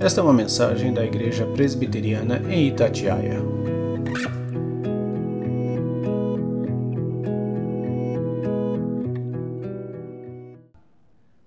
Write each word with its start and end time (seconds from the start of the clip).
Esta 0.00 0.20
é 0.20 0.24
uma 0.24 0.32
mensagem 0.32 0.92
da 0.92 1.04
Igreja 1.04 1.46
Presbiteriana 1.46 2.38
em 2.52 2.66
Itatiaia. 2.66 3.38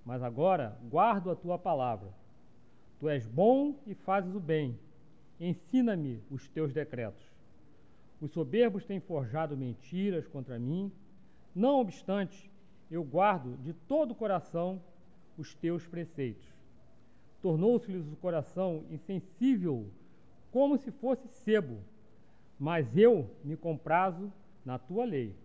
Mas 0.05 0.23
agora 0.23 0.77
guardo 0.89 1.29
a 1.29 1.36
tua 1.36 1.59
palavra. 1.59 2.07
Tu 2.99 3.09
és 3.09 3.27
bom 3.27 3.75
e 3.86 3.93
fazes 3.93 4.33
o 4.33 4.39
bem. 4.39 4.79
Ensina-me 5.39 6.23
os 6.32 6.48
teus 6.48 6.71
decretos. 6.71 7.27
Os 8.21 8.32
soberbos 8.32 8.86
têm 8.86 9.02
forjado 9.02 9.57
mentiras 9.57 10.25
contra 10.25 10.57
mim. 10.57 10.89
Não 11.54 11.82
obstante, 11.82 12.50
eu 12.89 13.04
guardo 13.04 13.57
de 13.57 13.73
todo 13.73 14.11
o 14.11 14.16
coração 14.16 14.82
os 15.38 15.53
teus 15.53 15.85
preceitos 15.85 16.56
tornou-se-lhes 17.41 18.08
o 18.12 18.16
coração 18.16 18.84
insensível, 18.90 19.88
como 20.52 20.77
se 20.77 20.91
fosse 20.91 21.27
sebo. 21.27 21.77
Mas 22.60 22.98
eu 22.98 23.30
me 23.44 23.55
comprazo 23.55 24.32
na 24.66 24.80
tua 24.80 25.05
lei. 25.05 25.36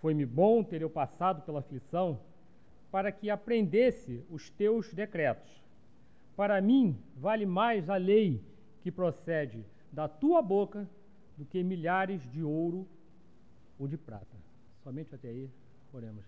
Foi-me 0.00 0.24
bom 0.24 0.62
ter 0.62 0.82
eu 0.82 0.90
passado 0.90 1.42
pela 1.42 1.60
aflição, 1.60 2.20
para 2.90 3.12
que 3.12 3.28
aprendesse 3.28 4.24
os 4.30 4.48
teus 4.48 4.92
decretos. 4.92 5.50
Para 6.36 6.60
mim 6.60 6.96
vale 7.16 7.44
mais 7.44 7.90
a 7.90 7.96
lei 7.96 8.42
que 8.82 8.90
procede 8.90 9.64
da 9.92 10.08
tua 10.08 10.40
boca 10.40 10.88
do 11.36 11.44
que 11.44 11.62
milhares 11.62 12.22
de 12.30 12.42
ouro 12.42 12.86
ou 13.78 13.86
de 13.86 13.96
prata. 13.96 14.36
Somente 14.82 15.14
até 15.14 15.28
aí, 15.28 15.50
oremos. 15.92 16.24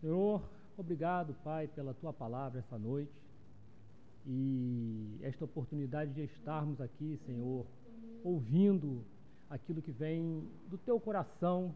Senhor, 0.00 0.42
obrigado, 0.80 1.34
Pai, 1.44 1.68
pela 1.68 1.94
tua 1.94 2.12
palavra 2.12 2.60
essa 2.60 2.78
noite 2.78 3.12
e 4.26 5.18
esta 5.22 5.44
oportunidade 5.44 6.12
de 6.12 6.22
estarmos 6.22 6.80
aqui, 6.80 7.18
Senhor, 7.26 7.66
ouvindo 8.22 9.04
aquilo 9.50 9.82
que 9.82 9.92
vem 9.92 10.48
do 10.68 10.78
teu 10.78 10.98
coração 10.98 11.74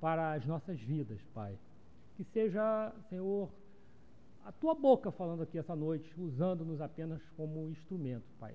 para 0.00 0.32
as 0.32 0.46
nossas 0.46 0.80
vidas, 0.80 1.20
Pai. 1.34 1.58
Que 2.16 2.24
seja, 2.24 2.92
Senhor, 3.08 3.50
a 4.44 4.52
tua 4.52 4.74
boca 4.74 5.10
falando 5.10 5.42
aqui 5.42 5.58
essa 5.58 5.74
noite, 5.74 6.12
usando-nos 6.18 6.80
apenas 6.80 7.20
como 7.36 7.68
instrumento, 7.68 8.24
Pai. 8.38 8.54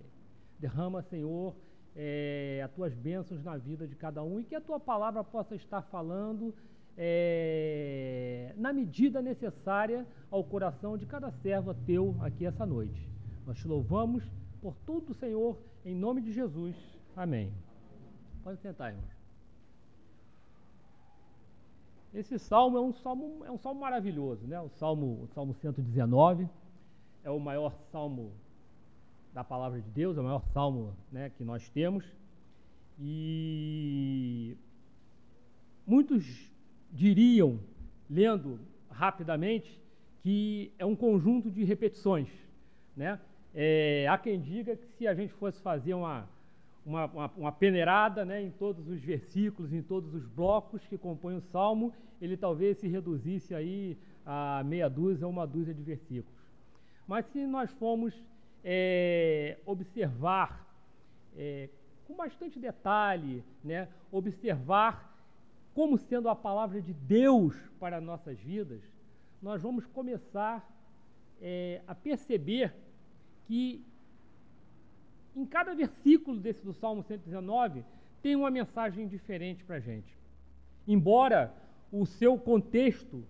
Derrama, 0.60 1.02
Senhor, 1.04 1.54
é, 1.96 2.62
as 2.64 2.72
tuas 2.72 2.94
bênçãos 2.94 3.44
na 3.44 3.58
vida 3.58 3.88
de 3.88 3.96
cada 3.96 4.24
um 4.24 4.40
e 4.40 4.44
que 4.44 4.56
a 4.56 4.62
tua 4.62 4.80
palavra 4.80 5.24
possa 5.24 5.56
estar 5.56 5.82
falando 5.84 6.54
é, 6.98 8.54
na 8.58 8.72
medida 8.72 9.22
necessária 9.22 10.06
ao 10.30 10.44
coração 10.44 10.98
de 10.98 11.06
cada 11.06 11.32
servo 11.32 11.74
teu 11.86 12.16
aqui 12.22 12.46
essa 12.46 12.66
noite. 12.66 13.10
Nós 13.46 13.58
te 13.58 13.68
louvamos 13.68 14.24
por 14.62 14.76
tudo, 14.86 15.14
Senhor, 15.14 15.58
em 15.84 15.96
nome 15.96 16.22
de 16.22 16.32
Jesus. 16.32 16.76
Amém. 17.16 17.52
Pode 18.44 18.60
sentar, 18.62 18.92
irmão. 18.92 19.14
Esse 22.14 22.38
salmo 22.38 22.78
é 22.78 22.82
um 22.82 22.94
salmo, 22.94 23.44
é 23.44 23.52
um 23.52 23.58
salmo 23.58 23.82
maravilhoso, 23.82 24.46
né? 24.46 24.60
O 24.62 24.70
salmo, 24.70 25.24
o 25.24 25.28
salmo 25.34 25.54
119 25.56 26.48
é 27.24 27.32
o 27.32 27.40
maior 27.40 27.74
salmo 27.92 28.32
da 29.34 29.44
palavra 29.44 29.82
de 29.82 29.90
Deus, 29.90 30.16
é 30.16 30.22
o 30.22 30.24
maior 30.24 30.44
salmo 30.54 30.96
né, 31.12 31.32
que 31.32 31.44
nós 31.44 31.68
temos. 31.70 32.06
E 33.00 34.56
muitos 35.88 36.53
diriam, 36.94 37.60
lendo 38.10 38.60
rapidamente, 38.90 39.82
que 40.22 40.72
é 40.78 40.86
um 40.86 40.96
conjunto 40.96 41.50
de 41.50 41.64
repetições, 41.64 42.30
né? 42.96 43.20
É, 43.54 44.08
há 44.08 44.18
quem 44.18 44.40
diga 44.40 44.76
que 44.76 44.88
se 44.94 45.08
a 45.08 45.14
gente 45.14 45.34
fosse 45.34 45.62
fazer 45.62 45.94
uma, 45.94 46.28
uma, 46.86 47.06
uma, 47.06 47.32
uma, 47.38 47.52
peneirada 47.52 48.26
né, 48.26 48.42
em 48.42 48.50
todos 48.50 48.88
os 48.88 49.00
versículos, 49.00 49.72
em 49.72 49.82
todos 49.82 50.14
os 50.14 50.26
blocos 50.26 50.84
que 50.88 50.98
compõem 50.98 51.38
o 51.38 51.42
Salmo, 51.42 51.94
ele 52.20 52.36
talvez 52.36 52.78
se 52.78 52.88
reduzisse 52.88 53.54
aí 53.54 53.98
a 54.26 54.64
meia 54.66 54.90
dúzia 54.90 55.28
uma 55.28 55.46
dúzia 55.46 55.74
de 55.74 55.84
versículos. 55.84 56.42
Mas 57.08 57.26
se 57.28 57.46
nós 57.46 57.70
formos 57.74 58.16
é, 58.64 59.58
observar 59.66 60.66
é, 61.38 61.70
com 62.06 62.16
bastante 62.16 62.60
detalhe, 62.60 63.44
né, 63.64 63.88
observar 64.12 65.13
como 65.74 65.98
sendo 65.98 66.30
a 66.30 66.36
palavra 66.36 66.82
de 66.82 66.94
Deus 66.94 67.56
para 67.80 68.00
nossas 68.00 68.40
vidas, 68.40 68.82
nós 69.42 69.62
vamos 69.62 69.86
começar 69.88 70.68
é, 71.42 71.82
a 71.88 71.96
perceber 71.96 72.74
que 73.46 73.84
em 75.36 75.46
cada 75.46 75.74
versículo 75.74 76.40
desse 76.40 76.64
do 76.64 76.74
Salmo 76.74 77.04
119 77.04 77.84
tem 78.22 78.36
uma 78.36 78.52
mensagem 78.52 79.08
diferente 79.08 79.64
para 79.64 79.78
a 79.78 79.80
gente. 79.80 80.18
Embora 80.88 81.54
o 81.92 82.06
seu 82.06 82.38
contexto 82.38 83.24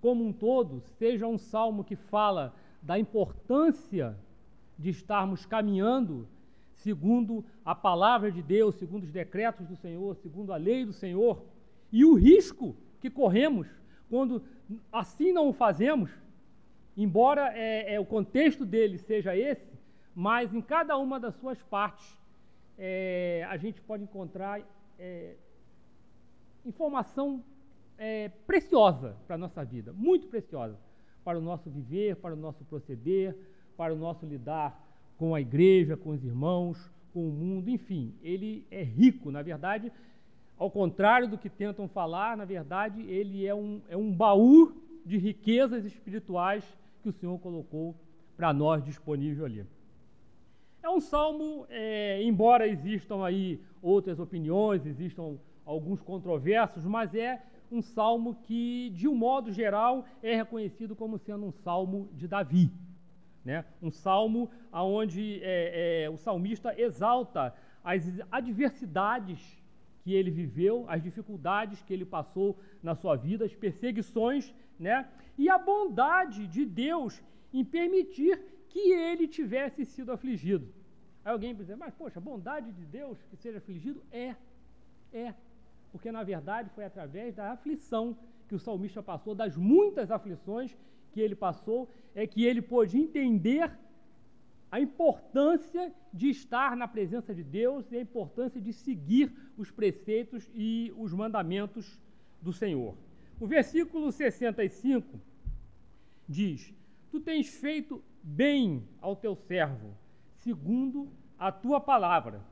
como 0.00 0.24
um 0.24 0.32
todo 0.32 0.80
seja 0.98 1.26
um 1.26 1.36
salmo 1.36 1.84
que 1.84 1.96
fala 1.96 2.54
da 2.80 2.98
importância 2.98 4.16
de 4.78 4.88
estarmos 4.88 5.44
caminhando 5.44 6.26
segundo 6.72 7.44
a 7.64 7.74
palavra 7.74 8.32
de 8.32 8.42
Deus, 8.42 8.76
segundo 8.76 9.02
os 9.02 9.10
decretos 9.10 9.66
do 9.66 9.76
Senhor, 9.76 10.16
segundo 10.16 10.52
a 10.52 10.56
lei 10.56 10.86
do 10.86 10.92
Senhor, 10.92 11.42
e 11.92 12.04
o 12.04 12.14
risco 12.14 12.76
que 13.00 13.10
corremos 13.10 13.66
quando 14.08 14.42
assim 14.92 15.32
não 15.32 15.48
o 15.48 15.52
fazemos, 15.52 16.10
embora 16.96 17.52
é, 17.54 17.94
é, 17.94 18.00
o 18.00 18.04
contexto 18.04 18.64
dele 18.64 18.98
seja 18.98 19.36
esse, 19.36 19.70
mas 20.14 20.52
em 20.52 20.60
cada 20.60 20.96
uma 20.96 21.18
das 21.18 21.34
suas 21.36 21.62
partes 21.62 22.18
é, 22.78 23.46
a 23.48 23.56
gente 23.56 23.80
pode 23.80 24.02
encontrar 24.02 24.60
é, 24.98 25.34
informação 26.64 27.42
é, 27.98 28.28
preciosa 28.46 29.16
para 29.26 29.36
a 29.36 29.38
nossa 29.38 29.64
vida, 29.64 29.92
muito 29.92 30.26
preciosa 30.26 30.78
para 31.24 31.38
o 31.38 31.42
nosso 31.42 31.70
viver, 31.70 32.16
para 32.16 32.34
o 32.34 32.36
nosso 32.36 32.64
proceder, 32.64 33.36
para 33.76 33.92
o 33.92 33.96
nosso 33.96 34.26
lidar 34.26 34.86
com 35.18 35.34
a 35.34 35.40
igreja, 35.40 35.96
com 35.96 36.10
os 36.10 36.24
irmãos, 36.24 36.90
com 37.12 37.28
o 37.28 37.32
mundo, 37.32 37.68
enfim, 37.68 38.14
ele 38.22 38.66
é 38.70 38.82
rico, 38.82 39.30
na 39.30 39.42
verdade, 39.42 39.92
ao 40.60 40.70
contrário 40.70 41.26
do 41.26 41.38
que 41.38 41.48
tentam 41.48 41.88
falar, 41.88 42.36
na 42.36 42.44
verdade, 42.44 43.00
ele 43.08 43.46
é 43.46 43.54
um, 43.54 43.80
é 43.88 43.96
um 43.96 44.12
baú 44.12 44.74
de 45.06 45.16
riquezas 45.16 45.86
espirituais 45.86 46.62
que 47.02 47.08
o 47.08 47.12
Senhor 47.12 47.38
colocou 47.38 47.96
para 48.36 48.52
nós 48.52 48.84
disponível 48.84 49.46
ali. 49.46 49.64
É 50.82 50.90
um 50.90 51.00
salmo, 51.00 51.66
é, 51.70 52.22
embora 52.22 52.68
existam 52.68 53.24
aí 53.24 53.58
outras 53.80 54.20
opiniões, 54.20 54.84
existam 54.84 55.38
alguns 55.64 56.02
controversos, 56.02 56.84
mas 56.84 57.14
é 57.14 57.42
um 57.72 57.80
salmo 57.80 58.34
que, 58.42 58.90
de 58.90 59.08
um 59.08 59.14
modo 59.14 59.50
geral, 59.50 60.04
é 60.22 60.36
reconhecido 60.36 60.94
como 60.94 61.16
sendo 61.16 61.46
um 61.46 61.52
salmo 61.52 62.10
de 62.12 62.28
Davi. 62.28 62.70
Né? 63.42 63.64
Um 63.80 63.90
salmo 63.90 64.50
onde 64.70 65.40
é, 65.42 66.02
é, 66.04 66.10
o 66.10 66.18
salmista 66.18 66.78
exalta 66.78 67.54
as 67.82 68.06
adversidades 68.30 69.59
que 70.10 70.14
ele 70.16 70.32
viveu, 70.42 70.84
as 70.88 71.00
dificuldades 71.00 71.80
que 71.82 71.92
ele 71.94 72.04
passou 72.04 72.58
na 72.82 72.96
sua 72.96 73.14
vida, 73.14 73.44
as 73.44 73.54
perseguições, 73.54 74.52
né? 74.76 75.08
E 75.38 75.48
a 75.48 75.56
bondade 75.56 76.48
de 76.48 76.64
Deus 76.66 77.22
em 77.52 77.64
permitir 77.64 78.34
que 78.68 78.84
ele 79.08 79.28
tivesse 79.28 79.84
sido 79.84 80.10
afligido. 80.10 80.66
Aí 81.24 81.30
alguém 81.30 81.54
dizer, 81.54 81.76
mas 81.76 81.94
poxa, 81.94 82.18
bondade 82.18 82.72
de 82.72 82.84
Deus 82.84 83.22
que 83.28 83.36
seja 83.36 83.58
afligido? 83.58 84.02
É, 84.10 84.34
é. 85.12 85.32
Porque 85.92 86.10
na 86.10 86.24
verdade 86.24 86.70
foi 86.70 86.84
através 86.84 87.36
da 87.36 87.52
aflição 87.52 88.16
que 88.48 88.56
o 88.56 88.58
salmista 88.58 89.00
passou, 89.00 89.32
das 89.32 89.56
muitas 89.56 90.10
aflições 90.10 90.76
que 91.12 91.20
ele 91.20 91.36
passou, 91.36 91.88
é 92.16 92.26
que 92.26 92.44
ele 92.44 92.60
pôde 92.60 92.98
entender 92.98 93.70
a 94.70 94.80
importância 94.80 95.92
de 96.12 96.30
estar 96.30 96.76
na 96.76 96.86
presença 96.86 97.34
de 97.34 97.42
Deus 97.42 97.90
e 97.90 97.96
a 97.96 98.00
importância 98.00 98.60
de 98.60 98.72
seguir 98.72 99.32
os 99.56 99.70
preceitos 99.70 100.48
e 100.54 100.92
os 100.96 101.12
mandamentos 101.12 101.98
do 102.40 102.52
Senhor. 102.52 102.94
O 103.40 103.46
versículo 103.46 104.12
65 104.12 105.20
diz: 106.28 106.72
Tu 107.10 107.20
tens 107.20 107.48
feito 107.48 108.02
bem 108.22 108.86
ao 109.00 109.16
teu 109.16 109.34
servo, 109.34 109.96
segundo 110.36 111.10
a 111.38 111.50
tua 111.50 111.80
palavra. 111.80 112.44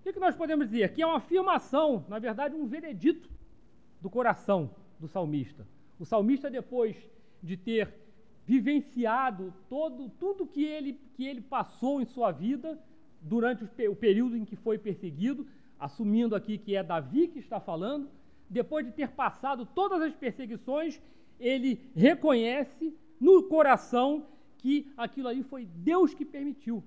O 0.00 0.12
que 0.12 0.20
nós 0.20 0.36
podemos 0.36 0.66
dizer? 0.66 0.84
Aqui 0.84 1.02
é 1.02 1.06
uma 1.06 1.16
afirmação, 1.16 2.04
na 2.08 2.18
verdade, 2.18 2.54
um 2.54 2.66
veredito 2.66 3.30
do 4.00 4.10
coração 4.10 4.70
do 5.00 5.08
salmista. 5.08 5.66
O 5.98 6.04
salmista, 6.04 6.50
depois 6.50 6.96
de 7.42 7.56
ter 7.56 7.92
vivenciado 8.46 9.52
todo, 9.68 10.08
tudo 10.20 10.46
que 10.46 10.64
ele, 10.64 10.98
que 11.14 11.26
ele 11.26 11.40
passou 11.40 12.00
em 12.00 12.04
sua 12.04 12.30
vida 12.30 12.78
durante 13.20 13.64
o 13.88 13.96
período 13.96 14.36
em 14.36 14.44
que 14.44 14.56
foi 14.56 14.78
perseguido, 14.78 15.46
assumindo 15.78 16.36
aqui 16.36 16.58
que 16.58 16.76
é 16.76 16.82
Davi 16.82 17.28
que 17.28 17.38
está 17.38 17.58
falando, 17.58 18.08
depois 18.48 18.84
de 18.84 18.92
ter 18.92 19.08
passado 19.08 19.66
todas 19.66 20.00
as 20.02 20.14
perseguições, 20.14 21.00
ele 21.40 21.80
reconhece 21.94 22.94
no 23.18 23.42
coração 23.44 24.26
que 24.58 24.92
aquilo 24.96 25.28
ali 25.28 25.42
foi 25.42 25.66
Deus 25.76 26.14
que 26.14 26.24
permitiu, 26.24 26.82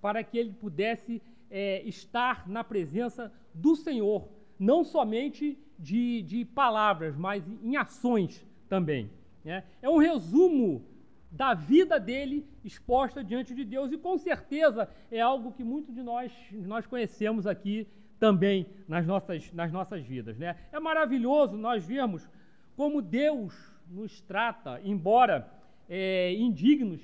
para 0.00 0.22
que 0.22 0.36
ele 0.36 0.52
pudesse 0.52 1.22
é, 1.50 1.82
estar 1.86 2.48
na 2.48 2.64
presença 2.64 3.32
do 3.54 3.76
Senhor, 3.76 4.28
não 4.58 4.84
somente 4.84 5.58
de, 5.78 6.22
de 6.22 6.44
palavras, 6.44 7.16
mas 7.16 7.44
em 7.62 7.76
ações 7.76 8.44
também. 8.68 9.10
Né? 9.44 9.64
É 9.80 9.88
um 9.88 9.98
resumo 9.98 10.84
da 11.30 11.54
vida 11.54 11.98
dele 11.98 12.46
exposta 12.64 13.22
diante 13.22 13.54
de 13.54 13.64
Deus 13.64 13.92
e 13.92 13.98
com 13.98 14.16
certeza 14.16 14.88
é 15.10 15.20
algo 15.20 15.52
que 15.52 15.64
muitos 15.64 15.94
de 15.94 16.02
nós, 16.02 16.32
nós 16.52 16.86
conhecemos 16.86 17.46
aqui 17.46 17.86
também 18.18 18.66
nas 18.88 19.06
nossas, 19.06 19.52
nas 19.52 19.72
nossas 19.72 20.04
vidas. 20.04 20.38
Né? 20.38 20.56
É 20.72 20.80
maravilhoso 20.80 21.56
nós 21.56 21.84
vermos 21.84 22.28
como 22.76 23.02
Deus 23.02 23.54
nos 23.90 24.20
trata, 24.20 24.80
embora 24.82 25.50
é, 25.88 26.34
indignos 26.34 27.00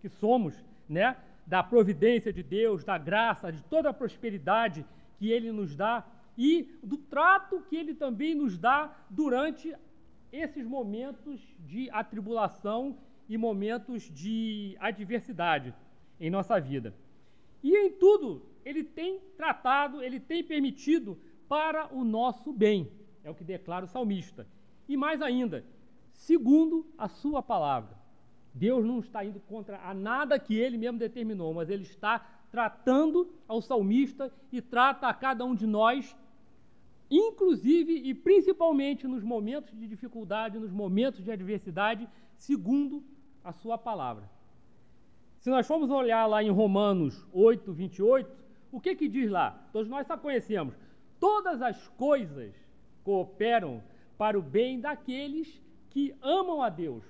que 0.00 0.08
somos, 0.08 0.54
né? 0.88 1.16
da 1.46 1.62
providência 1.62 2.32
de 2.32 2.42
Deus, 2.42 2.82
da 2.82 2.98
graça, 2.98 3.52
de 3.52 3.62
toda 3.64 3.90
a 3.90 3.94
prosperidade 3.94 4.84
que 5.18 5.30
Ele 5.30 5.52
nos 5.52 5.76
dá 5.76 6.04
e 6.36 6.78
do 6.82 6.96
trato 6.96 7.62
que 7.68 7.76
Ele 7.76 7.94
também 7.94 8.34
nos 8.34 8.58
dá 8.58 8.94
durante 9.08 9.74
esses 10.32 10.66
momentos 10.66 11.40
de 11.60 11.88
atribulação 11.90 12.98
e 13.28 13.36
momentos 13.36 14.02
de 14.04 14.76
adversidade 14.78 15.74
em 16.20 16.30
nossa 16.30 16.60
vida. 16.60 16.94
E 17.62 17.76
em 17.76 17.92
tudo, 17.92 18.46
Ele 18.64 18.84
tem 18.84 19.20
tratado, 19.36 20.02
Ele 20.02 20.20
tem 20.20 20.42
permitido 20.44 21.18
para 21.48 21.92
o 21.94 22.04
nosso 22.04 22.52
bem, 22.52 22.90
é 23.22 23.30
o 23.30 23.34
que 23.34 23.44
declara 23.44 23.84
o 23.84 23.88
salmista. 23.88 24.46
E 24.88 24.96
mais 24.96 25.20
ainda, 25.20 25.64
segundo 26.12 26.86
a 26.96 27.08
Sua 27.08 27.42
palavra. 27.42 27.96
Deus 28.56 28.86
não 28.86 29.00
está 29.00 29.22
indo 29.22 29.38
contra 29.40 29.78
a 29.82 29.92
nada 29.92 30.38
que 30.38 30.54
ele 30.54 30.78
mesmo 30.78 30.98
determinou, 30.98 31.52
mas 31.52 31.68
ele 31.68 31.82
está 31.82 32.18
tratando 32.50 33.30
ao 33.46 33.60
salmista 33.60 34.32
e 34.50 34.62
trata 34.62 35.08
a 35.08 35.12
cada 35.12 35.44
um 35.44 35.54
de 35.54 35.66
nós, 35.66 36.16
inclusive 37.10 37.92
e 37.92 38.14
principalmente 38.14 39.06
nos 39.06 39.22
momentos 39.22 39.78
de 39.78 39.86
dificuldade, 39.86 40.58
nos 40.58 40.72
momentos 40.72 41.22
de 41.22 41.30
adversidade, 41.30 42.08
segundo 42.34 43.04
a 43.46 43.52
sua 43.52 43.78
palavra. 43.78 44.28
Se 45.38 45.48
nós 45.48 45.66
formos 45.66 45.88
olhar 45.88 46.26
lá 46.26 46.42
em 46.42 46.50
Romanos 46.50 47.24
8, 47.32 47.72
28, 47.72 48.28
o 48.72 48.80
que 48.80 48.96
que 48.96 49.08
diz 49.08 49.30
lá? 49.30 49.68
Todos 49.72 49.88
nós 49.88 50.04
só 50.04 50.16
conhecemos. 50.16 50.74
Todas 51.20 51.62
as 51.62 51.86
coisas 51.90 52.52
cooperam 53.04 53.80
para 54.18 54.36
o 54.36 54.42
bem 54.42 54.80
daqueles 54.80 55.62
que 55.90 56.12
amam 56.20 56.60
a 56.60 56.68
Deus, 56.68 57.04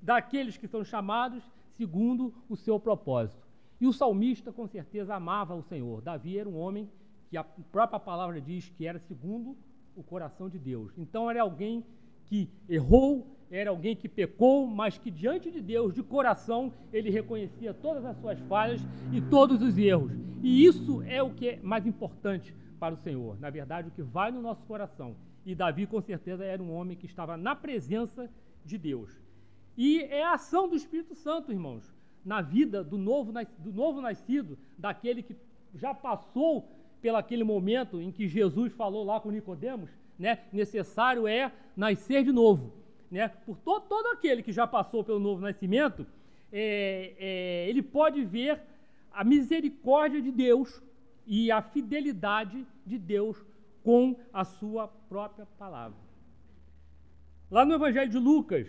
daqueles 0.00 0.56
que 0.56 0.68
são 0.68 0.84
chamados 0.84 1.42
segundo 1.76 2.32
o 2.48 2.56
seu 2.56 2.78
propósito. 2.78 3.44
E 3.80 3.86
o 3.88 3.92
salmista, 3.92 4.52
com 4.52 4.68
certeza, 4.68 5.16
amava 5.16 5.56
o 5.56 5.62
Senhor. 5.62 6.00
Davi 6.02 6.38
era 6.38 6.48
um 6.48 6.56
homem 6.56 6.88
que 7.28 7.36
a 7.36 7.42
própria 7.42 7.98
palavra 7.98 8.40
diz 8.40 8.68
que 8.68 8.86
era 8.86 9.00
segundo 9.00 9.56
o 9.96 10.04
coração 10.04 10.48
de 10.48 10.58
Deus. 10.58 10.96
Então, 10.96 11.28
era 11.28 11.42
alguém 11.42 11.84
que 12.26 12.48
errou, 12.68 13.26
era 13.50 13.70
alguém 13.70 13.96
que 13.96 14.08
pecou, 14.08 14.66
mas 14.66 14.96
que 14.96 15.10
diante 15.10 15.50
de 15.50 15.60
Deus, 15.60 15.92
de 15.92 16.02
coração, 16.02 16.72
ele 16.92 17.10
reconhecia 17.10 17.74
todas 17.74 18.04
as 18.04 18.16
suas 18.18 18.38
falhas 18.40 18.80
e 19.12 19.20
todos 19.20 19.60
os 19.60 19.76
erros. 19.76 20.12
E 20.42 20.64
isso 20.64 21.02
é 21.02 21.22
o 21.22 21.30
que 21.30 21.48
é 21.48 21.58
mais 21.62 21.86
importante 21.86 22.54
para 22.78 22.94
o 22.94 22.98
Senhor. 22.98 23.38
Na 23.40 23.50
verdade, 23.50 23.88
o 23.88 23.90
que 23.90 24.02
vai 24.02 24.30
no 24.30 24.40
nosso 24.40 24.64
coração. 24.64 25.16
E 25.44 25.54
Davi, 25.54 25.86
com 25.86 26.00
certeza, 26.00 26.44
era 26.44 26.62
um 26.62 26.72
homem 26.72 26.96
que 26.96 27.06
estava 27.06 27.36
na 27.36 27.56
presença 27.56 28.30
de 28.64 28.78
Deus. 28.78 29.20
E 29.76 30.02
é 30.02 30.22
a 30.22 30.34
ação 30.34 30.68
do 30.68 30.76
Espírito 30.76 31.14
Santo, 31.14 31.50
irmãos, 31.50 31.92
na 32.24 32.40
vida 32.40 32.84
do 32.84 32.98
novo, 32.98 33.32
do 33.58 33.72
novo 33.72 34.00
nascido, 34.00 34.58
daquele 34.78 35.22
que 35.22 35.36
já 35.74 35.94
passou 35.94 36.68
pelo 37.00 37.16
aquele 37.16 37.44
momento 37.44 38.00
em 38.00 38.12
que 38.12 38.28
Jesus 38.28 38.72
falou 38.72 39.04
lá 39.04 39.20
com 39.20 39.30
Nicodemos, 39.30 39.90
né? 40.18 40.40
Necessário 40.52 41.26
é 41.26 41.50
nascer 41.74 42.22
de 42.22 42.32
novo, 42.32 42.72
né? 43.10 43.28
Por 43.28 43.56
to, 43.58 43.80
todo 43.80 44.06
aquele 44.08 44.42
que 44.42 44.52
já 44.52 44.66
passou 44.66 45.02
pelo 45.02 45.18
novo 45.18 45.40
nascimento, 45.40 46.06
é, 46.52 47.14
é, 47.18 47.68
ele 47.68 47.82
pode 47.82 48.24
ver 48.24 48.60
a 49.12 49.24
misericórdia 49.24 50.22
de 50.22 50.30
Deus 50.30 50.82
e 51.26 51.50
a 51.50 51.60
fidelidade 51.60 52.66
de 52.86 52.98
Deus 52.98 53.44
com 53.82 54.16
a 54.32 54.44
sua 54.44 54.88
própria 55.08 55.46
palavra. 55.58 55.98
Lá 57.50 57.64
no 57.64 57.74
Evangelho 57.74 58.10
de 58.10 58.18
Lucas, 58.18 58.68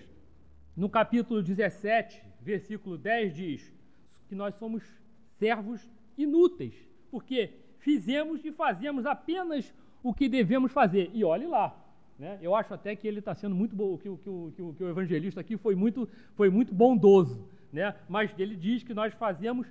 no 0.76 0.90
capítulo 0.90 1.44
17, 1.44 2.24
versículo 2.42 2.98
10, 2.98 3.36
diz 3.36 3.74
que 4.28 4.36
nós 4.36 4.56
somos 4.56 4.84
servos 5.38 5.88
inúteis, 6.18 6.74
porque 7.10 7.54
fizemos 7.80 8.44
e 8.46 8.52
fazemos 8.52 9.06
apenas 9.06 9.74
o 10.02 10.14
que 10.14 10.30
devemos 10.30 10.72
fazer. 10.72 11.12
E 11.14 11.24
olhe 11.24 11.46
lá, 11.46 11.76
né? 12.22 12.38
eu 12.40 12.54
acho 12.54 12.72
até 12.72 12.96
que 12.96 13.08
ele 13.08 13.18
está 13.18 13.34
sendo 13.34 13.56
muito 13.56 13.76
bom, 13.76 13.98
que, 13.98 14.08
que, 14.08 14.52
que, 14.56 14.74
que, 14.74 14.84
o 14.84 14.90
evangelista 14.90 15.42
aqui 15.42 15.58
foi 15.58 15.74
muito, 15.74 16.08
foi 16.36 16.52
muito 16.52 16.72
bondoso, 16.72 17.44
né? 17.74 17.96
mas 18.08 18.32
ele 18.38 18.56
diz 18.56 18.84
que 18.84 18.94
nós 18.94 19.12
fazemos 19.16 19.66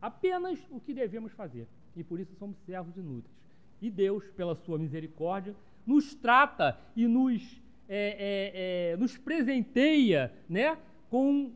apenas 0.00 0.60
o 0.70 0.78
que 0.78 0.94
devemos 0.94 1.32
fazer, 1.32 1.66
e 1.96 2.04
por 2.04 2.20
isso 2.20 2.36
somos 2.36 2.56
servos 2.64 2.96
inúteis. 2.96 3.34
E 3.80 3.90
Deus, 3.90 4.24
pela 4.36 4.54
sua 4.54 4.78
misericórdia, 4.78 5.56
nos 5.84 6.14
trata 6.14 6.78
e 6.94 7.08
nos 7.08 7.60
é, 7.88 7.96
é, 7.98 8.92
é, 8.92 8.96
nos 8.96 9.18
presenteia 9.18 10.32
né, 10.48 10.78
com 11.10 11.50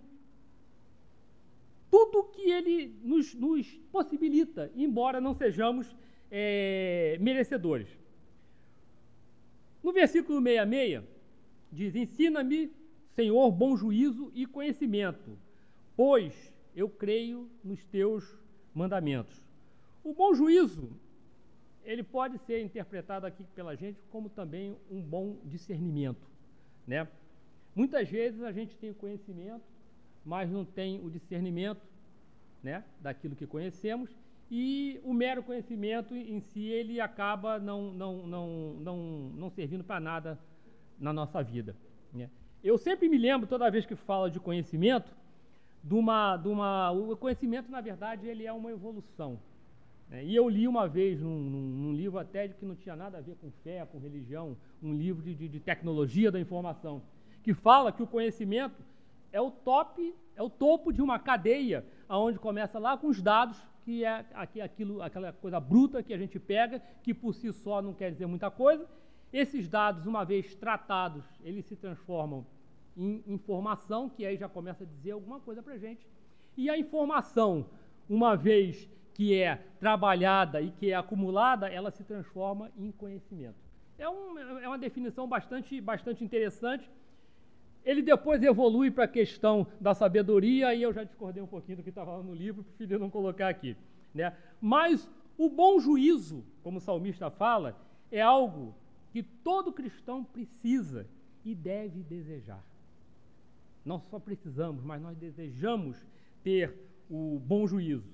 tudo 1.89 2.25
que 2.25 2.51
ele 2.51 2.99
nos, 3.05 3.33
nos 3.33 3.69
possibilita, 3.93 4.73
embora 4.75 5.21
não 5.21 5.35
sejamos 5.35 5.95
é, 6.33 7.17
merecedores. 7.21 7.87
No 9.87 9.93
versículo 9.93 10.43
66, 10.43 11.05
diz: 11.71 11.95
Ensina-me, 11.95 12.73
Senhor, 13.15 13.53
bom 13.53 13.77
juízo 13.77 14.33
e 14.35 14.45
conhecimento, 14.45 15.39
pois 15.97 16.53
eu 16.75 16.89
creio 16.89 17.49
nos 17.63 17.85
teus 17.85 18.37
mandamentos. 18.75 19.41
O 20.03 20.13
bom 20.13 20.35
juízo 20.35 20.91
ele 21.85 22.03
pode 22.03 22.37
ser 22.39 22.65
interpretado 22.65 23.27
aqui 23.27 23.45
pela 23.55 23.77
gente 23.77 24.03
como 24.11 24.29
também 24.29 24.77
um 24.91 25.01
bom 25.01 25.37
discernimento, 25.45 26.27
né? 26.85 27.07
Muitas 27.73 28.09
vezes 28.09 28.43
a 28.43 28.51
gente 28.51 28.77
tem 28.77 28.91
o 28.91 28.95
conhecimento, 28.95 29.63
mas 30.25 30.51
não 30.51 30.65
tem 30.65 30.99
o 31.01 31.09
discernimento, 31.09 31.87
né, 32.61 32.83
daquilo 33.01 33.37
que 33.37 33.47
conhecemos, 33.47 34.11
e 34.51 35.01
o 35.03 35.13
mero 35.13 35.43
conhecimento 35.43 36.15
em 36.15 36.41
si 36.41 36.65
ele 36.65 37.01
acaba 37.01 37.59
não 37.59 37.93
não 37.93 38.27
não 38.27 38.75
não, 38.75 38.97
não 39.35 39.51
servindo 39.51 39.83
para 39.83 39.99
nada 40.01 40.39
na 40.99 41.13
nossa 41.13 41.43
vida, 41.43 41.77
né? 42.13 42.31
Eu 42.63 42.79
sempre 42.79 43.09
me 43.09 43.19
lembro 43.19 43.47
toda 43.47 43.71
vez 43.71 43.87
que 43.87 43.95
falo 43.95 44.29
de 44.29 44.41
conhecimento, 44.41 45.15
de 45.85 45.95
uma, 45.95 46.37
de 46.37 46.49
uma, 46.49 46.91
o 46.91 47.17
conhecimento 47.17 47.71
na 47.71 47.81
verdade 47.81 48.27
ele 48.27 48.45
é 48.45 48.53
uma 48.53 48.71
evolução, 48.71 49.39
é, 50.11 50.25
e 50.25 50.37
eu 50.37 50.49
li 50.49 50.69
uma 50.69 50.87
vez 50.87 51.21
num, 51.21 51.39
num, 51.39 51.93
livro 51.93 52.19
até 52.19 52.49
que 52.49 52.65
não 52.65 52.77
tinha 52.77 52.95
nada 52.95 53.19
a 53.19 53.21
ver 53.21 53.37
com 53.37 53.51
fé, 53.65 53.85
com 53.87 53.99
religião, 53.99 54.57
um 54.81 54.95
livro 54.95 55.23
de, 55.23 55.35
de, 55.35 55.49
de, 55.49 55.61
tecnologia 55.61 56.31
da 56.31 56.39
informação, 56.39 57.03
que 57.43 57.53
fala 57.53 57.91
que 57.91 58.03
o 58.03 58.07
conhecimento 58.07 58.83
é 59.33 59.41
o 59.41 59.51
top, 59.51 60.15
é 60.37 60.43
o 60.43 60.49
topo 60.49 60.93
de 60.93 61.03
uma 61.03 61.19
cadeia, 61.19 61.85
aonde 62.09 62.39
começa 62.39 62.79
lá 62.79 62.97
com 62.97 63.09
os 63.09 63.21
dados, 63.21 63.59
que 63.87 64.05
é 64.05 64.27
aquilo, 64.65 65.01
aquela 65.01 65.33
coisa 65.33 65.61
bruta 65.61 66.03
que 66.03 66.13
a 66.13 66.19
gente 66.19 66.41
pega, 66.41 66.83
que 67.05 67.15
por 67.15 67.33
si 67.33 67.53
só 67.53 67.81
não 67.81 67.95
quer 67.95 68.11
dizer 68.11 68.27
muita 68.27 68.51
coisa. 68.51 68.85
Esses 69.33 69.69
dados, 69.69 70.07
uma 70.07 70.25
vez 70.25 70.57
tratados, 70.57 71.25
eles 71.41 71.65
se 71.67 71.77
transformam 71.77 72.45
em 72.97 73.23
informação, 73.29 74.09
que 74.09 74.27
aí 74.27 74.37
já 74.37 74.49
começa 74.49 74.83
a 74.83 74.87
dizer 74.89 75.13
alguma 75.13 75.39
coisa 75.39 75.63
para 75.63 75.75
a 75.75 75.79
gente. 75.79 76.05
E 76.57 76.69
a 76.69 76.77
informação, 76.77 77.65
uma 78.11 78.37
vez 78.37 78.91
que 79.15 79.41
é 79.41 79.55
trabalhada 79.79 80.61
e 80.61 80.73
que 80.73 80.91
é 80.91 80.97
acumulada, 80.97 81.69
ela 81.69 81.93
se 81.93 82.03
transforma 82.03 82.73
em 82.77 82.91
conhecimento. 82.91 83.55
É, 83.97 84.09
um, 84.09 84.37
é 84.59 84.67
uma 84.67 84.79
definição 84.79 85.29
bastante, 85.29 85.81
bastante 85.81 86.25
interessante. 86.25 86.91
Ele 87.87 88.03
depois 88.03 88.43
evolui 88.43 88.91
para 88.91 89.05
a 89.05 89.09
questão 89.09 89.65
da 89.81 89.95
sabedoria, 89.95 90.75
e 90.75 90.83
eu 90.83 90.93
já 90.93 91.05
discordei 91.05 91.41
um 91.41 91.47
pouquinho 91.47 91.77
do 91.77 91.83
que 91.85 91.91
estava 91.91 92.21
no 92.21 92.35
livro, 92.35 92.65
preferi 92.65 92.99
não 92.99 93.09
colocar 93.09 93.49
aqui. 93.49 93.77
Né? 94.13 94.37
Mas 94.61 95.09
o 95.39 95.49
bom 95.49 95.79
juízo, 95.79 96.45
como 96.65 96.79
o 96.79 96.81
salmista 96.81 97.31
fala, 97.31 97.81
é 98.11 98.21
algo 98.21 98.75
que 99.13 99.23
todo 99.23 99.73
cristão 99.73 100.25
precisa 100.25 101.07
e 101.45 101.55
deve 101.55 102.03
desejar. 102.03 102.61
Não 103.85 104.01
só 104.01 104.19
precisamos, 104.19 104.83
mas 104.83 105.01
nós 105.01 105.17
desejamos 105.17 106.05
ter 106.43 106.75
o 107.09 107.39
bom 107.39 107.69
juízo. 107.69 108.13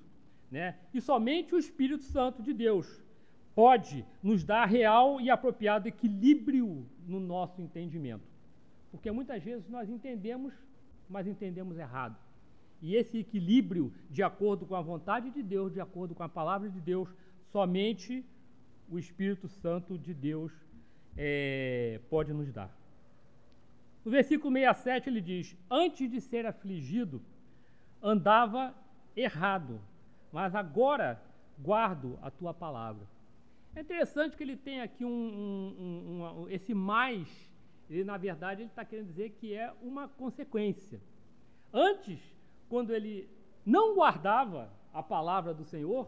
Né? 0.51 0.77
E 0.93 1.01
somente 1.01 1.55
o 1.55 1.57
Espírito 1.57 2.03
Santo 2.03 2.43
de 2.43 2.53
Deus 2.53 3.03
pode 3.55 4.05
nos 4.21 4.43
dar 4.43 4.65
real 4.65 5.19
e 5.19 5.31
apropriado 5.31 5.87
equilíbrio 5.87 6.85
no 7.07 7.19
nosso 7.19 7.59
entendimento. 7.59 8.32
Porque 8.93 9.09
muitas 9.11 9.41
vezes 9.43 9.67
nós 9.67 9.89
entendemos, 9.89 10.53
mas 11.09 11.25
entendemos 11.27 11.77
errado. 11.77 12.15
E 12.79 12.95
esse 12.95 13.17
equilíbrio, 13.17 13.91
de 14.09 14.21
acordo 14.21 14.67
com 14.67 14.75
a 14.75 14.81
vontade 14.81 15.31
de 15.31 15.41
Deus, 15.41 15.73
de 15.73 15.81
acordo 15.81 16.13
com 16.13 16.21
a 16.21 16.29
palavra 16.29 16.69
de 16.69 16.79
Deus, 16.79 17.09
somente 17.51 18.23
o 18.87 18.99
Espírito 18.99 19.47
Santo 19.47 19.97
de 19.97 20.13
Deus 20.13 20.51
é, 21.17 21.99
pode 22.07 22.31
nos 22.33 22.51
dar. 22.51 22.71
No 24.05 24.11
versículo 24.11 24.53
67 24.53 25.09
ele 25.09 25.21
diz: 25.21 25.57
Antes 25.71 26.11
de 26.11 26.21
ser 26.21 26.45
afligido, 26.45 27.19
andava 28.01 28.75
errado, 29.15 29.81
mas 30.31 30.53
agora 30.53 31.19
guardo 31.57 32.19
a 32.21 32.29
tua 32.29 32.53
palavra. 32.53 33.07
É 33.75 33.81
interessante 33.81 34.37
que 34.37 34.43
ele 34.43 34.55
tem 34.55 34.81
aqui 34.81 35.03
um, 35.03 35.09
um, 35.09 36.41
um, 36.43 36.49
esse 36.49 36.75
mais, 36.75 37.27
ele 37.89 38.03
na 38.03 38.17
verdade 38.17 38.61
ele 38.61 38.69
está 38.69 38.83
querendo 38.85 39.07
dizer 39.07 39.31
que 39.31 39.53
é 39.53 39.73
uma 39.81 40.07
consequência. 40.07 41.01
Antes, 41.71 42.19
quando 42.69 42.93
ele 42.93 43.29
não 43.65 43.95
guardava 43.95 44.71
a 44.93 45.01
palavra 45.01 45.53
do 45.53 45.63
Senhor, 45.63 46.07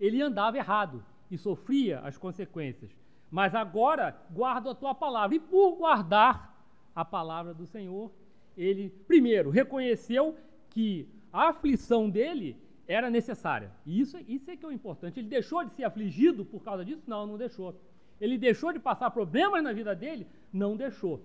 ele 0.00 0.20
andava 0.20 0.56
errado 0.56 1.04
e 1.30 1.38
sofria 1.38 2.00
as 2.00 2.18
consequências. 2.18 2.90
Mas 3.30 3.54
agora 3.54 4.16
guardo 4.30 4.70
a 4.70 4.74
tua 4.74 4.94
palavra. 4.94 5.36
E 5.36 5.40
por 5.40 5.76
guardar 5.76 6.54
a 6.94 7.04
palavra 7.04 7.52
do 7.52 7.66
Senhor, 7.66 8.10
ele, 8.56 8.90
primeiro, 9.06 9.50
reconheceu 9.50 10.36
que 10.70 11.08
a 11.32 11.48
aflição 11.48 12.08
dele 12.08 12.56
era 12.86 13.10
necessária. 13.10 13.72
E 13.84 14.00
isso, 14.00 14.18
isso 14.28 14.50
é 14.50 14.56
que 14.56 14.64
é 14.64 14.68
o 14.68 14.72
importante. 14.72 15.18
Ele 15.18 15.28
deixou 15.28 15.64
de 15.64 15.72
ser 15.72 15.84
afligido 15.84 16.44
por 16.44 16.62
causa 16.62 16.84
disso? 16.84 17.02
Não, 17.06 17.26
não 17.26 17.36
deixou. 17.36 17.74
Ele 18.20 18.38
deixou 18.38 18.72
de 18.72 18.78
passar 18.78 19.10
problemas 19.10 19.62
na 19.62 19.72
vida 19.72 19.94
dele? 19.94 20.26
Não 20.52 20.76
deixou. 20.76 21.20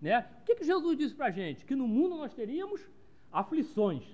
Né? 0.00 0.26
O 0.42 0.44
que, 0.44 0.54
que 0.56 0.64
Jesus 0.64 0.96
disse 0.96 1.14
para 1.14 1.26
a 1.26 1.30
gente? 1.30 1.64
Que 1.64 1.74
no 1.74 1.88
mundo 1.88 2.16
nós 2.16 2.34
teríamos 2.34 2.80
aflições. 3.32 4.04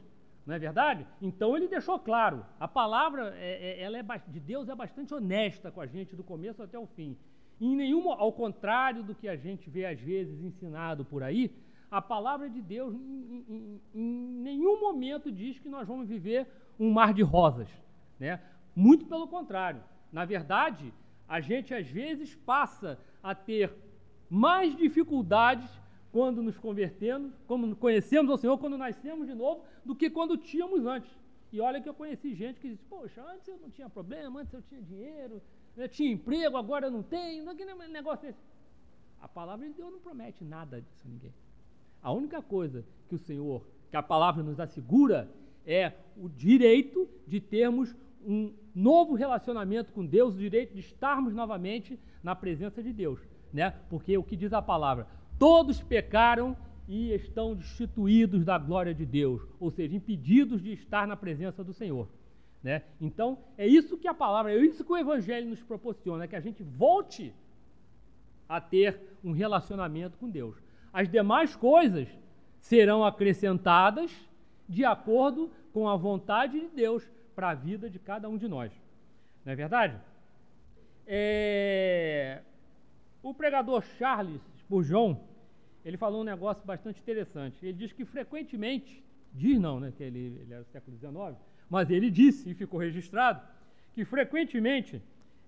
Não 0.47 0.55
é 0.55 0.59
verdade? 0.59 1.07
Então 1.21 1.57
ele 1.57 1.69
deixou 1.69 1.99
claro. 1.99 2.45
A 2.59 2.67
palavra 2.67 3.35
é, 3.37 3.81
é, 3.81 3.83
ela 3.83 3.99
é, 3.99 4.03
de 4.29 4.41
Deus 4.41 4.69
é 4.69 4.75
bastante 4.75 5.15
honesta 5.15 5.71
com 5.71 5.81
a 5.81 5.87
gente 5.87 6.17
do 6.17 6.25
começo 6.25 6.63
até 6.63 6.79
o 6.79 6.87
fim. 6.87 7.17
E 7.61 7.67
em 7.67 7.77
nenhum, 7.77 8.11
ao 8.11 8.33
contrário 8.33 9.05
do 9.05 9.15
que 9.15 9.29
a 9.29 9.37
gente 9.37 9.71
vê 9.71 9.87
às 9.87 10.01
vezes 10.01 10.43
ensinado 10.43 11.05
por 11.05 11.23
aí, 11.23 11.55
a 11.91 12.03
palavra 12.03 12.49
de 12.49 12.61
Deus 12.61 12.95
em, 12.95 13.45
em, 13.49 13.81
em 13.95 14.09
nenhum 14.43 14.81
momento 14.81 15.31
diz 15.31 15.59
que 15.59 15.69
nós 15.69 15.87
vamos 15.87 16.09
viver 16.09 16.47
um 16.79 16.91
mar 16.91 17.13
de 17.15 17.23
rosas. 17.23 17.69
Né? 18.19 18.41
Muito 18.75 19.07
pelo 19.07 19.29
contrário. 19.29 19.83
Na 20.11 20.25
verdade, 20.25 20.93
a 21.33 21.41
gente 21.41 21.73
às 21.73 21.89
vezes 21.89 22.35
passa 22.35 22.99
a 23.23 23.35
ter 23.35 23.73
mais 24.29 24.77
dificuldades 24.77 25.67
quando 26.11 26.43
nos 26.43 26.59
convertemos, 26.59 27.33
quando 27.47 27.75
conhecemos 27.75 28.35
o 28.35 28.37
Senhor, 28.37 28.59
quando 28.59 28.77
nascemos 28.77 29.27
de 29.27 29.35
novo, 29.35 29.65
do 29.83 29.97
que 29.97 30.11
quando 30.11 30.37
tínhamos 30.37 30.85
antes. 30.85 31.11
E 31.51 31.59
olha 31.59 31.81
que 31.81 31.89
eu 31.89 31.95
conheci 31.95 32.35
gente 32.35 32.61
que 32.61 32.69
disse, 32.69 32.85
poxa, 32.85 33.25
antes 33.33 33.49
eu 33.49 33.57
não 33.57 33.71
tinha 33.71 33.89
problema, 33.89 34.41
antes 34.43 34.53
eu 34.53 34.61
tinha 34.61 34.83
dinheiro, 34.83 35.41
eu 35.75 35.89
tinha 35.89 36.13
emprego, 36.13 36.55
agora 36.59 36.89
eu 36.89 36.91
não 36.91 37.03
tenho, 37.03 37.47
não 37.47 37.53
é 37.83 37.89
negócio 37.89 38.27
desse. 38.27 38.45
A 39.19 39.27
palavra 39.27 39.67
de 39.67 39.73
Deus 39.73 39.91
não 39.91 40.01
promete 40.01 40.45
nada 40.45 40.83
disso 40.83 41.03
a 41.07 41.09
ninguém. 41.09 41.33
A 42.03 42.13
única 42.13 42.43
coisa 42.43 42.85
que 43.09 43.15
o 43.15 43.19
Senhor, 43.19 43.67
que 43.91 43.97
a 43.97 44.03
palavra 44.03 44.43
nos 44.43 44.61
assegura, 44.61 45.31
é 45.65 45.95
o 46.15 46.29
direito 46.29 47.09
de 47.27 47.41
termos 47.41 47.97
um 48.23 48.53
novo 48.75 49.15
relacionamento 49.15 49.93
com 49.93 50.05
Deus, 50.05 50.35
o 50.35 50.39
direito 50.39 50.75
de 50.75 50.81
estarmos 50.81 51.35
novamente 51.35 51.99
na 52.23 52.35
presença 52.35 52.83
de 52.83 52.93
Deus, 52.93 53.21
né? 53.53 53.75
Porque 53.91 54.17
o 54.17 54.23
que 54.23 54.37
diz 54.37 54.53
a 54.53 54.63
palavra, 54.63 55.07
Todos 55.43 55.83
pecaram 55.83 56.57
e 56.87 57.13
estão 57.13 57.57
destituídos 57.57 58.45
da 58.45 58.57
glória 58.57 58.95
de 58.95 59.05
Deus, 59.05 59.43
ou 59.59 59.73
seja, 59.73 59.97
impedidos 59.97 60.63
de 60.63 60.73
estar 60.73 61.05
na 61.05 61.17
presença 61.17 61.65
do 61.65 61.73
Senhor. 61.73 62.09
Né? 62.63 62.83
Então, 63.01 63.39
é 63.59 63.67
isso 63.67 63.99
que 63.99 64.07
a 64.07 64.15
palavra, 64.15 64.53
é 64.53 64.57
isso 64.57 64.85
que 64.85 64.93
o 64.93 64.97
Evangelho 64.97 65.49
nos 65.49 65.61
proporciona, 65.61 66.29
que 66.29 66.37
a 66.37 66.41
gente 66.41 66.63
volte 66.63 67.35
a 68.49 68.61
ter 68.61 69.01
um 69.25 69.33
relacionamento 69.33 70.17
com 70.17 70.31
Deus. 70.31 70.57
As 70.93 71.09
demais 71.09 71.57
coisas 71.57 72.07
serão 72.61 73.05
acrescentadas 73.05 74.13
de 74.69 74.85
acordo 74.85 75.51
com 75.73 75.89
a 75.89 75.97
vontade 75.97 76.61
de 76.61 76.69
Deus 76.69 77.03
para 77.35 77.51
a 77.51 77.55
vida 77.55 77.89
de 77.91 77.99
cada 77.99 78.29
um 78.29 78.37
de 78.37 78.49
nós. 78.49 78.73
Não 79.45 79.53
é 79.53 79.57
verdade? 79.57 79.99
É... 81.07 82.43
O 83.23 83.33
pregador 83.33 83.83
Charles 83.99 84.41
Spurgeon, 84.59 85.17
ele 85.85 85.97
falou 85.97 86.23
um 86.23 86.25
negócio 86.25 86.65
bastante 86.65 87.01
interessante. 87.01 87.65
Ele 87.65 87.73
diz 87.73 87.93
que 87.93 88.05
frequentemente, 88.05 89.03
diz 89.33 89.59
não, 89.59 89.81
né, 89.81 89.93
que 89.97 90.03
ele, 90.03 90.39
ele 90.41 90.53
era 90.53 90.63
do 90.63 90.71
século 90.71 90.97
XIX, 90.97 91.39
mas 91.69 91.91
ele 91.91 92.11
disse, 92.11 92.51
e 92.51 92.55
ficou 92.55 92.81
registrado, 92.81 93.41
que 93.95 94.05
frequentemente 94.05 95.03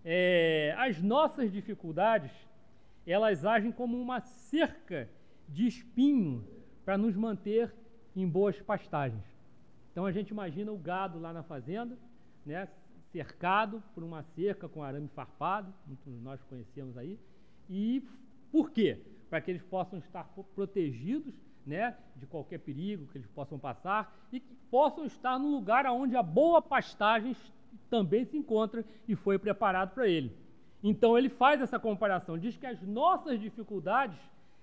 é, 0.04 0.74
as 0.78 1.00
nossas 1.00 1.50
dificuldades, 1.50 2.30
elas 3.06 3.44
agem 3.44 3.72
como 3.72 4.00
uma 4.00 4.20
cerca 4.20 5.08
de 5.48 5.66
espinho 5.66 6.46
para 6.84 6.98
nos 6.98 7.16
manter 7.16 7.74
em 8.14 8.26
boas 8.28 8.60
pastagens. 8.60 9.33
Então 9.94 10.04
a 10.04 10.10
gente 10.10 10.30
imagina 10.30 10.72
o 10.72 10.76
gado 10.76 11.20
lá 11.20 11.32
na 11.32 11.44
fazenda, 11.44 11.96
né, 12.44 12.66
cercado 13.12 13.80
por 13.94 14.02
uma 14.02 14.24
cerca 14.34 14.68
com 14.68 14.82
arame 14.82 15.06
farpado, 15.06 15.72
muitos 15.86 16.20
nós 16.20 16.42
conhecemos 16.42 16.98
aí, 16.98 17.16
e 17.70 18.02
por 18.50 18.72
quê? 18.72 19.00
para 19.30 19.40
que 19.40 19.50
eles 19.50 19.62
possam 19.62 19.98
estar 19.98 20.28
protegidos 20.54 21.32
né, 21.66 21.96
de 22.16 22.26
qualquer 22.26 22.58
perigo 22.58 23.06
que 23.06 23.18
eles 23.18 23.26
possam 23.28 23.58
passar 23.58 24.16
e 24.32 24.38
que 24.38 24.54
possam 24.70 25.04
estar 25.06 25.38
no 25.38 25.50
lugar 25.50 25.86
onde 25.86 26.14
a 26.14 26.22
boa 26.22 26.60
pastagem 26.60 27.36
também 27.88 28.24
se 28.24 28.36
encontra 28.36 28.84
e 29.08 29.16
foi 29.16 29.38
preparado 29.38 29.92
para 29.92 30.06
ele. 30.06 30.36
Então 30.82 31.16
ele 31.16 31.28
faz 31.28 31.60
essa 31.60 31.78
comparação, 31.78 32.38
diz 32.38 32.56
que 32.56 32.66
as 32.66 32.80
nossas 32.82 33.40
dificuldades, 33.40 34.18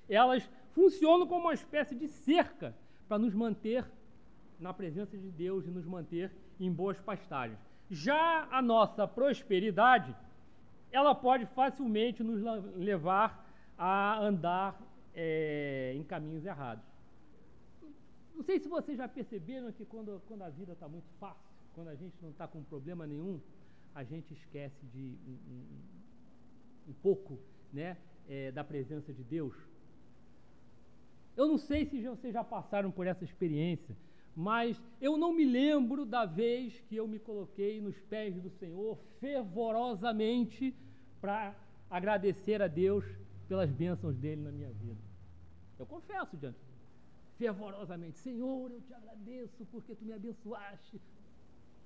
elas 0.07 0.49
funcionam 0.73 1.27
como 1.27 1.47
uma 1.47 1.53
espécie 1.53 1.95
de 1.95 2.07
cerca 2.07 2.75
para 3.07 3.17
nos 3.17 3.33
manter 3.33 3.85
na 4.61 4.73
presença 4.73 5.17
de 5.17 5.29
Deus 5.31 5.65
e 5.65 5.71
nos 5.71 5.85
manter 5.85 6.31
em 6.59 6.71
boas 6.71 6.99
pastagens. 6.99 7.59
Já 7.89 8.47
a 8.51 8.61
nossa 8.61 9.07
prosperidade, 9.07 10.15
ela 10.91 11.13
pode 11.13 11.45
facilmente 11.47 12.23
nos 12.23 12.41
levar 12.75 13.49
a 13.77 14.19
andar 14.19 14.79
é, 15.13 15.93
em 15.95 16.03
caminhos 16.03 16.45
errados. 16.45 16.85
Não 18.35 18.43
sei 18.43 18.59
se 18.59 18.67
vocês 18.69 18.97
já 18.97 19.07
perceberam 19.07 19.71
que 19.71 19.85
quando, 19.85 20.21
quando 20.27 20.43
a 20.43 20.49
vida 20.49 20.73
está 20.73 20.87
muito 20.87 21.07
fácil, 21.19 21.51
quando 21.73 21.89
a 21.89 21.95
gente 21.95 22.15
não 22.21 22.29
está 22.29 22.47
com 22.47 22.63
problema 22.63 23.05
nenhum, 23.05 23.39
a 23.93 24.03
gente 24.03 24.33
esquece 24.33 24.85
de 24.93 25.17
um, 25.27 25.37
um, 25.51 26.91
um 26.91 26.93
pouco 27.01 27.37
né, 27.73 27.97
é, 28.29 28.51
da 28.51 28.63
presença 28.63 29.11
de 29.13 29.23
Deus. 29.23 29.55
Eu 31.35 31.47
não 31.47 31.57
sei 31.57 31.85
se 31.85 32.01
vocês 32.01 32.33
já 32.33 32.43
passaram 32.43 32.91
por 32.91 33.07
essa 33.07 33.23
experiência, 33.23 33.95
mas 34.35 34.81
eu 34.99 35.17
não 35.17 35.33
me 35.33 35.45
lembro 35.45 36.05
da 36.05 36.25
vez 36.25 36.79
que 36.87 36.95
eu 36.95 37.07
me 37.07 37.19
coloquei 37.19 37.81
nos 37.81 37.99
pés 38.01 38.35
do 38.41 38.49
Senhor 38.49 38.97
fervorosamente 39.19 40.75
para 41.19 41.55
agradecer 41.89 42.61
a 42.61 42.67
Deus 42.67 43.03
pelas 43.47 43.69
bênçãos 43.71 44.15
dele 44.15 44.41
na 44.41 44.51
minha 44.51 44.71
vida. 44.71 45.01
Eu 45.77 45.85
confesso 45.85 46.37
diante 46.37 46.71
fervorosamente, 47.41 48.19
Senhor, 48.19 48.71
eu 48.71 48.79
te 48.81 48.93
agradeço 48.93 49.65
porque 49.71 49.95
tu 49.95 50.05
me 50.05 50.13
abençoaste. 50.13 51.01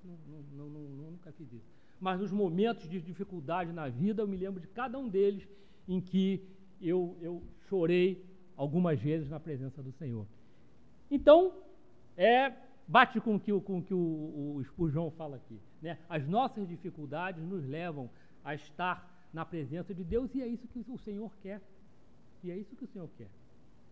Não, 0.03 0.17
não, 0.51 0.69
não, 0.69 1.11
nunca 1.11 1.31
fiz 1.31 1.49
isso. 1.53 1.71
Mas 1.97 2.19
nos 2.19 2.29
momentos 2.29 2.89
de 2.89 2.99
dificuldade 2.99 3.71
na 3.71 3.87
vida, 3.87 4.21
eu 4.21 4.27
me 4.27 4.35
lembro 4.35 4.59
de 4.59 4.67
cada 4.67 4.99
um 4.99 5.07
deles 5.07 5.47
em 5.87 6.01
que 6.01 6.45
eu, 6.81 7.17
eu 7.21 7.41
chorei 7.69 8.25
algumas 8.57 8.99
vezes 8.99 9.29
na 9.29 9.39
presença 9.39 9.81
do 9.81 9.93
Senhor. 9.93 10.27
Então, 11.09 11.53
é, 12.17 12.53
bate 12.87 13.19
com 13.19 13.39
que, 13.39 13.51
com 13.61 13.81
que 13.81 13.93
o, 13.93 14.55
o 14.57 14.63
Spurgeon 14.63 15.11
fala 15.11 15.37
aqui. 15.37 15.59
Né? 15.81 15.97
As 16.09 16.27
nossas 16.27 16.67
dificuldades 16.67 17.43
nos 17.43 17.65
levam 17.65 18.09
a 18.43 18.53
estar 18.53 19.11
na 19.33 19.45
presença 19.45 19.93
de 19.93 20.03
Deus, 20.03 20.33
e 20.33 20.41
é 20.41 20.47
isso 20.47 20.67
que 20.67 20.79
o 20.79 20.97
Senhor 20.97 21.31
quer. 21.41 21.61
E 22.43 22.51
é 22.51 22.57
isso 22.57 22.75
que 22.75 22.83
o 22.83 22.87
Senhor 22.87 23.09
quer. 23.17 23.27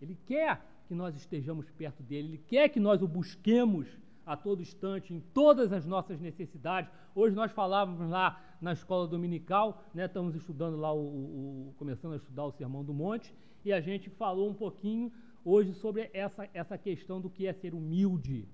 Ele 0.02 0.18
quer 0.26 0.62
que 0.88 0.94
nós 0.94 1.16
estejamos 1.16 1.70
perto 1.72 2.04
dele, 2.04 2.30
ele 2.30 2.44
quer 2.48 2.70
que 2.70 2.80
nós 2.80 3.02
o 3.02 3.08
busquemos 3.08 3.88
a 4.26 4.38
todo 4.38 4.62
instante, 4.62 5.14
em 5.14 5.20
todas 5.20 5.74
as 5.74 5.86
nossas 5.86 6.20
necessidades. 6.20 6.90
Hoje 7.14 7.36
nós 7.36 7.52
falávamos 7.52 8.10
lá 8.10 8.42
na 8.62 8.72
escola 8.72 9.08
dominical, 9.08 9.84
né, 9.94 10.06
estamos 10.06 10.36
estudando 10.36 10.78
lá, 10.78 10.94
o, 10.94 11.00
o, 11.00 11.74
começando 11.78 12.14
a 12.14 12.18
estudar 12.18 12.46
o 12.46 12.52
Sermão 12.52 12.84
do 12.84 12.94
Monte, 12.94 13.34
e 13.66 13.74
a 13.74 13.82
gente 13.82 14.10
falou 14.10 14.50
um 14.50 14.54
pouquinho 14.54 15.12
hoje 15.44 15.74
sobre 15.74 16.10
essa, 16.14 16.50
essa 16.54 16.78
questão 16.78 17.20
do 17.20 17.30
que 17.30 17.48
é 17.48 17.54
ser 17.54 17.74
humilde 17.74 18.48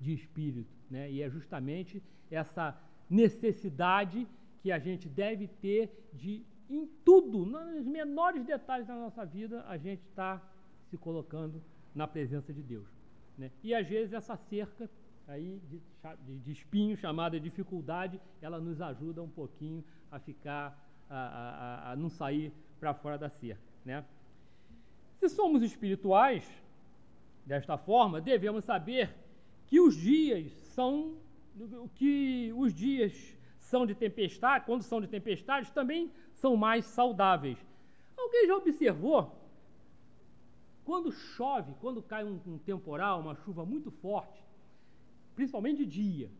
de 0.00 0.12
espírito. 0.12 0.70
Né, 0.90 1.10
e 1.10 1.22
é 1.22 1.28
justamente 1.28 2.02
essa 2.30 2.78
necessidade 3.10 4.26
que 4.62 4.72
a 4.72 4.78
gente 4.78 5.08
deve 5.08 5.48
ter 5.48 6.10
de, 6.12 6.44
em 6.68 6.86
tudo, 7.04 7.44
nos 7.44 7.86
menores 7.86 8.44
detalhes 8.44 8.86
da 8.86 8.94
nossa 8.94 9.24
vida, 9.24 9.64
a 9.68 9.76
gente 9.76 10.02
está 10.02 10.42
se 10.90 10.96
colocando 10.96 11.62
na 11.94 12.06
presença 12.06 12.52
de 12.52 12.62
Deus. 12.62 12.86
Né? 13.36 13.50
E 13.62 13.74
às 13.74 13.86
vezes 13.86 14.12
essa 14.12 14.36
cerca 14.36 14.90
aí 15.26 15.60
de, 15.68 15.80
de, 16.42 16.52
espinho 16.52 16.96
chamada 16.96 17.38
dificuldade, 17.38 18.20
ela 18.40 18.58
nos 18.58 18.80
ajuda 18.80 19.22
um 19.22 19.28
pouquinho 19.28 19.84
a 20.10 20.18
ficar, 20.18 20.76
a, 21.08 21.16
a, 21.16 21.92
a 21.92 21.96
não 21.96 22.08
sair 22.08 22.52
para 22.80 22.94
fora 22.94 23.18
da 23.18 23.28
cerca. 23.28 23.62
Né? 23.84 24.04
Se 25.18 25.28
somos 25.28 25.62
espirituais, 25.62 26.48
desta 27.44 27.76
forma, 27.76 28.20
devemos 28.20 28.64
saber 28.64 29.14
que 29.66 29.80
os 29.80 29.96
dias 29.96 30.52
são 30.74 31.16
que 31.96 32.52
os 32.56 32.72
dias 32.72 33.36
são 33.58 33.84
de 33.84 33.94
tempestade, 33.94 34.64
quando 34.64 34.82
são 34.82 35.00
de 35.00 35.08
tempestade, 35.08 35.72
também 35.72 36.10
são 36.32 36.56
mais 36.56 36.84
saudáveis. 36.84 37.58
Alguém 38.16 38.46
já 38.46 38.56
observou? 38.56 39.34
Quando 40.84 41.10
chove, 41.10 41.74
quando 41.80 42.00
cai 42.00 42.24
um, 42.24 42.40
um 42.46 42.58
temporal, 42.58 43.20
uma 43.20 43.34
chuva 43.34 43.66
muito 43.66 43.90
forte, 43.90 44.40
principalmente 45.34 45.84
de 45.84 45.86
dia, 45.86 46.30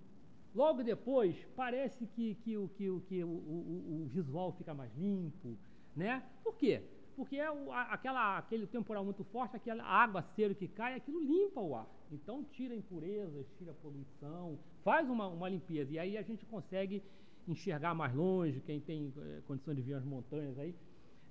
logo 0.55 0.85
depois 0.85 1.37
parece 1.57 2.07
que, 2.07 2.37
que, 2.37 2.55
que, 2.55 2.69
que, 2.77 3.01
que 3.09 3.25
o, 3.25 3.29
o, 3.29 4.03
o 4.03 4.07
visual 4.07 4.53
fica 4.53 4.73
mais 4.73 4.95
limpo, 4.97 5.59
né? 5.97 6.23
Por 6.45 6.57
quê? 6.57 6.83
Porque 7.19 7.37
é 7.37 7.51
o, 7.51 7.73
aquela, 7.73 8.39
aquele 8.39 8.65
temporal 8.65 9.05
muito 9.05 9.25
forte, 9.25 9.57
aquela 9.57 9.83
água 9.83 10.23
cero 10.37 10.55
que 10.55 10.69
cai, 10.69 10.95
aquilo 10.95 11.19
limpa 11.21 11.61
o 11.61 11.75
ar. 11.75 11.85
Então 12.13 12.45
tira 12.45 12.77
impurezas, 12.77 13.45
tira 13.59 13.73
poluição, 13.83 14.57
faz 14.85 15.11
uma, 15.11 15.27
uma 15.27 15.49
limpeza. 15.49 15.93
E 15.93 15.99
aí 15.99 16.17
a 16.17 16.23
gente 16.23 16.47
consegue 16.47 17.03
enxergar 17.49 17.93
mais 17.93 18.15
longe, 18.15 18.61
quem 18.61 18.79
tem 18.79 19.13
é, 19.19 19.41
condição 19.49 19.75
de 19.75 19.83
ver 19.83 19.95
as 19.95 20.05
montanhas 20.05 20.57
aí. 20.61 20.73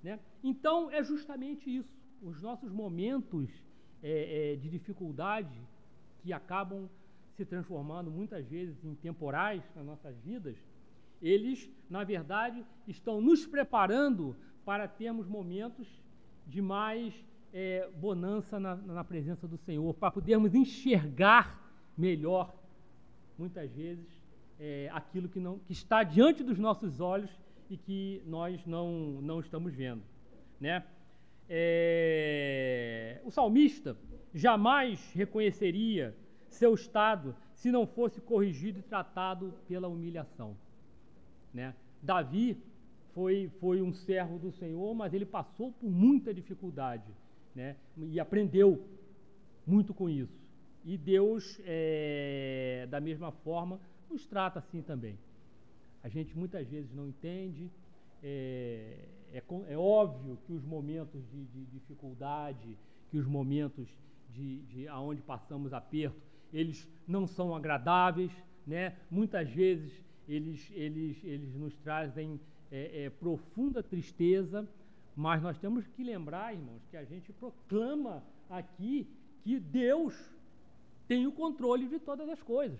Né? 0.02 0.20
Então 0.44 0.90
é 0.90 1.02
justamente 1.02 1.74
isso. 1.74 1.88
Os 2.20 2.42
nossos 2.42 2.70
momentos 2.70 3.48
é, 4.02 4.52
é, 4.52 4.56
de 4.56 4.68
dificuldade 4.68 5.58
que 6.18 6.34
acabam 6.34 6.86
se 7.34 7.46
transformando 7.46 8.10
muitas 8.10 8.46
vezes 8.46 8.84
em 8.84 8.94
temporais 8.94 9.62
nas 9.74 9.86
nossas 9.86 10.14
vidas, 10.18 10.58
eles, 11.22 11.70
na 11.88 12.04
verdade, 12.04 12.62
estão 12.86 13.22
nos 13.22 13.46
preparando 13.46 14.36
para 14.68 14.86
termos 14.86 15.26
momentos 15.26 15.88
de 16.46 16.60
mais 16.60 17.14
é, 17.54 17.88
bonança 17.96 18.60
na, 18.60 18.76
na 18.76 19.02
presença 19.02 19.48
do 19.48 19.56
Senhor, 19.56 19.94
para 19.94 20.10
podermos 20.10 20.54
enxergar 20.54 21.72
melhor, 21.96 22.54
muitas 23.38 23.72
vezes, 23.72 24.06
é, 24.60 24.90
aquilo 24.92 25.26
que, 25.26 25.40
não, 25.40 25.58
que 25.60 25.72
está 25.72 26.02
diante 26.02 26.44
dos 26.44 26.58
nossos 26.58 27.00
olhos 27.00 27.30
e 27.70 27.78
que 27.78 28.22
nós 28.26 28.62
não, 28.66 29.22
não 29.22 29.40
estamos 29.40 29.72
vendo. 29.72 30.02
Né? 30.60 30.84
É, 31.48 33.22
o 33.24 33.30
salmista 33.30 33.96
jamais 34.34 35.14
reconheceria 35.14 36.14
seu 36.50 36.74
estado 36.74 37.34
se 37.54 37.72
não 37.72 37.86
fosse 37.86 38.20
corrigido 38.20 38.80
e 38.80 38.82
tratado 38.82 39.54
pela 39.66 39.88
humilhação. 39.88 40.54
Né? 41.54 41.74
Davi 42.02 42.62
foi, 43.18 43.50
foi 43.58 43.82
um 43.82 43.92
servo 43.92 44.38
do 44.38 44.52
Senhor, 44.52 44.94
mas 44.94 45.12
ele 45.12 45.26
passou 45.26 45.72
por 45.72 45.90
muita 45.90 46.32
dificuldade 46.32 47.12
né? 47.52 47.74
e 47.96 48.20
aprendeu 48.20 48.80
muito 49.66 49.92
com 49.92 50.08
isso. 50.08 50.38
E 50.84 50.96
Deus, 50.96 51.60
é, 51.64 52.86
da 52.88 53.00
mesma 53.00 53.32
forma, 53.32 53.80
nos 54.08 54.24
trata 54.24 54.60
assim 54.60 54.80
também. 54.82 55.18
A 56.00 56.08
gente 56.08 56.38
muitas 56.38 56.68
vezes 56.68 56.94
não 56.94 57.08
entende, 57.08 57.68
é, 58.22 59.08
é, 59.32 59.42
é 59.66 59.76
óbvio 59.76 60.38
que 60.46 60.52
os 60.52 60.64
momentos 60.64 61.20
de, 61.28 61.44
de, 61.46 61.64
dificuldade, 61.72 62.78
que 63.10 63.18
os 63.18 63.26
momentos 63.26 63.88
de, 64.30 64.60
de 64.62 64.86
aonde 64.86 65.22
passamos 65.22 65.72
aperto, 65.72 66.22
eles 66.52 66.88
não 67.04 67.26
são 67.26 67.52
agradáveis, 67.52 68.30
né? 68.64 68.96
Muitas 69.10 69.50
vezes 69.50 69.92
eles, 70.28 70.70
eles, 70.72 71.24
eles 71.24 71.52
nos 71.56 71.76
trazem 71.78 72.38
é, 72.70 73.04
é, 73.04 73.10
profunda 73.10 73.82
tristeza, 73.82 74.68
mas 75.16 75.42
nós 75.42 75.58
temos 75.58 75.86
que 75.86 76.02
lembrar, 76.02 76.54
irmãos, 76.54 76.82
que 76.90 76.96
a 76.96 77.04
gente 77.04 77.32
proclama 77.32 78.22
aqui 78.48 79.06
que 79.42 79.58
Deus 79.58 80.14
tem 81.06 81.26
o 81.26 81.32
controle 81.32 81.88
de 81.88 81.98
todas 81.98 82.28
as 82.28 82.42
coisas. 82.42 82.78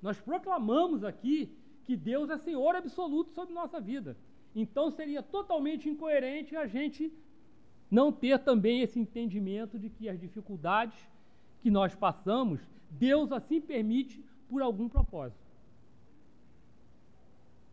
Nós 0.00 0.20
proclamamos 0.20 1.02
aqui 1.04 1.50
que 1.84 1.96
Deus 1.96 2.30
é 2.30 2.38
Senhor 2.38 2.76
absoluto 2.76 3.32
sobre 3.32 3.54
nossa 3.54 3.80
vida. 3.80 4.16
Então 4.54 4.90
seria 4.90 5.22
totalmente 5.22 5.88
incoerente 5.88 6.54
a 6.54 6.66
gente 6.66 7.12
não 7.90 8.12
ter 8.12 8.38
também 8.38 8.80
esse 8.80 8.98
entendimento 8.98 9.78
de 9.78 9.88
que 9.88 10.08
as 10.08 10.18
dificuldades 10.18 10.98
que 11.60 11.70
nós 11.70 11.94
passamos, 11.94 12.60
Deus 12.90 13.32
assim 13.32 13.60
permite 13.60 14.22
por 14.48 14.62
algum 14.62 14.88
propósito. 14.88 15.41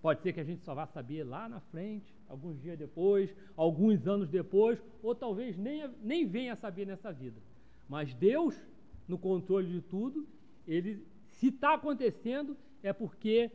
Pode 0.01 0.21
ser 0.21 0.31
que 0.31 0.39
a 0.39 0.43
gente 0.43 0.63
só 0.63 0.73
vá 0.73 0.85
saber 0.87 1.23
lá 1.23 1.49
na 1.49 1.59
frente, 1.59 2.15
alguns 2.27 2.59
dias 2.61 2.77
depois, 2.77 3.35
alguns 3.55 4.07
anos 4.07 4.29
depois, 4.29 4.81
ou 5.03 5.13
talvez 5.13 5.57
nem, 5.57 5.87
nem 6.01 6.25
venha 6.25 6.53
a 6.53 6.55
saber 6.55 6.87
nessa 6.87 7.11
vida. 7.11 7.41
Mas 7.87 8.13
Deus, 8.13 8.55
no 9.07 9.17
controle 9.17 9.67
de 9.67 9.81
tudo, 9.81 10.25
ele, 10.65 11.05
se 11.33 11.47
está 11.47 11.73
acontecendo, 11.73 12.55
é 12.81 12.93
porque 12.93 13.51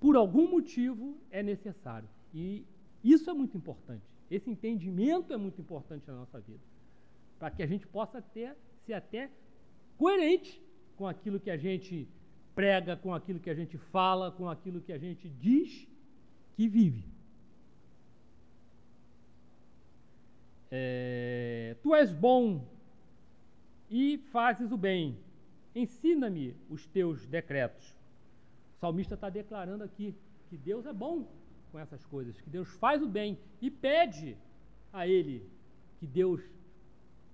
por 0.00 0.16
algum 0.16 0.50
motivo 0.50 1.16
é 1.30 1.42
necessário. 1.42 2.08
E 2.34 2.66
isso 3.04 3.30
é 3.30 3.34
muito 3.34 3.56
importante. 3.56 4.02
Esse 4.28 4.50
entendimento 4.50 5.32
é 5.32 5.36
muito 5.36 5.60
importante 5.60 6.08
na 6.08 6.14
nossa 6.14 6.40
vida. 6.40 6.60
Para 7.38 7.50
que 7.50 7.62
a 7.62 7.66
gente 7.66 7.86
possa 7.86 8.20
ter, 8.20 8.56
ser 8.84 8.94
até 8.94 9.30
coerente 9.96 10.60
com 10.96 11.06
aquilo 11.06 11.38
que 11.38 11.50
a 11.50 11.56
gente 11.56 12.08
prega, 12.54 12.96
com 12.96 13.14
aquilo 13.14 13.40
que 13.40 13.50
a 13.50 13.54
gente 13.54 13.76
fala, 13.78 14.30
com 14.30 14.48
aquilo 14.48 14.80
que 14.80 14.92
a 14.92 14.98
gente 14.98 15.28
diz 15.28 15.88
que 16.54 16.68
vive. 16.68 17.04
É, 20.70 21.76
tu 21.82 21.94
és 21.94 22.12
bom 22.12 22.66
e 23.90 24.18
fazes 24.32 24.72
o 24.72 24.76
bem. 24.76 25.18
Ensina-me 25.74 26.56
os 26.68 26.86
teus 26.86 27.26
decretos 27.26 27.94
salmista 28.82 29.14
está 29.14 29.30
declarando 29.30 29.84
aqui 29.84 30.12
que 30.48 30.56
Deus 30.56 30.84
é 30.86 30.92
bom 30.92 31.24
com 31.70 31.78
essas 31.78 32.04
coisas, 32.04 32.40
que 32.40 32.50
Deus 32.50 32.68
faz 32.78 33.00
o 33.00 33.06
bem 33.06 33.38
e 33.60 33.70
pede 33.70 34.36
a 34.92 35.06
ele 35.06 35.48
que 36.00 36.06
Deus 36.06 36.42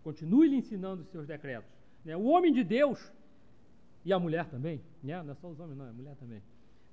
continue 0.04 0.46
lhe 0.46 0.56
ensinando 0.56 1.02
os 1.02 1.08
seus 1.08 1.26
decretos. 1.26 1.70
Né? 2.04 2.14
O 2.14 2.24
homem 2.24 2.52
de 2.52 2.62
Deus, 2.62 3.10
e 4.04 4.12
a 4.12 4.18
mulher 4.18 4.46
também, 4.46 4.80
né? 5.02 5.22
não 5.22 5.32
é 5.32 5.34
só 5.34 5.48
os 5.48 5.58
homens, 5.60 5.76
não, 5.76 5.86
é 5.86 5.90
a 5.90 5.92
mulher 5.92 6.16
também, 6.16 6.42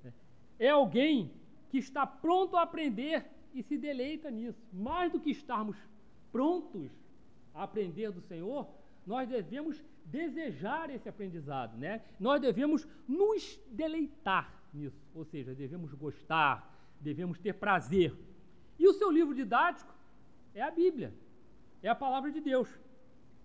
né? 0.02 0.12
é 0.58 0.70
alguém 0.70 1.32
que 1.70 1.78
está 1.78 2.06
pronto 2.06 2.56
a 2.56 2.62
aprender 2.62 3.24
e 3.54 3.62
se 3.62 3.76
deleita 3.76 4.30
nisso. 4.30 4.58
Mais 4.72 5.10
do 5.10 5.20
que 5.20 5.30
estarmos 5.30 5.76
prontos 6.30 6.90
a 7.54 7.62
aprender 7.62 8.10
do 8.10 8.20
Senhor, 8.20 8.68
nós 9.06 9.28
devemos 9.28 9.82
desejar 10.04 10.90
esse 10.90 11.08
aprendizado, 11.08 11.76
né? 11.76 12.02
Nós 12.20 12.40
devemos 12.40 12.86
nos 13.08 13.58
deleitar 13.70 14.52
nisso, 14.72 15.00
ou 15.14 15.24
seja, 15.24 15.54
devemos 15.54 15.92
gostar, 15.94 16.72
devemos 17.00 17.38
ter 17.38 17.54
prazer. 17.54 18.14
E 18.78 18.86
o 18.86 18.92
seu 18.92 19.10
livro 19.10 19.34
didático 19.34 19.92
é 20.54 20.62
a 20.62 20.70
Bíblia, 20.70 21.12
é 21.82 21.88
a 21.88 21.94
palavra 21.94 22.30
de 22.30 22.40
Deus, 22.40 22.68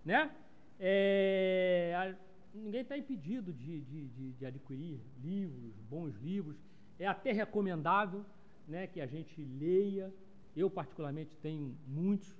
né? 0.04 0.30
É, 0.78 2.14
ninguém 2.54 2.82
está 2.82 2.96
impedido 2.96 3.52
de, 3.52 3.80
de, 3.80 4.08
de, 4.08 4.32
de, 4.32 4.46
adquirir 4.46 5.00
livros, 5.22 5.74
bons 5.88 6.14
livros. 6.16 6.56
É 6.98 7.06
até 7.06 7.32
recomendável 7.32 8.24
né, 8.68 8.86
que 8.86 9.00
a 9.00 9.06
gente 9.06 9.42
leia. 9.42 10.12
Eu, 10.54 10.68
particularmente, 10.70 11.36
tenho 11.38 11.74
muitos 11.86 12.36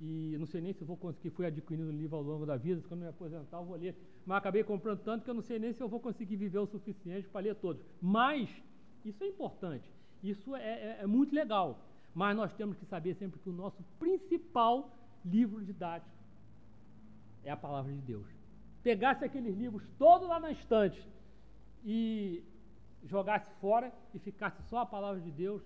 e 0.00 0.36
não 0.38 0.46
sei 0.46 0.60
nem 0.60 0.72
se 0.72 0.84
vou 0.84 0.96
conseguir, 0.96 1.30
fui 1.30 1.46
adquirindo 1.46 1.90
livro 1.90 2.16
ao 2.16 2.22
longo 2.22 2.44
da 2.44 2.56
vida, 2.56 2.82
quando 2.86 3.00
me 3.00 3.08
aposentar 3.08 3.58
eu 3.58 3.64
vou 3.64 3.76
ler, 3.76 3.96
mas 4.26 4.38
acabei 4.38 4.62
comprando 4.62 5.00
tanto 5.00 5.24
que 5.24 5.30
eu 5.30 5.34
não 5.34 5.42
sei 5.42 5.58
nem 5.58 5.72
se 5.72 5.82
eu 5.82 5.88
vou 5.88 6.00
conseguir 6.00 6.36
viver 6.36 6.58
o 6.58 6.66
suficiente 6.66 7.26
para 7.28 7.40
ler 7.40 7.54
todos. 7.54 7.82
Mas 8.00 8.50
isso 9.04 9.22
é 9.24 9.26
importante, 9.26 9.90
isso 10.22 10.54
é, 10.54 10.62
é, 10.62 10.98
é 11.00 11.06
muito 11.06 11.34
legal, 11.34 11.80
mas 12.14 12.36
nós 12.36 12.52
temos 12.52 12.76
que 12.76 12.84
saber 12.84 13.14
sempre 13.14 13.40
que 13.40 13.48
o 13.48 13.52
nosso 13.52 13.82
principal 13.98 14.94
livro 15.24 15.64
didático 15.64 16.14
é 17.42 17.50
a 17.50 17.56
palavra 17.56 17.92
de 17.92 18.00
Deus. 18.00 18.35
Pegasse 18.86 19.24
aqueles 19.24 19.56
livros 19.56 19.82
todos 19.98 20.28
lá 20.28 20.38
na 20.38 20.52
estante 20.52 21.04
e 21.84 22.40
jogasse 23.02 23.50
fora 23.60 23.92
e 24.14 24.18
ficasse 24.20 24.62
só 24.68 24.78
a 24.78 24.86
palavra 24.86 25.20
de 25.20 25.32
Deus, 25.32 25.60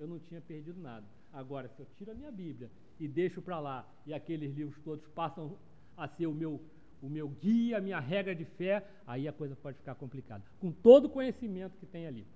eu 0.00 0.06
não 0.06 0.18
tinha 0.18 0.40
perdido 0.40 0.80
nada. 0.80 1.04
Agora, 1.30 1.68
se 1.68 1.78
eu 1.78 1.86
tiro 1.98 2.10
a 2.10 2.14
minha 2.14 2.32
Bíblia 2.32 2.70
e 2.98 3.06
deixo 3.06 3.42
para 3.42 3.60
lá, 3.60 3.86
e 4.06 4.14
aqueles 4.14 4.50
livros 4.56 4.80
todos 4.82 5.06
passam 5.08 5.58
a 5.94 6.08
ser 6.08 6.26
o 6.26 6.32
meu, 6.32 6.58
o 7.02 7.10
meu 7.10 7.28
guia, 7.28 7.76
a 7.76 7.82
minha 7.82 8.00
regra 8.00 8.34
de 8.34 8.46
fé, 8.46 8.82
aí 9.06 9.28
a 9.28 9.32
coisa 9.40 9.54
pode 9.54 9.76
ficar 9.76 9.94
complicada. 9.96 10.42
Com 10.58 10.72
todo 10.72 11.04
o 11.04 11.10
conhecimento 11.10 11.76
que 11.76 11.84
tem 11.84 12.06
ali. 12.06 12.26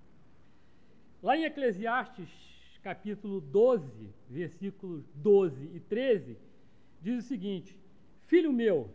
Lá 1.23 1.39
em 1.39 1.45
Eclesiastes, 1.45 2.29
capítulo 2.83 3.41
12, 3.41 4.11
versículos 4.29 5.07
12 5.15 5.71
e 5.75 5.81
13, 5.81 6.37
diz 7.01 7.25
o 7.25 7.27
seguinte: 7.27 7.75
Filho 8.27 8.53
meu, 8.53 8.91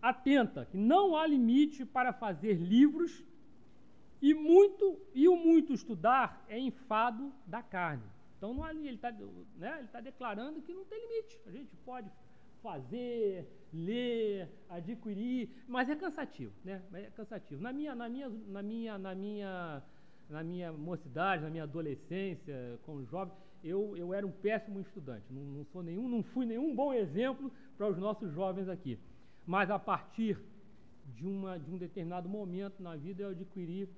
atenta 0.00 0.66
que 0.66 0.76
não 0.76 1.16
há 1.16 1.26
limite 1.26 1.84
para 1.84 2.12
fazer 2.12 2.54
livros 2.54 3.24
e 4.20 4.34
muito 4.34 4.98
e 5.14 5.28
o 5.28 5.36
muito 5.36 5.72
estudar 5.72 6.44
é 6.48 6.58
enfado 6.58 7.32
da 7.46 7.62
carne. 7.62 8.04
Então 8.36 8.54
não 8.54 8.64
há, 8.64 8.70
ele 8.70 8.94
está 8.94 9.12
né, 9.56 9.88
tá 9.92 10.00
declarando 10.00 10.62
que 10.62 10.72
não 10.72 10.84
tem 10.84 10.98
limite. 10.98 11.38
A 11.46 11.50
gente 11.50 11.76
pode 11.84 12.10
fazer, 12.62 13.46
ler, 13.72 14.48
adquirir, 14.68 15.48
mas 15.66 15.88
é 15.88 15.96
cansativo, 15.96 16.52
né? 16.64 16.82
É 16.92 17.10
cansativo. 17.10 17.62
Na 17.62 17.72
minha, 17.72 17.94
na 17.94 18.08
minha, 18.08 18.28
na 18.28 18.62
minha, 18.62 18.98
na 18.98 19.14
minha, 19.14 19.82
na 20.28 20.42
minha 20.42 20.72
mocidade, 20.72 21.42
na 21.42 21.50
minha 21.50 21.64
adolescência, 21.64 22.78
como 22.84 23.04
jovem, 23.04 23.34
eu, 23.62 23.96
eu 23.96 24.14
era 24.14 24.26
um 24.26 24.32
péssimo 24.32 24.80
estudante. 24.80 25.24
Não, 25.30 25.42
não 25.42 25.64
sou 25.66 25.82
nenhum, 25.82 26.08
não 26.08 26.22
fui 26.22 26.46
nenhum 26.46 26.74
bom 26.74 26.92
exemplo 26.92 27.50
para 27.76 27.88
os 27.88 27.98
nossos 27.98 28.32
jovens 28.32 28.68
aqui. 28.68 28.98
Mas 29.46 29.70
a 29.70 29.78
partir 29.78 30.38
de, 31.14 31.26
uma, 31.26 31.58
de 31.58 31.70
um 31.70 31.78
determinado 31.78 32.28
momento 32.28 32.82
na 32.82 32.96
vida 32.96 33.22
eu 33.22 33.30
adquiri, 33.30 33.88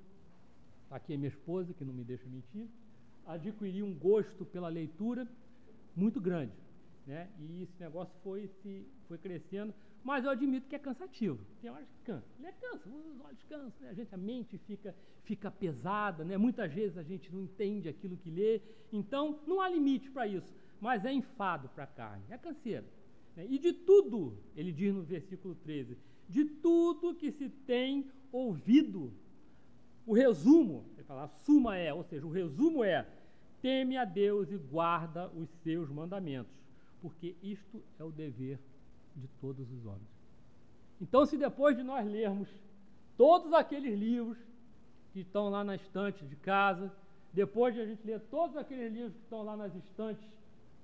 aqui 0.91 1.15
é 1.15 1.17
minha 1.17 1.29
esposa 1.29 1.73
que 1.75 1.85
não 1.85 1.93
me 1.93 2.05
deixa 2.05 2.29
mentir, 2.29 2.69
adquiri 3.27 3.83
um 3.83 3.95
gosto 3.95 4.45
pela 4.45 4.69
leitura 4.69 5.27
muito 5.95 6.21
grande. 6.21 6.53
Né? 7.07 7.29
E 7.39 7.63
esse 7.63 7.81
negócio 7.81 8.15
foi, 8.23 8.49
se, 8.63 8.87
foi 9.09 9.19
crescendo, 9.19 9.75
mas 10.05 10.25
eu 10.25 10.31
admito 10.31 10.69
que 10.69 10.77
é 10.77 10.79
cansativo. 10.79 11.39
Tem 11.61 11.71
horas 11.71 11.89
que 11.89 12.05
cansa. 12.05 12.27
Ele 12.39 12.47
é 12.47 12.53
cansa, 12.53 12.89
os 12.89 13.21
olhos 13.21 13.43
cansam, 13.49 13.83
né? 13.83 13.91
a, 13.91 13.95
gente, 13.95 14.15
a 14.15 14.19
mente 14.19 14.59
fica, 14.59 14.95
fica 15.25 15.51
pesada, 15.51 16.25
né? 16.25 16.37
muitas 16.37 16.73
vezes 16.73 16.97
a 16.97 17.03
gente 17.03 17.33
não 17.33 17.41
entende 17.41 17.89
aquilo 17.89 18.17
que 18.17 18.31
lê. 18.31 18.61
Então, 18.93 19.41
não 19.47 19.61
há 19.61 19.69
limite 19.69 20.11
para 20.11 20.27
isso, 20.27 20.55
mas 20.81 21.05
é 21.05 21.13
enfado 21.13 21.69
para 21.71 21.85
a 21.85 21.87
carne, 21.89 22.25
é 22.31 22.39
canseira. 22.39 22.85
Né? 23.37 23.47
E 23.49 23.59
de 23.59 23.73
tudo, 23.73 24.37
ele 24.57 24.73
diz 24.73 24.95
no 24.95 25.03
versículo 25.03 25.55
13, 25.55 25.97
de 26.29 26.45
tudo 26.45 27.14
que 27.14 27.31
se 27.31 27.49
tem 27.49 28.11
ouvido, 28.31 29.12
o 30.07 30.12
resumo, 30.14 30.85
ele 30.95 31.05
fala, 31.05 31.25
a 31.25 31.29
suma 31.29 31.77
é, 31.77 31.92
ou 31.92 32.03
seja, 32.05 32.27
o 32.27 32.31
resumo 32.31 32.83
é, 32.83 33.07
teme 33.61 33.97
a 33.97 34.05
Deus 34.05 34.51
e 34.51 34.57
guarda 34.57 35.29
os 35.31 35.49
seus 35.62 35.88
mandamentos 35.88 36.62
porque 37.03 37.35
isto 37.42 37.83
é 37.99 38.05
o 38.05 38.12
dever 38.12 38.61
de 39.16 39.27
todos 39.40 39.71
os 39.73 39.85
homens. 39.85 40.09
Então, 41.01 41.27
se 41.27 41.37
depois 41.37 41.77
de 41.77 41.83
nós 41.83 42.07
lermos 42.07 42.49
todos 43.16 43.53
aqueles 43.53 43.99
livros 43.99 44.38
que 45.12 45.21
estão 45.21 45.51
lá 45.51 45.64
na 45.64 45.75
estante 45.75 46.25
de 46.25 46.37
casa, 46.37 46.90
depois 47.33 47.75
de 47.75 47.81
a 47.81 47.85
gente 47.85 48.07
ler 48.07 48.21
todos 48.31 48.57
aqueles 48.57 48.92
livros 48.92 49.12
que 49.14 49.23
estão 49.23 49.42
lá 49.42 49.57
nas 49.57 49.75
estantes, 49.75 50.25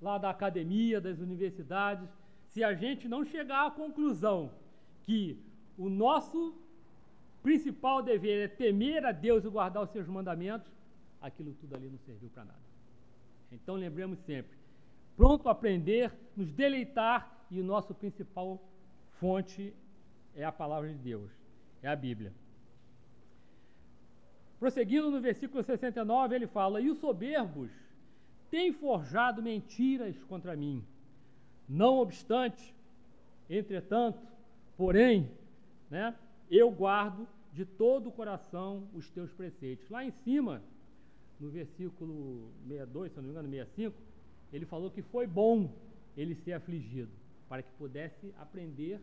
lá 0.01 0.17
da 0.17 0.29
academia, 0.29 0.99
das 0.99 1.19
universidades, 1.19 2.09
se 2.49 2.63
a 2.63 2.73
gente 2.73 3.07
não 3.07 3.23
chegar 3.23 3.67
à 3.67 3.71
conclusão 3.71 4.51
que 5.03 5.37
o 5.77 5.89
nosso 5.89 6.55
principal 7.41 8.01
dever 8.01 8.45
é 8.45 8.47
temer 8.47 9.05
a 9.05 9.11
Deus 9.11 9.45
e 9.45 9.49
guardar 9.49 9.83
os 9.83 9.91
seus 9.91 10.07
mandamentos, 10.07 10.71
aquilo 11.21 11.53
tudo 11.53 11.75
ali 11.75 11.89
não 11.89 11.99
serviu 11.99 12.29
para 12.29 12.45
nada. 12.45 12.59
Então 13.51 13.75
lembremos 13.75 14.19
sempre, 14.19 14.57
pronto 15.15 15.47
a 15.47 15.51
aprender, 15.51 16.11
nos 16.35 16.51
deleitar, 16.51 17.37
e 17.51 17.59
o 17.59 17.63
nosso 17.63 17.95
principal 17.95 18.61
fonte 19.19 19.73
é 20.35 20.43
a 20.43 20.51
palavra 20.51 20.89
de 20.89 20.99
Deus, 20.99 21.31
é 21.81 21.87
a 21.87 21.95
Bíblia. 21.95 22.31
Prosseguindo 24.59 25.09
no 25.09 25.21
versículo 25.21 25.63
69, 25.63 26.35
ele 26.35 26.47
fala: 26.47 26.81
E 26.81 26.89
os 26.89 26.99
soberbos 26.99 27.71
têm 28.51 28.71
forjado 28.71 29.41
mentiras 29.41 30.21
contra 30.25 30.55
mim. 30.55 30.83
Não 31.69 31.99
obstante, 31.99 32.73
entretanto, 33.47 34.19
porém, 34.75 35.29
né, 35.89 36.15
eu 36.49 36.71
guardo 36.71 37.27
de 37.53 37.63
todo 37.63 38.09
o 38.09 38.11
coração 38.11 38.87
os 38.95 39.09
teus 39.11 39.31
preceitos. 39.31 39.87
Lá 39.89 40.03
em 40.03 40.11
cima, 40.11 40.63
no 41.39 41.49
versículo 41.49 42.51
62, 42.67 43.11
se 43.11 43.17
não 43.17 43.23
me 43.23 43.29
engano, 43.29 43.49
65, 43.49 43.95
ele 44.51 44.65
falou 44.65 44.89
que 44.89 45.03
foi 45.03 45.27
bom 45.27 45.69
ele 46.17 46.33
ser 46.35 46.53
afligido, 46.53 47.11
para 47.47 47.61
que 47.61 47.71
pudesse 47.73 48.33
aprender 48.39 48.99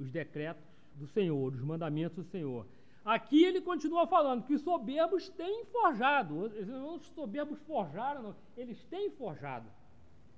os 0.00 0.10
decretos 0.10 0.64
do 0.94 1.06
Senhor, 1.06 1.52
os 1.52 1.60
mandamentos 1.60 2.16
do 2.16 2.30
Senhor. 2.30 2.66
Aqui 3.04 3.44
ele 3.44 3.60
continua 3.60 4.06
falando 4.06 4.44
que 4.44 4.54
os 4.54 4.62
soberbos 4.62 5.28
têm 5.28 5.64
forjado, 5.66 6.36
os 6.38 7.06
soberbos 7.14 7.58
forjaram, 7.60 8.22
não, 8.22 8.36
eles 8.56 8.82
têm 8.84 9.10
forjado. 9.10 9.68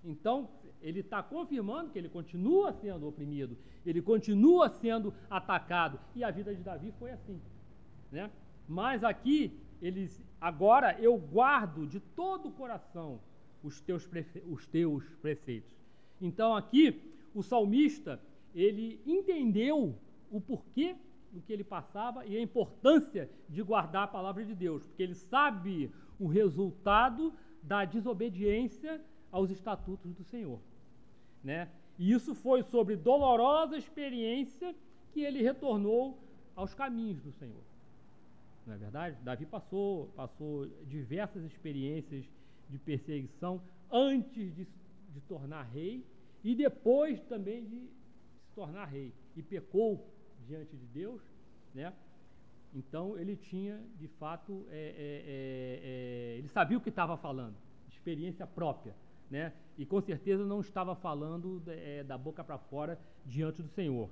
Então, 0.05 0.49
ele 0.81 1.01
está 1.01 1.23
confirmando 1.23 1.91
que 1.91 1.99
ele 1.99 2.09
continua 2.09 2.73
sendo 2.73 3.09
oprimido, 3.09 3.57
ele 3.85 4.01
continua 4.01 4.69
sendo 4.69 5.13
atacado, 5.29 5.99
e 6.15 6.23
a 6.23 6.31
vida 6.31 6.55
de 6.55 6.63
Davi 6.63 6.93
foi 6.99 7.11
assim. 7.11 7.41
Né? 8.11 8.31
Mas 8.67 9.03
aqui, 9.03 9.53
eles, 9.81 10.23
agora 10.41 10.97
eu 11.01 11.17
guardo 11.17 11.87
de 11.87 12.01
todo 12.01 12.49
o 12.49 12.53
coração 12.53 13.21
os 13.63 13.81
teus, 13.81 14.09
os 14.49 14.67
teus 14.67 15.05
preceitos. 15.17 15.75
Então 16.21 16.55
aqui 16.55 17.01
o 17.35 17.43
salmista 17.43 18.21
ele 18.55 19.01
entendeu 19.07 19.95
o 20.31 20.41
porquê 20.41 20.97
do 21.33 21.41
que 21.41 21.53
ele 21.53 21.65
passava 21.65 22.25
e 22.27 22.37
a 22.37 22.41
importância 22.41 23.31
de 23.49 23.63
guardar 23.63 24.05
a 24.05 24.09
palavra 24.09 24.45
de 24.45 24.55
Deus, 24.55 24.87
porque 24.87 25.03
ele 25.03 25.15
sabe 25.15 25.91
o 26.19 26.27
resultado 26.27 27.33
da 27.63 27.85
desobediência 27.85 29.01
aos 29.31 29.51
estatutos 29.51 30.15
do 30.15 30.25
Senhor, 30.25 30.61
né? 31.43 31.69
E 31.99 32.13
isso 32.13 32.35
foi 32.35 32.63
sobre 32.63 32.97
dolorosa 32.97 33.77
experiência 33.77 34.75
que 35.13 35.21
ele 35.21 35.43
retornou 35.43 36.19
aos 36.55 36.75
caminhos 36.75 37.21
do 37.23 37.33
Senhor. 37.33 37.63
Não 38.67 38.75
é 38.75 38.77
verdade? 38.77 39.17
Davi 39.23 39.47
passou, 39.47 40.09
passou 40.15 40.67
diversas 40.87 41.45
experiências 41.45 42.25
de 42.69 42.79
perseguição 42.79 43.61
antes 43.91 44.55
de 44.55 44.67
de 45.19 45.21
tornar 45.23 45.63
rei 45.65 46.05
e 46.45 46.55
depois 46.55 47.21
também 47.25 47.65
de 47.65 47.89
se 48.41 48.51
tornar 48.55 48.87
rei. 48.87 49.13
E 49.37 49.43
pecou 49.43 50.07
diante 50.47 50.77
de 50.77 50.87
Deus, 50.87 51.23
né? 51.75 51.93
Então 52.75 53.19
ele 53.19 53.37
tinha, 53.37 53.81
de 53.99 54.09
fato, 54.09 54.67
é, 54.71 54.75
é, 54.75 54.79
é, 54.79 56.35
é 56.35 56.39
ele 56.39 56.49
sabia 56.49 56.77
o 56.77 56.81
que 56.81 56.91
estava 56.91 57.17
falando, 57.17 57.57
experiência 57.89 58.47
própria, 58.47 58.95
né? 59.31 59.53
E 59.77 59.87
com 59.87 60.01
certeza 60.01 60.45
não 60.45 60.61
estava 60.61 60.95
falando 60.95 61.63
é, 61.67 62.03
da 62.03 62.17
boca 62.19 62.43
para 62.43 62.59
fora 62.59 62.99
diante 63.25 63.63
do 63.63 63.69
Senhor. 63.69 64.09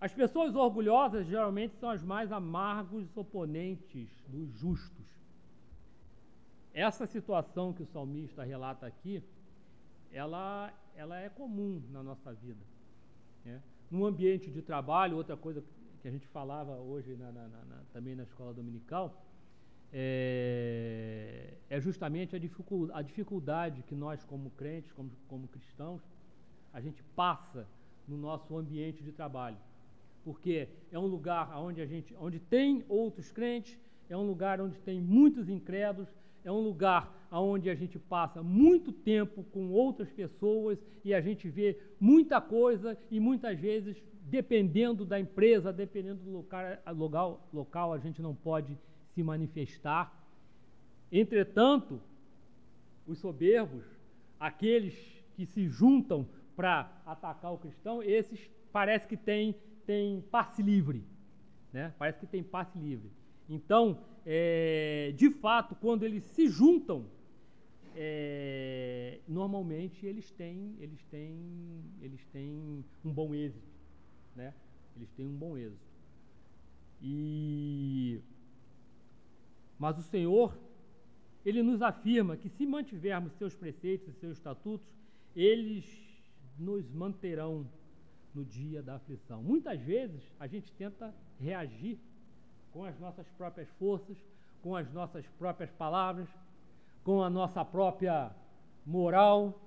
As 0.00 0.12
pessoas 0.12 0.54
orgulhosas 0.54 1.26
geralmente 1.26 1.76
são 1.76 1.88
as 1.88 2.02
mais 2.02 2.30
amargos 2.30 3.16
oponentes 3.16 4.08
dos 4.28 4.50
justos. 4.50 5.06
Essa 6.74 7.06
situação 7.06 7.72
que 7.72 7.82
o 7.82 7.86
salmista 7.86 8.42
relata 8.42 8.86
aqui, 8.86 9.22
ela, 10.12 10.72
ela 10.94 11.18
é 11.18 11.30
comum 11.30 11.82
na 11.90 12.02
nossa 12.02 12.34
vida. 12.34 12.60
Né? 13.44 13.62
Num 13.90 14.04
ambiente 14.04 14.50
de 14.50 14.60
trabalho, 14.60 15.16
outra 15.16 15.36
coisa 15.36 15.64
que 16.02 16.08
a 16.08 16.10
gente 16.10 16.26
falava 16.28 16.76
hoje 16.76 17.16
na, 17.16 17.32
na, 17.32 17.48
na, 17.48 17.82
também 17.92 18.14
na 18.14 18.24
escola 18.24 18.52
dominical, 18.52 19.24
é, 19.92 21.54
é 21.68 21.80
justamente 21.80 22.34
a 22.34 22.38
dificuldade, 22.38 22.98
a 22.98 23.02
dificuldade, 23.02 23.82
que 23.82 23.94
nós, 23.94 24.24
como 24.24 24.50
crentes, 24.50 24.92
como, 24.92 25.10
como 25.28 25.48
cristãos, 25.48 26.02
a 26.72 26.80
gente 26.80 27.02
passa 27.14 27.66
no 28.06 28.16
nosso 28.16 28.56
ambiente 28.56 29.02
de 29.02 29.12
trabalho. 29.12 29.56
Porque 30.24 30.68
é 30.90 30.98
um 30.98 31.06
lugar 31.06 31.56
onde, 31.56 31.80
a 31.80 31.86
gente, 31.86 32.14
onde 32.18 32.38
tem 32.38 32.84
outros 32.88 33.30
crentes, 33.30 33.78
é 34.08 34.16
um 34.16 34.26
lugar 34.26 34.60
onde 34.60 34.78
tem 34.80 35.00
muitos 35.00 35.48
incrédulos, 35.48 36.08
é 36.44 36.50
um 36.50 36.60
lugar 36.60 37.12
onde 37.30 37.68
a 37.68 37.74
gente 37.74 37.98
passa 37.98 38.42
muito 38.42 38.92
tempo 38.92 39.42
com 39.44 39.70
outras 39.70 40.10
pessoas 40.12 40.78
e 41.04 41.12
a 41.12 41.20
gente 41.20 41.48
vê 41.48 41.78
muita 41.98 42.40
coisa 42.40 42.96
e 43.10 43.18
muitas 43.18 43.58
vezes, 43.58 44.00
dependendo 44.22 45.04
da 45.04 45.18
empresa, 45.18 45.72
dependendo 45.72 46.22
do 46.22 46.30
local, 46.30 47.48
local, 47.52 47.92
a 47.92 47.98
gente 47.98 48.22
não 48.22 48.34
pode 48.34 48.78
se 49.16 49.22
manifestar. 49.22 50.14
Entretanto, 51.10 51.98
os 53.06 53.18
soberbos, 53.18 53.82
aqueles 54.38 54.94
que 55.34 55.46
se 55.46 55.66
juntam 55.68 56.28
para 56.54 57.02
atacar 57.06 57.54
o 57.54 57.58
cristão, 57.58 58.02
esses 58.02 58.50
parece 58.70 59.08
que 59.08 59.16
têm, 59.16 59.54
têm 59.86 60.20
passe 60.30 60.62
livre. 60.62 61.02
Né? 61.72 61.94
Parece 61.98 62.20
que 62.20 62.26
tem 62.26 62.42
passe 62.42 62.78
livre. 62.78 63.10
Então, 63.48 63.98
é, 64.26 65.14
de 65.16 65.30
fato, 65.30 65.74
quando 65.76 66.02
eles 66.02 66.22
se 66.24 66.48
juntam, 66.48 67.06
é, 67.94 69.20
normalmente 69.26 70.04
eles 70.04 70.30
têm, 70.32 70.76
eles 70.78 71.02
têm, 71.06 71.34
eles 72.02 72.22
têm 72.26 72.84
um 73.02 73.10
bom 73.12 73.34
êxito, 73.34 73.66
né? 74.34 74.52
Eles 74.94 75.10
têm 75.12 75.26
um 75.26 75.36
bom 75.36 75.56
êxito. 75.56 75.86
E 77.00 78.20
mas 79.78 79.98
o 79.98 80.02
Senhor, 80.02 80.56
ele 81.44 81.62
nos 81.62 81.82
afirma 81.82 82.36
que 82.36 82.48
se 82.48 82.66
mantivermos 82.66 83.32
seus 83.34 83.54
preceitos 83.54 84.08
e 84.08 84.18
seus 84.18 84.36
estatutos, 84.36 84.86
eles 85.34 85.84
nos 86.58 86.90
manterão 86.90 87.66
no 88.34 88.44
dia 88.44 88.82
da 88.82 88.96
aflição. 88.96 89.42
Muitas 89.42 89.80
vezes 89.80 90.22
a 90.38 90.46
gente 90.46 90.72
tenta 90.72 91.14
reagir 91.38 91.98
com 92.72 92.84
as 92.84 92.98
nossas 92.98 93.28
próprias 93.30 93.68
forças, 93.78 94.16
com 94.62 94.74
as 94.74 94.90
nossas 94.92 95.26
próprias 95.38 95.70
palavras, 95.72 96.28
com 97.04 97.22
a 97.22 97.30
nossa 97.30 97.64
própria 97.64 98.34
moral, 98.84 99.58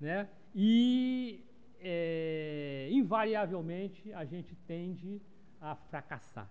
né? 0.00 0.28
E 0.54 1.44
é, 1.80 2.88
invariavelmente 2.92 4.12
a 4.12 4.24
gente 4.24 4.54
tende 4.66 5.20
a 5.60 5.74
fracassar 5.74 6.48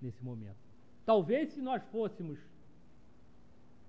nesse 0.00 0.22
momento. 0.24 0.67
Talvez 1.08 1.48
se 1.54 1.62
nós 1.62 1.82
fôssemos 1.84 2.38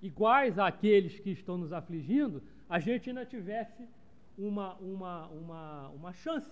iguais 0.01 0.57
àqueles 0.57 1.19
que 1.19 1.31
estão 1.31 1.57
nos 1.57 1.73
afligindo, 1.73 2.41
a 2.69 2.79
gente 2.79 3.09
ainda 3.09 3.25
tivesse 3.25 3.85
uma, 4.37 4.75
uma, 4.75 5.27
uma, 5.27 5.89
uma 5.89 6.13
chance. 6.13 6.49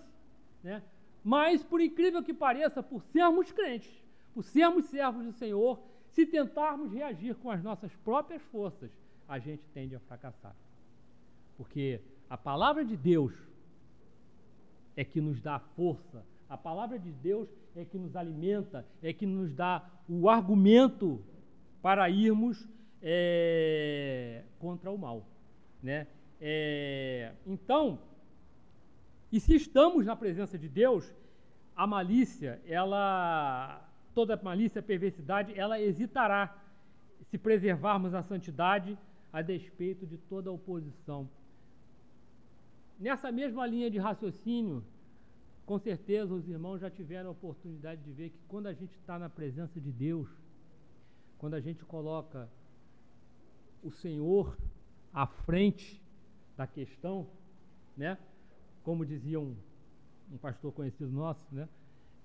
Né? 0.62 0.82
Mas, 1.24 1.64
por 1.64 1.80
incrível 1.80 2.22
que 2.22 2.34
pareça, 2.34 2.82
por 2.82 3.02
sermos 3.04 3.50
crentes, 3.50 3.90
por 4.34 4.44
sermos 4.44 4.84
servos 4.84 5.24
do 5.24 5.32
Senhor, 5.32 5.80
se 6.10 6.26
tentarmos 6.26 6.92
reagir 6.92 7.34
com 7.36 7.50
as 7.50 7.62
nossas 7.62 7.96
próprias 8.04 8.42
forças, 8.42 8.90
a 9.26 9.38
gente 9.38 9.62
tende 9.72 9.96
a 9.96 10.00
fracassar. 10.00 10.54
Porque 11.56 11.98
a 12.28 12.36
palavra 12.36 12.84
de 12.84 12.94
Deus 12.94 13.32
é 14.94 15.02
que 15.02 15.18
nos 15.18 15.40
dá 15.40 15.58
força, 15.58 16.22
a 16.46 16.58
palavra 16.58 16.98
de 16.98 17.10
Deus 17.10 17.48
é 17.78 17.84
que 17.84 17.96
nos 17.96 18.16
alimenta, 18.16 18.84
é 19.02 19.12
que 19.12 19.24
nos 19.24 19.54
dá 19.54 19.88
o 20.08 20.28
argumento 20.28 21.22
para 21.80 22.10
irmos 22.10 22.68
é, 23.00 24.42
contra 24.58 24.90
o 24.90 24.98
mal. 24.98 25.24
Né? 25.82 26.08
É, 26.40 27.32
então, 27.46 28.00
e 29.30 29.38
se 29.38 29.54
estamos 29.54 30.04
na 30.06 30.16
presença 30.16 30.58
de 30.58 30.68
Deus, 30.68 31.14
a 31.76 31.86
malícia, 31.86 32.60
ela, 32.66 33.88
toda 34.12 34.36
malícia, 34.42 34.82
perversidade, 34.82 35.56
ela 35.56 35.80
hesitará 35.80 36.56
se 37.30 37.38
preservarmos 37.38 38.12
a 38.12 38.22
santidade 38.22 38.98
a 39.32 39.40
despeito 39.40 40.04
de 40.04 40.18
toda 40.18 40.50
oposição. 40.50 41.28
Nessa 42.98 43.30
mesma 43.30 43.64
linha 43.66 43.88
de 43.88 43.98
raciocínio, 43.98 44.82
com 45.68 45.78
certeza 45.78 46.32
os 46.32 46.48
irmãos 46.48 46.80
já 46.80 46.90
tiveram 46.90 47.28
a 47.28 47.32
oportunidade 47.32 48.00
de 48.02 48.10
ver 48.10 48.30
que 48.30 48.40
quando 48.48 48.68
a 48.68 48.72
gente 48.72 48.94
está 48.94 49.18
na 49.18 49.28
presença 49.28 49.78
de 49.78 49.92
Deus, 49.92 50.26
quando 51.36 51.52
a 51.52 51.60
gente 51.60 51.84
coloca 51.84 52.48
o 53.82 53.90
Senhor 53.90 54.56
à 55.12 55.26
frente 55.26 56.02
da 56.56 56.66
questão, 56.66 57.26
né? 57.94 58.16
Como 58.82 59.04
dizia 59.04 59.38
um, 59.38 59.54
um 60.32 60.38
pastor 60.38 60.72
conhecido 60.72 61.12
nosso, 61.12 61.44
né? 61.52 61.68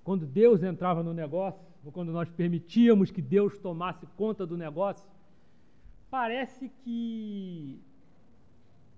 Quando 0.06 0.25
Deus 0.25 0.63
entrava 0.63 1.03
no 1.03 1.13
negócio, 1.13 1.60
ou 1.84 1.91
quando 1.91 2.13
nós 2.13 2.29
permitíamos 2.29 3.12
que 3.12 3.21
Deus 3.21 3.60
tomasse 3.60 4.08
conta 4.15 4.47
do 4.47 4.56
negócio, 4.56 5.06
parece 6.10 6.69
que 6.86 7.77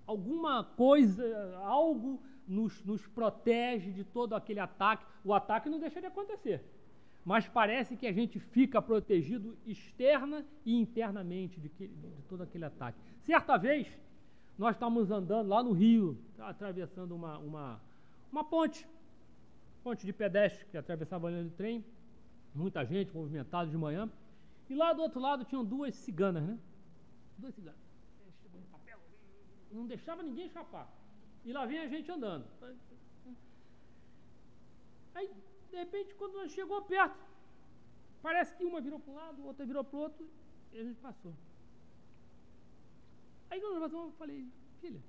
alguma 0.06 0.64
coisa, 0.64 1.58
algo 1.64 2.22
nos, 2.48 2.84
nos 2.84 3.06
protege 3.08 3.92
de 3.92 4.04
todo 4.04 4.36
aquele 4.36 4.60
ataque. 4.60 5.06
O 5.24 5.34
ataque 5.34 5.70
não 5.70 5.80
deixa 5.80 6.00
de 6.00 6.08
acontecer, 6.08 6.64
mas 7.24 7.48
parece 7.48 7.96
que 7.96 8.08
a 8.08 8.12
gente 8.12 8.40
fica 8.40 8.82
protegido 8.82 9.58
externa 9.66 10.46
e 10.66 10.76
internamente 10.76 11.60
de, 11.60 11.70
que, 11.70 11.88
de 11.88 12.22
todo 12.30 12.44
aquele 12.44 12.66
ataque. 12.66 12.98
Certa 13.22 13.58
vez, 13.58 13.88
nós 14.58 14.76
estávamos 14.76 15.12
andando 15.12 15.50
lá 15.50 15.62
no 15.62 15.72
Rio, 15.72 16.18
atravessando 16.40 17.16
uma, 17.16 17.38
uma, 17.40 17.82
uma 18.32 18.44
ponte, 18.44 18.88
ponte 19.84 20.06
de 20.06 20.14
pedestre 20.14 20.66
que 20.66 20.78
atravessava 20.78 21.28
a 21.28 21.32
linha 21.32 21.44
do 21.44 21.50
trem, 21.50 21.84
muita 22.54 22.86
gente 22.86 23.14
movimentada 23.14 23.70
de 23.70 23.78
manhã, 23.78 24.10
e 24.70 24.74
lá 24.74 24.94
do 24.94 25.02
outro 25.02 25.20
lado 25.20 25.44
tinham 25.44 25.64
duas 25.64 25.94
ciganas, 25.96 26.44
né? 26.44 26.58
Duas 27.38 27.54
ciganas. 27.54 27.80
Não 29.72 29.86
deixava 29.86 30.24
ninguém 30.24 30.46
escapar. 30.46 30.88
E 31.46 31.54
lá 31.54 31.66
vem 31.66 31.80
a 31.80 31.88
gente 31.88 32.12
andando. 32.12 32.46
Aí, 35.14 35.30
de 35.70 35.78
repente, 35.78 36.14
quando 36.16 36.34
nós 36.34 36.52
chegou 36.52 36.82
perto, 36.82 37.24
parece 38.22 38.56
que 38.56 38.66
uma 38.66 38.82
virou 38.82 39.00
para 39.00 39.12
um 39.14 39.16
lado, 39.16 39.46
outra 39.46 39.66
virou 39.66 39.84
para 39.84 39.98
o 39.98 40.02
outro, 40.02 40.28
e 40.74 40.80
a 40.80 40.84
gente 40.84 41.00
passou. 41.00 41.34
Aí 43.50 43.62
quando 43.62 43.74
nós 43.74 43.84
passamos, 43.84 44.08
eu 44.08 44.18
falei, 44.18 44.48
filha, 44.82 45.02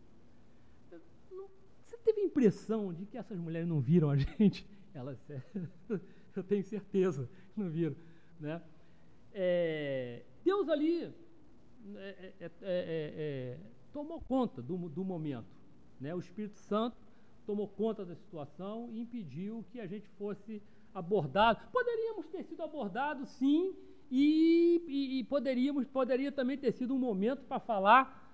não, 1.32 1.48
você 1.82 1.96
teve 1.98 2.20
a 2.20 2.24
impressão 2.24 2.92
de 2.92 3.06
que 3.06 3.16
essas 3.16 3.38
mulheres 3.38 3.68
não 3.68 3.80
viram 3.80 4.10
a 4.10 4.16
gente? 4.18 4.66
Elas, 4.94 5.18
é, 5.30 5.42
eu 6.34 6.44
tenho 6.44 6.62
certeza 6.62 7.28
não 7.56 7.70
viram. 7.70 7.96
Né? 8.38 8.62
É, 9.32 10.22
Deus 10.44 10.68
ali 10.68 11.04
é, 11.96 12.26
é, 12.40 12.52
é, 12.62 13.58
tomou 13.92 14.20
conta 14.20 14.60
do, 14.62 14.76
do 14.88 15.04
momento. 15.04 15.56
Né? 16.00 16.14
O 16.14 16.18
Espírito 16.18 16.58
Santo 16.58 16.96
tomou 17.46 17.68
conta 17.68 18.04
da 18.04 18.14
situação 18.14 18.88
e 18.92 19.00
impediu 19.00 19.64
que 19.70 19.80
a 19.80 19.86
gente 19.86 20.08
fosse 20.18 20.62
abordado. 20.94 21.60
Poderíamos 21.72 22.26
ter 22.26 22.42
sido 22.44 22.62
abordados, 22.62 23.28
sim, 23.30 23.74
e, 24.10 24.82
e, 24.86 25.18
e, 25.18 25.24
poderíamos, 25.24 25.86
poderia 25.86 26.30
também 26.30 26.56
ter 26.56 26.72
sido 26.72 26.94
um 26.94 26.98
momento 26.98 27.42
para 27.44 27.58
falar 27.58 28.24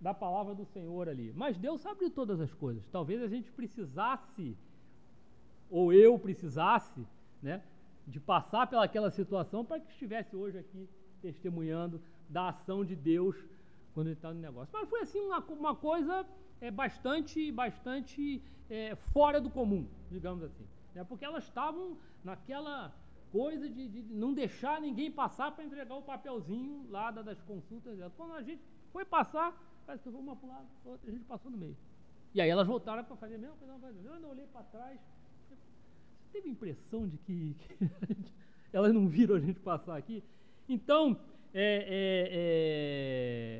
da 0.00 0.12
palavra 0.12 0.54
do 0.54 0.64
Senhor 0.66 1.08
ali. 1.08 1.32
Mas 1.34 1.56
Deus 1.56 1.80
sabe 1.80 2.06
de 2.06 2.10
todas 2.10 2.40
as 2.40 2.52
coisas. 2.52 2.86
Talvez 2.88 3.22
a 3.22 3.28
gente 3.28 3.50
precisasse, 3.52 4.56
ou 5.70 5.92
eu 5.92 6.18
precisasse, 6.18 7.06
né, 7.42 7.62
de 8.06 8.18
passar 8.18 8.66
pelaquela 8.66 9.10
situação 9.10 9.64
para 9.64 9.80
que 9.80 9.90
estivesse 9.90 10.34
hoje 10.34 10.58
aqui 10.58 10.88
testemunhando 11.20 12.00
da 12.28 12.48
ação 12.48 12.84
de 12.84 12.96
Deus 12.96 13.36
quando 13.94 14.08
ele 14.08 14.16
está 14.16 14.32
no 14.32 14.40
negócio. 14.40 14.70
Mas 14.72 14.88
foi 14.88 15.00
assim 15.00 15.20
uma, 15.20 15.38
uma 15.38 15.76
coisa 15.76 16.26
é, 16.62 16.70
bastante, 16.70 17.50
bastante 17.50 18.40
é, 18.70 18.94
fora 19.12 19.40
do 19.40 19.50
comum, 19.50 19.84
digamos 20.08 20.44
assim. 20.44 20.64
Né? 20.94 21.02
Porque 21.02 21.24
elas 21.24 21.42
estavam 21.42 21.98
naquela 22.22 22.94
coisa 23.32 23.68
de, 23.68 23.88
de, 23.88 24.02
não 24.14 24.32
deixar 24.32 24.80
ninguém 24.80 25.10
passar 25.10 25.50
para 25.50 25.64
entregar 25.64 25.96
o 25.96 26.02
papelzinho 26.02 26.86
lá 26.88 27.10
das 27.10 27.42
consultas. 27.42 27.98
Quando 28.16 28.34
a 28.34 28.42
gente 28.42 28.62
foi 28.92 29.04
passar, 29.04 29.48
parece 29.84 30.04
que 30.04 30.10
foi 30.10 30.20
uma 30.20 30.36
para 30.36 30.48
lado, 30.50 30.68
outra, 30.84 31.10
a 31.10 31.12
gente 31.12 31.24
passou 31.24 31.50
no 31.50 31.58
meio. 31.58 31.76
E 32.32 32.40
aí 32.40 32.48
elas 32.48 32.66
voltaram 32.68 33.02
para 33.02 33.16
fazer 33.16 33.34
a 33.34 33.38
mesma 33.38 33.56
coisa. 33.56 33.74
Eu 34.04 34.20
não 34.20 34.30
olhei 34.30 34.46
para 34.46 34.62
trás. 34.62 35.00
Teve 36.32 36.48
a 36.48 36.52
impressão 36.52 37.08
de 37.08 37.18
que, 37.18 37.56
que 37.66 38.14
gente, 38.14 38.32
elas 38.72 38.94
não 38.94 39.08
viram 39.08 39.34
a 39.34 39.40
gente 39.40 39.58
passar 39.58 39.96
aqui? 39.96 40.22
Então, 40.68 41.18
é, 41.52 41.64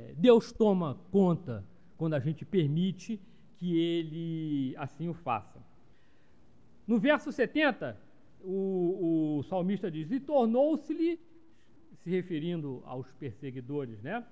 é, 0.04 0.10
é, 0.10 0.14
Deus 0.14 0.52
toma 0.52 0.98
conta 1.10 1.64
quando 2.02 2.14
a 2.14 2.18
gente 2.18 2.44
permite 2.44 3.20
que 3.58 3.78
ele 3.78 4.74
assim 4.76 5.08
o 5.08 5.14
faça. 5.14 5.64
No 6.84 6.98
verso 6.98 7.30
70, 7.30 7.96
o, 8.40 9.36
o 9.38 9.42
salmista 9.44 9.88
diz: 9.88 10.10
E 10.10 10.18
tornou-se-lhe, 10.18 11.20
se 11.98 12.10
referindo 12.10 12.82
aos 12.86 13.06
perseguidores, 13.12 14.02
né? 14.02 14.26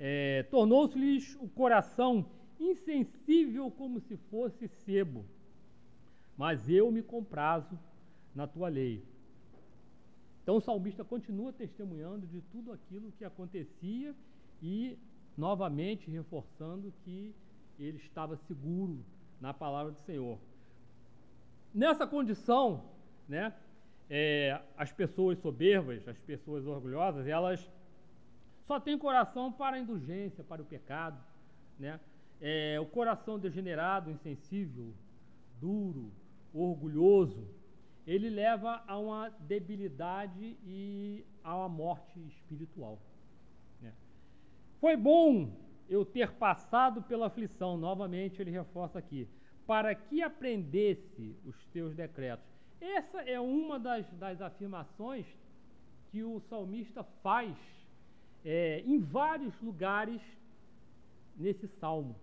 É, 0.00 0.42
tornou-se-lhes 0.50 1.36
o 1.36 1.46
coração 1.46 2.26
insensível 2.58 3.70
como 3.70 4.00
se 4.00 4.16
fosse 4.16 4.66
sebo, 4.66 5.24
mas 6.36 6.68
eu 6.68 6.90
me 6.90 7.02
comprazo 7.02 7.78
na 8.34 8.48
tua 8.48 8.68
lei. 8.68 9.00
Então 10.42 10.56
o 10.56 10.60
salmista 10.60 11.04
continua 11.04 11.52
testemunhando 11.52 12.26
de 12.26 12.40
tudo 12.40 12.72
aquilo 12.72 13.12
que 13.12 13.24
acontecia 13.24 14.12
e 14.60 14.98
novamente 15.36 16.10
reforçando 16.10 16.92
que 17.04 17.34
ele 17.78 17.98
estava 17.98 18.36
seguro 18.36 19.04
na 19.40 19.52
palavra 19.52 19.92
do 19.92 19.98
Senhor. 20.00 20.38
Nessa 21.74 22.06
condição, 22.06 22.84
né, 23.28 23.52
é, 24.08 24.60
as 24.76 24.92
pessoas 24.92 25.38
soberbas, 25.38 26.06
as 26.08 26.18
pessoas 26.18 26.66
orgulhosas, 26.66 27.26
elas 27.26 27.70
só 28.66 28.80
têm 28.80 28.98
coração 28.98 29.52
para 29.52 29.76
a 29.76 29.78
indulgência, 29.78 30.42
para 30.42 30.62
o 30.62 30.64
pecado. 30.64 31.22
Né? 31.78 32.00
É, 32.40 32.78
o 32.80 32.86
coração 32.86 33.38
degenerado, 33.38 34.10
insensível, 34.10 34.92
duro, 35.60 36.10
orgulhoso, 36.52 37.46
ele 38.06 38.30
leva 38.30 38.82
a 38.86 38.96
uma 38.98 39.28
debilidade 39.40 40.56
e 40.64 41.24
a 41.42 41.56
uma 41.56 41.68
morte 41.68 42.18
espiritual. 42.28 42.98
Foi 44.86 44.96
bom 44.96 45.50
eu 45.88 46.04
ter 46.04 46.30
passado 46.34 47.02
pela 47.02 47.26
aflição, 47.26 47.76
novamente 47.76 48.40
ele 48.40 48.52
reforça 48.52 49.00
aqui, 49.00 49.28
para 49.66 49.92
que 49.96 50.22
aprendesse 50.22 51.34
os 51.44 51.56
teus 51.72 51.92
decretos. 51.92 52.46
Essa 52.80 53.20
é 53.22 53.40
uma 53.40 53.80
das, 53.80 54.08
das 54.12 54.40
afirmações 54.40 55.26
que 56.12 56.22
o 56.22 56.38
salmista 56.38 57.02
faz 57.20 57.56
é, 58.44 58.84
em 58.86 59.00
vários 59.00 59.60
lugares 59.60 60.22
nesse 61.36 61.66
salmo. 61.66 62.14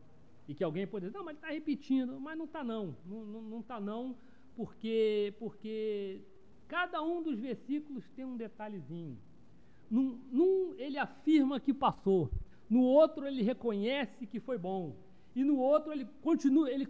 E 0.48 0.56
que 0.56 0.64
alguém 0.64 0.88
pode 0.88 1.08
dizer, 1.08 1.18
não, 1.18 1.26
mas 1.26 1.36
ele 1.36 1.40
está 1.40 1.54
repetindo, 1.54 2.18
mas 2.18 2.38
não 2.38 2.46
está 2.46 2.64
não, 2.64 2.96
não 3.06 3.60
está 3.60 3.78
não, 3.78 4.16
porque, 4.56 5.34
porque 5.38 6.22
cada 6.70 7.02
um 7.02 7.22
dos 7.22 7.38
versículos 7.38 8.10
tem 8.16 8.24
um 8.24 8.38
detalhezinho. 8.38 9.20
Num, 9.92 10.18
num 10.32 10.74
ele 10.76 10.98
afirma 10.98 11.60
que 11.60 11.74
passou, 11.74 12.32
no 12.74 12.82
outro 12.82 13.28
ele 13.28 13.44
reconhece 13.44 14.26
que 14.26 14.40
foi 14.40 14.58
bom, 14.58 14.96
e 15.36 15.44
no 15.44 15.58
outro 15.60 15.92
ele 15.92 16.06
continua, 16.22 16.70
ele 16.70 16.88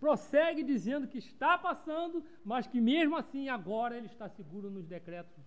prossegue 0.00 0.62
dizendo 0.62 1.06
que 1.06 1.18
está 1.18 1.56
passando, 1.58 2.24
mas 2.42 2.66
que 2.66 2.80
mesmo 2.80 3.14
assim 3.16 3.48
agora 3.48 3.96
ele 3.96 4.06
está 4.06 4.26
seguro 4.28 4.70
nos 4.70 4.86
decretos, 4.86 5.44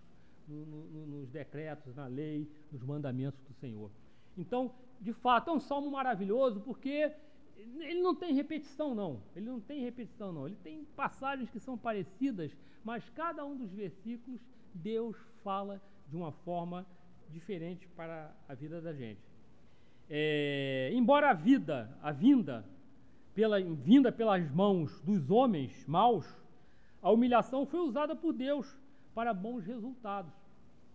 no, 0.48 0.64
no, 0.64 1.06
nos 1.06 1.28
decretos, 1.28 1.94
na 1.94 2.06
lei, 2.06 2.48
nos 2.70 2.82
mandamentos 2.82 3.40
do 3.42 3.52
Senhor. 3.54 3.90
Então, 4.38 4.72
de 5.00 5.12
fato, 5.12 5.50
é 5.50 5.52
um 5.52 5.60
salmo 5.60 5.90
maravilhoso 5.90 6.60
porque 6.60 7.12
ele 7.56 8.00
não 8.00 8.14
tem 8.14 8.32
repetição, 8.34 8.94
não. 8.94 9.20
Ele 9.34 9.46
não 9.46 9.60
tem 9.60 9.82
repetição, 9.82 10.32
não. 10.32 10.46
Ele 10.46 10.56
tem 10.62 10.84
passagens 10.96 11.50
que 11.50 11.58
são 11.58 11.76
parecidas, 11.76 12.56
mas 12.84 13.08
cada 13.10 13.44
um 13.44 13.56
dos 13.56 13.72
versículos 13.72 14.40
Deus 14.72 15.16
fala 15.42 15.82
de 16.08 16.16
uma 16.16 16.30
forma 16.30 16.86
diferente 17.30 17.88
para 17.88 18.34
a 18.48 18.54
vida 18.54 18.80
da 18.80 18.92
gente. 18.92 19.35
É, 20.08 20.90
embora 20.94 21.30
a 21.30 21.34
vida, 21.34 21.96
a 22.02 22.12
vinda, 22.12 22.64
pela, 23.34 23.60
vinda 23.60 24.12
pelas 24.12 24.50
mãos 24.50 25.00
dos 25.00 25.30
homens 25.30 25.84
maus, 25.86 26.26
a 27.02 27.10
humilhação 27.10 27.66
foi 27.66 27.80
usada 27.80 28.14
por 28.14 28.32
Deus 28.32 28.76
para 29.14 29.32
bons 29.34 29.64
resultados. 29.64 30.32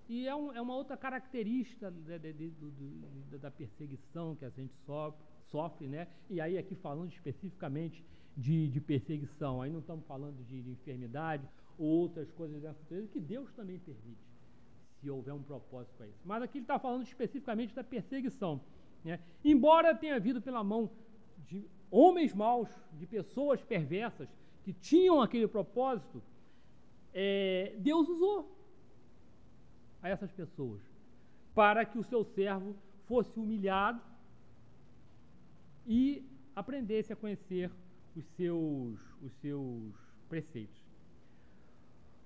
E 0.08 0.28
é, 0.28 0.36
um, 0.36 0.52
é 0.52 0.62
uma 0.62 0.76
outra 0.76 0.97
característica 0.97 1.89
de, 1.89 2.19
de, 2.19 2.50
de, 2.52 3.38
da 3.38 3.50
perseguição 3.50 4.36
que 4.36 4.43
a 4.43 4.50
gente 4.50 4.74
sofre, 4.86 5.24
sofre, 5.50 5.88
né? 5.88 6.08
E 6.30 6.41
aí 6.41 6.58
aqui 6.58 6.76
falando 6.76 7.12
especificamente 7.12 8.04
de, 8.36 8.82
perseguição, 8.82 9.62
aí 9.62 9.71
não 9.71 9.80
estamos 9.80 10.06
falando 10.06 10.43
de, 10.45 10.62
de 10.62 10.69
enfermidade 10.71 11.47
ou 11.78 11.88
outras 11.88 12.32
coisas 12.32 12.62
dessa 12.62 12.80
natureza 12.80 13.08
que 13.08 13.19
Deus 13.19 13.52
também 13.54 13.80
permite, 13.80 14.21
se 15.00 15.10
houver 15.10 15.34
um 15.34 15.43
propósito 15.43 15.93
para 15.95 16.08
isso. 16.08 16.19
Mas 16.26 16.43
aqui 16.43 16.58
ele 16.58 16.63
está 16.63 16.80
falando 16.80 17.04
especificamente 17.04 17.74
da 17.74 17.84
perseguição. 17.84 18.62
Né? 19.04 19.20
Embora 19.44 19.96
tenha 19.96 20.16
havido 20.16 20.42
pela 20.42 20.64
mão 20.64 20.90
de 21.48 21.66
homens 21.90 22.34
maus, 22.34 22.70
de 22.94 23.06
pessoas 23.06 23.62
perversas 23.64 24.30
que 24.64 24.74
tinham 24.74 25.22
aquele 25.22 25.48
propósito, 25.48 26.22
é, 27.14 27.76
Deus 27.80 28.08
usou 28.08 28.58
a 30.02 30.10
essas 30.10 30.32
pessoas 30.32 30.82
para 31.54 31.84
que 31.86 31.98
o 31.98 32.04
seu 32.04 32.24
servo 32.24 32.76
fosse 33.08 33.38
humilhado 33.40 34.02
e 35.86 36.24
aprendesse 36.56 37.12
a 37.12 37.16
conhecer 37.16 37.70
os 38.16 38.26
seus, 38.36 39.00
os 39.22 39.34
seus 39.42 39.94
preceitos. 40.30 40.82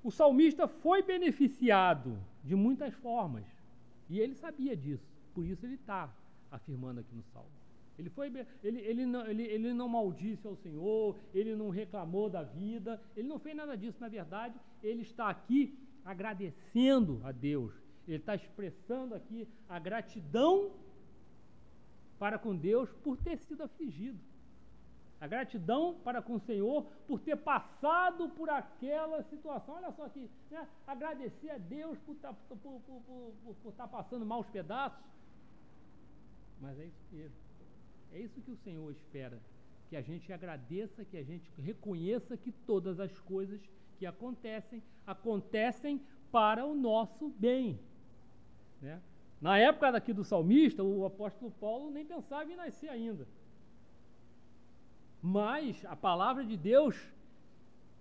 O 0.03 0.11
salmista 0.11 0.67
foi 0.67 1.01
beneficiado 1.01 2.19
de 2.43 2.55
muitas 2.55 2.93
formas 2.95 3.45
e 4.07 4.19
ele 4.19 4.35
sabia 4.35 4.75
disso, 4.75 5.09
por 5.33 5.43
isso 5.43 5.65
ele 5.65 5.75
está 5.75 6.13
afirmando 6.51 6.99
aqui 6.99 7.13
no 7.15 7.23
salmo. 7.33 7.49
Ele, 7.97 8.09
foi, 8.09 8.27
ele, 8.63 8.79
ele, 8.81 9.05
não, 9.05 9.25
ele, 9.25 9.43
ele 9.43 9.73
não 9.73 9.87
maldisse 9.87 10.45
ao 10.45 10.55
Senhor, 10.57 11.17
ele 11.33 11.55
não 11.55 11.69
reclamou 11.69 12.29
da 12.29 12.43
vida, 12.43 13.01
ele 13.15 13.27
não 13.27 13.39
fez 13.39 13.55
nada 13.55 13.77
disso, 13.77 13.97
na 14.01 14.09
verdade, 14.09 14.59
ele 14.83 15.01
está 15.01 15.29
aqui 15.29 15.77
agradecendo 16.03 17.21
a 17.23 17.31
Deus, 17.31 17.73
ele 18.05 18.17
está 18.17 18.35
expressando 18.35 19.15
aqui 19.15 19.47
a 19.69 19.79
gratidão 19.79 20.71
para 22.19 22.37
com 22.37 22.55
Deus 22.55 22.89
por 23.03 23.17
ter 23.17 23.37
sido 23.37 23.63
afligido. 23.63 24.19
A 25.19 25.27
gratidão 25.27 25.95
para 26.03 26.21
com 26.21 26.35
o 26.35 26.39
Senhor 26.39 26.85
por 27.07 27.19
ter 27.19 27.37
passado 27.37 28.29
por 28.29 28.49
aquela 28.49 29.23
situação. 29.23 29.75
Olha 29.75 29.91
só 29.93 30.05
aqui, 30.05 30.29
né? 30.51 30.67
agradecer 30.85 31.49
a 31.49 31.57
Deus 31.57 31.97
por 31.99 32.15
estar, 32.15 32.33
tá, 32.33 32.35
por, 32.49 32.57
por, 32.57 32.81
por, 32.81 33.55
por 33.63 33.69
estar 33.71 33.87
tá 33.87 33.87
passando 33.87 34.25
maus 34.25 34.47
pedaços. 34.47 34.99
Mas 36.61 36.79
é 36.79 36.85
isso 36.85 37.05
mesmo. 37.11 37.37
É 38.13 38.19
isso 38.19 38.41
que 38.41 38.51
o 38.51 38.57
Senhor 38.57 38.89
espera. 38.91 39.39
Que 39.89 39.95
a 39.95 40.01
gente 40.01 40.31
agradeça, 40.31 41.05
que 41.05 41.17
a 41.17 41.23
gente 41.23 41.49
reconheça 41.59 42.37
que 42.37 42.51
todas 42.51 42.99
as 42.99 43.19
coisas 43.19 43.61
que 43.97 44.05
acontecem, 44.05 44.81
acontecem 45.05 46.01
para 46.31 46.65
o 46.65 46.75
nosso 46.75 47.29
bem. 47.29 47.79
Né? 48.81 49.01
Na 49.41 49.57
época 49.57 49.91
daqui 49.91 50.13
do 50.13 50.23
salmista, 50.23 50.83
o 50.83 51.05
apóstolo 51.05 51.51
Paulo 51.51 51.91
nem 51.91 52.05
pensava 52.05 52.51
em 52.51 52.55
nascer 52.55 52.89
ainda. 52.89 53.27
Mas 55.21 55.83
a 55.85 55.95
palavra 55.95 56.43
de 56.43 56.55
Deus, 56.55 56.95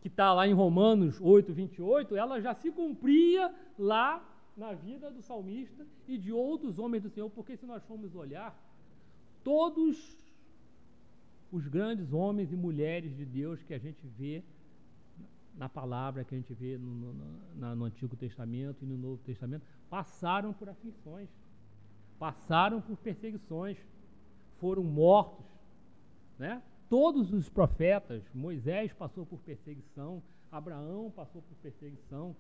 que 0.01 0.09
está 0.09 0.33
lá 0.33 0.47
em 0.47 0.53
Romanos 0.53 1.21
8, 1.21 1.53
28, 1.53 2.17
ela 2.17 2.41
já 2.41 2.55
se 2.55 2.71
cumpria 2.71 3.55
lá 3.79 4.23
na 4.57 4.73
vida 4.73 5.11
do 5.11 5.23
salmista 5.23 5.87
e 6.07 6.17
de 6.17 6.33
outros 6.33 6.79
homens 6.79 7.03
do 7.03 7.11
Senhor, 7.11 7.31
porque 7.31 7.57
se 7.57 7.67
nós 7.67 7.83
formos 7.85 8.15
olhar, 8.15 8.57
todos 9.43 10.17
os 11.51 11.67
grandes 11.69 12.13
homens 12.13 12.53
e 12.53 12.57
mulheres 12.57 13.17
de 13.17 13.25
Deus 13.25 13.63
que 13.63 13.75
a 13.75 13.79
gente 13.79 14.07
vê 14.19 14.43
na 15.57 15.69
palavra, 15.69 16.25
que 16.25 16.35
a 16.35 16.39
gente 16.39 16.53
vê 16.53 16.77
no, 16.77 17.13
no, 17.15 17.77
no 17.77 17.85
Antigo 17.85 18.17
Testamento 18.17 18.85
e 18.85 18.87
no 18.87 18.97
Novo 18.97 19.23
Testamento, 19.23 19.65
passaram 19.89 20.53
por 20.53 20.69
aflições, 20.69 21.29
passaram 22.19 22.81
por 22.81 22.97
perseguições, 22.97 23.79
foram 24.59 24.83
mortos, 24.83 25.47
né? 26.39 26.63
Todos 26.89 27.33
os 27.33 27.49
profetas, 27.49 28.23
Moisés 28.35 28.93
passou 28.93 29.25
por 29.25 29.39
perseguição, 29.41 30.23
Abraão 30.51 31.13
passou 31.15 31.43
por 31.43 31.57
perseguição, 31.57 32.35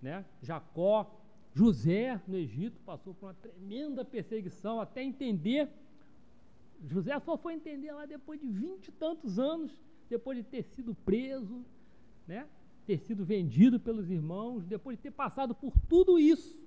né? 0.00 0.24
Jacó, 0.42 1.10
José 1.54 2.20
no 2.26 2.36
Egito 2.36 2.80
passou 2.80 3.14
por 3.14 3.26
uma 3.26 3.34
tremenda 3.34 4.04
perseguição 4.04 4.80
até 4.80 5.02
entender. 5.02 5.68
José 6.88 7.18
só 7.20 7.36
foi 7.36 7.54
entender 7.54 7.92
lá 7.92 8.06
depois 8.06 8.40
de 8.40 8.48
vinte 8.48 8.88
e 8.88 8.92
tantos 8.92 9.38
anos, 9.38 9.70
depois 10.08 10.38
de 10.38 10.44
ter 10.44 10.62
sido 10.62 10.94
preso, 10.94 11.64
né? 12.26 12.46
ter 12.86 12.98
sido 12.98 13.24
vendido 13.24 13.78
pelos 13.78 14.10
irmãos, 14.10 14.64
depois 14.64 14.96
de 14.96 15.02
ter 15.02 15.10
passado 15.12 15.54
por 15.54 15.72
tudo 15.88 16.18
isso, 16.18 16.60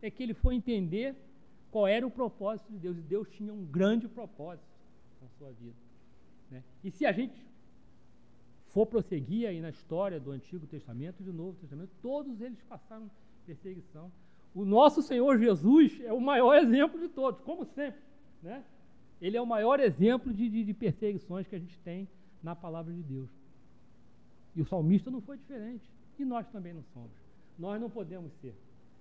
é 0.00 0.10
que 0.10 0.22
ele 0.22 0.34
foi 0.34 0.54
entender 0.54 1.14
qual 1.70 1.86
era 1.86 2.06
o 2.06 2.10
propósito 2.10 2.72
de 2.72 2.78
Deus. 2.78 2.96
E 2.96 3.02
Deus 3.02 3.28
tinha 3.28 3.52
um 3.52 3.64
grande 3.64 4.08
propósito 4.08 4.68
na 5.20 5.28
sua 5.30 5.50
vida. 5.52 5.76
Né? 6.50 6.62
E 6.82 6.90
se 6.90 7.04
a 7.04 7.12
gente 7.12 7.46
for 8.68 8.86
prosseguir 8.86 9.48
aí 9.48 9.60
na 9.60 9.70
história 9.70 10.20
do 10.20 10.30
Antigo 10.30 10.66
Testamento 10.66 11.20
e 11.20 11.24
do 11.24 11.32
Novo 11.32 11.58
Testamento, 11.58 11.90
todos 12.00 12.40
eles 12.40 12.62
passaram 12.62 13.10
perseguição. 13.44 14.12
O 14.54 14.64
nosso 14.64 15.02
Senhor 15.02 15.38
Jesus 15.38 16.00
é 16.02 16.12
o 16.12 16.20
maior 16.20 16.56
exemplo 16.56 17.00
de 17.00 17.08
todos, 17.08 17.40
como 17.40 17.64
sempre. 17.64 18.00
Né? 18.42 18.64
Ele 19.20 19.36
é 19.36 19.40
o 19.40 19.46
maior 19.46 19.80
exemplo 19.80 20.32
de, 20.32 20.48
de, 20.48 20.64
de 20.64 20.74
perseguições 20.74 21.46
que 21.46 21.54
a 21.54 21.58
gente 21.58 21.78
tem 21.80 22.08
na 22.42 22.54
palavra 22.54 22.92
de 22.92 23.02
Deus. 23.02 23.30
E 24.54 24.60
o 24.60 24.66
salmista 24.66 25.10
não 25.10 25.20
foi 25.20 25.36
diferente. 25.36 25.90
E 26.18 26.24
nós 26.24 26.48
também 26.48 26.72
não 26.72 26.82
somos. 26.94 27.10
Nós 27.58 27.80
não 27.80 27.90
podemos 27.90 28.32
ser. 28.40 28.54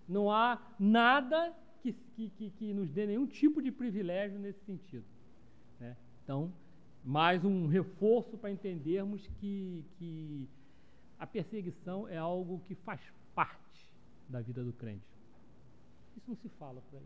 Não 0.07 0.31
há 0.31 0.61
nada 0.79 1.53
que, 1.81 1.93
que, 2.15 2.49
que, 2.51 2.73
nos 2.73 2.89
dê 2.89 3.05
nenhum 3.05 3.25
tipo 3.25 3.61
de 3.61 3.71
privilégio 3.71 4.39
nesse 4.39 4.59
sentido. 4.65 5.05
Né? 5.79 5.95
Então, 6.23 6.51
mais 7.03 7.43
um 7.43 7.67
reforço 7.67 8.37
para 8.37 8.51
entendermos 8.51 9.27
que, 9.39 9.83
que 9.97 10.47
a 11.17 11.25
perseguição 11.25 12.07
é 12.07 12.17
algo 12.17 12.59
que 12.65 12.75
faz 12.75 13.01
parte 13.33 13.89
da 14.29 14.41
vida 14.41 14.63
do 14.63 14.73
crente. 14.73 15.16
Isso 16.17 16.25
não 16.27 16.35
se 16.35 16.49
fala 16.49 16.81
por 16.89 16.97
aí. 16.97 17.05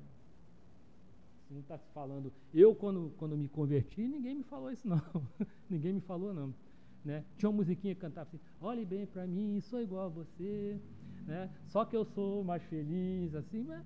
Isso 1.43 1.53
não 1.53 1.59
está 1.59 1.77
se 1.77 1.87
falando. 1.93 2.31
Eu, 2.53 2.73
quando, 2.73 3.13
quando 3.17 3.37
me 3.37 3.49
converti, 3.49 4.07
ninguém 4.07 4.35
me 4.35 4.43
falou 4.43 4.71
isso, 4.71 4.87
não. 4.87 5.01
ninguém 5.69 5.93
me 5.93 6.01
falou, 6.01 6.33
não. 6.33 6.53
Né? 7.03 7.25
Tinha 7.37 7.49
uma 7.49 7.57
musiquinha 7.57 7.93
que 7.93 8.01
cantava 8.01 8.29
assim: 8.29 8.39
olhe 8.61 8.85
bem 8.85 9.05
para 9.05 9.27
mim, 9.27 9.59
sou 9.61 9.81
igual 9.81 10.05
a 10.05 10.09
você, 10.09 10.79
né? 11.25 11.49
só 11.67 11.83
que 11.83 11.95
eu 11.95 12.05
sou 12.05 12.43
mais 12.43 12.63
feliz, 12.63 13.35
assim, 13.35 13.63
mas. 13.63 13.83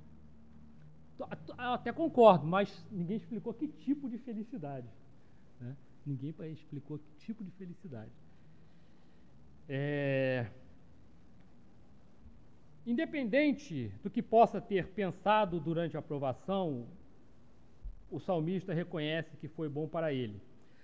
Eu 1.18 1.28
até 1.58 1.94
concordo, 1.94 2.46
mas 2.46 2.86
ninguém 2.92 3.16
explicou 3.16 3.54
que 3.54 3.70
tipo 3.70 4.10
de 4.10 4.18
felicidade. 4.18 4.88
Né? 5.62 5.76
Ninguém 6.06 6.36
explicou 6.52 7.00
que 7.00 7.26
tipo 7.26 7.42
de 7.42 7.52
felicidade. 7.52 8.12
É... 9.70 10.52
Independente 12.86 13.92
do 14.04 14.10
que 14.10 14.22
possa 14.22 14.62
ter 14.62 14.88
pensado 14.90 15.60
durante 15.60 15.96
a 15.96 16.00
aprovação, 16.00 16.86
o 18.12 18.20
salmista 18.20 18.74
reconhece 18.74 19.36
que 19.38 19.48
foi 19.48 19.68
bom 19.68 19.88
para 19.88 20.14
ele. 20.14 20.40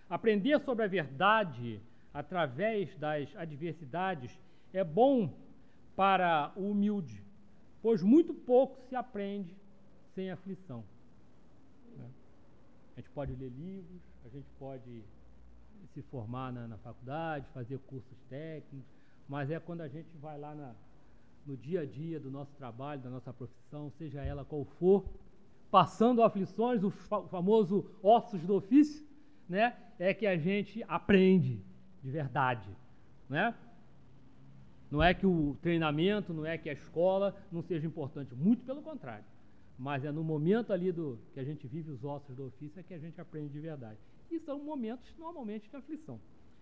Aprender 0.10 0.60
sobre 0.62 0.84
a 0.84 0.88
verdade 0.88 1.80
através 2.12 2.96
das 2.98 3.36
adversidades 3.36 4.38
é 4.74 4.84
bom 4.84 5.32
para 5.96 6.52
o 6.56 6.72
humilde, 6.72 7.24
pois 7.82 8.02
muito 8.02 8.34
pouco 8.34 8.82
se 8.90 8.96
aprende 8.96 9.56
sem 10.16 10.32
aflição. 10.32 10.84
Né? 11.96 12.10
A 12.98 13.00
gente 13.00 13.10
pode 13.12 13.34
ler 13.36 13.50
livros, 13.50 14.02
a 14.26 14.30
gente 14.30 14.48
pode 14.58 15.04
se 15.94 16.02
formar 16.04 16.52
na, 16.52 16.68
na 16.68 16.78
faculdade, 16.78 17.46
fazer 17.54 17.78
cursos 17.80 18.18
técnicos, 18.30 18.90
mas 19.30 19.52
é 19.52 19.60
quando 19.60 19.82
a 19.82 19.88
gente 19.88 20.10
vai 20.18 20.38
lá 20.38 20.56
na, 20.56 20.74
no 21.46 21.58
dia 21.58 21.82
a 21.82 21.86
dia 21.86 22.20
do 22.20 22.30
nosso 22.30 22.54
trabalho, 22.56 23.02
da 23.02 23.10
nossa 23.10 23.34
profissão, 23.34 23.90
seja 23.92 24.22
ela 24.22 24.46
qual 24.46 24.64
for, 24.66 25.06
passando 25.70 26.22
aflições, 26.22 26.84
o 26.84 26.90
famoso 26.90 27.86
ossos 28.04 28.42
do 28.42 28.56
ofício, 28.56 29.06
né? 29.48 29.76
É 29.98 30.14
que 30.14 30.28
a 30.28 30.38
gente 30.38 30.84
aprende 30.88 31.62
de 32.04 32.12
verdade, 32.12 32.70
né? 33.30 33.56
Não 34.90 35.02
é 35.02 35.14
que 35.14 35.26
o 35.26 35.58
treinamento, 35.62 36.34
não 36.34 36.46
é 36.46 36.58
que 36.58 36.70
a 36.70 36.74
escola 36.74 37.36
não 37.52 37.62
seja 37.62 37.88
importante, 37.88 38.36
muito 38.36 38.66
pelo 38.66 38.82
contrário. 38.82 39.24
Mas 39.80 40.04
é 40.04 40.12
no 40.12 40.24
momento 40.24 40.74
ali 40.74 40.92
do 40.92 41.18
que 41.34 41.40
a 41.40 41.44
gente 41.44 41.66
vive 41.68 41.90
os 41.92 42.04
ossos 42.04 42.36
do 42.36 42.46
ofício 42.46 42.80
é 42.80 42.84
que 42.84 42.94
a 42.94 43.00
gente 43.00 43.20
aprende 43.20 43.54
de 43.54 43.60
verdade. 43.60 43.98
E 44.30 44.40
são 44.40 44.60
momentos 44.60 45.16
normalmente 45.18 45.70
de 45.70 45.76
aflição, 45.76 46.20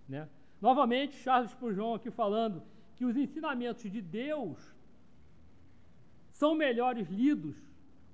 né? 0.08 0.30
Novamente, 0.62 1.16
Charles 1.16 1.52
Spurgeon 1.52 1.96
aqui 1.96 2.12
falando 2.12 2.62
que 3.00 3.06
os 3.06 3.16
ensinamentos 3.16 3.90
de 3.90 4.02
Deus 4.02 4.60
são 6.34 6.54
melhores 6.54 7.10
lidos 7.10 7.56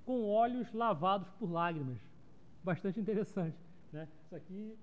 com 0.04 0.22
olhos 0.28 0.72
lavados 0.72 1.28
por 1.40 1.50
lágrimas. 1.50 1.98
Bastante 2.62 3.00
interessante. 3.00 3.56
Né? 3.92 4.06
Isso 4.24 4.36
aqui, 4.36 4.78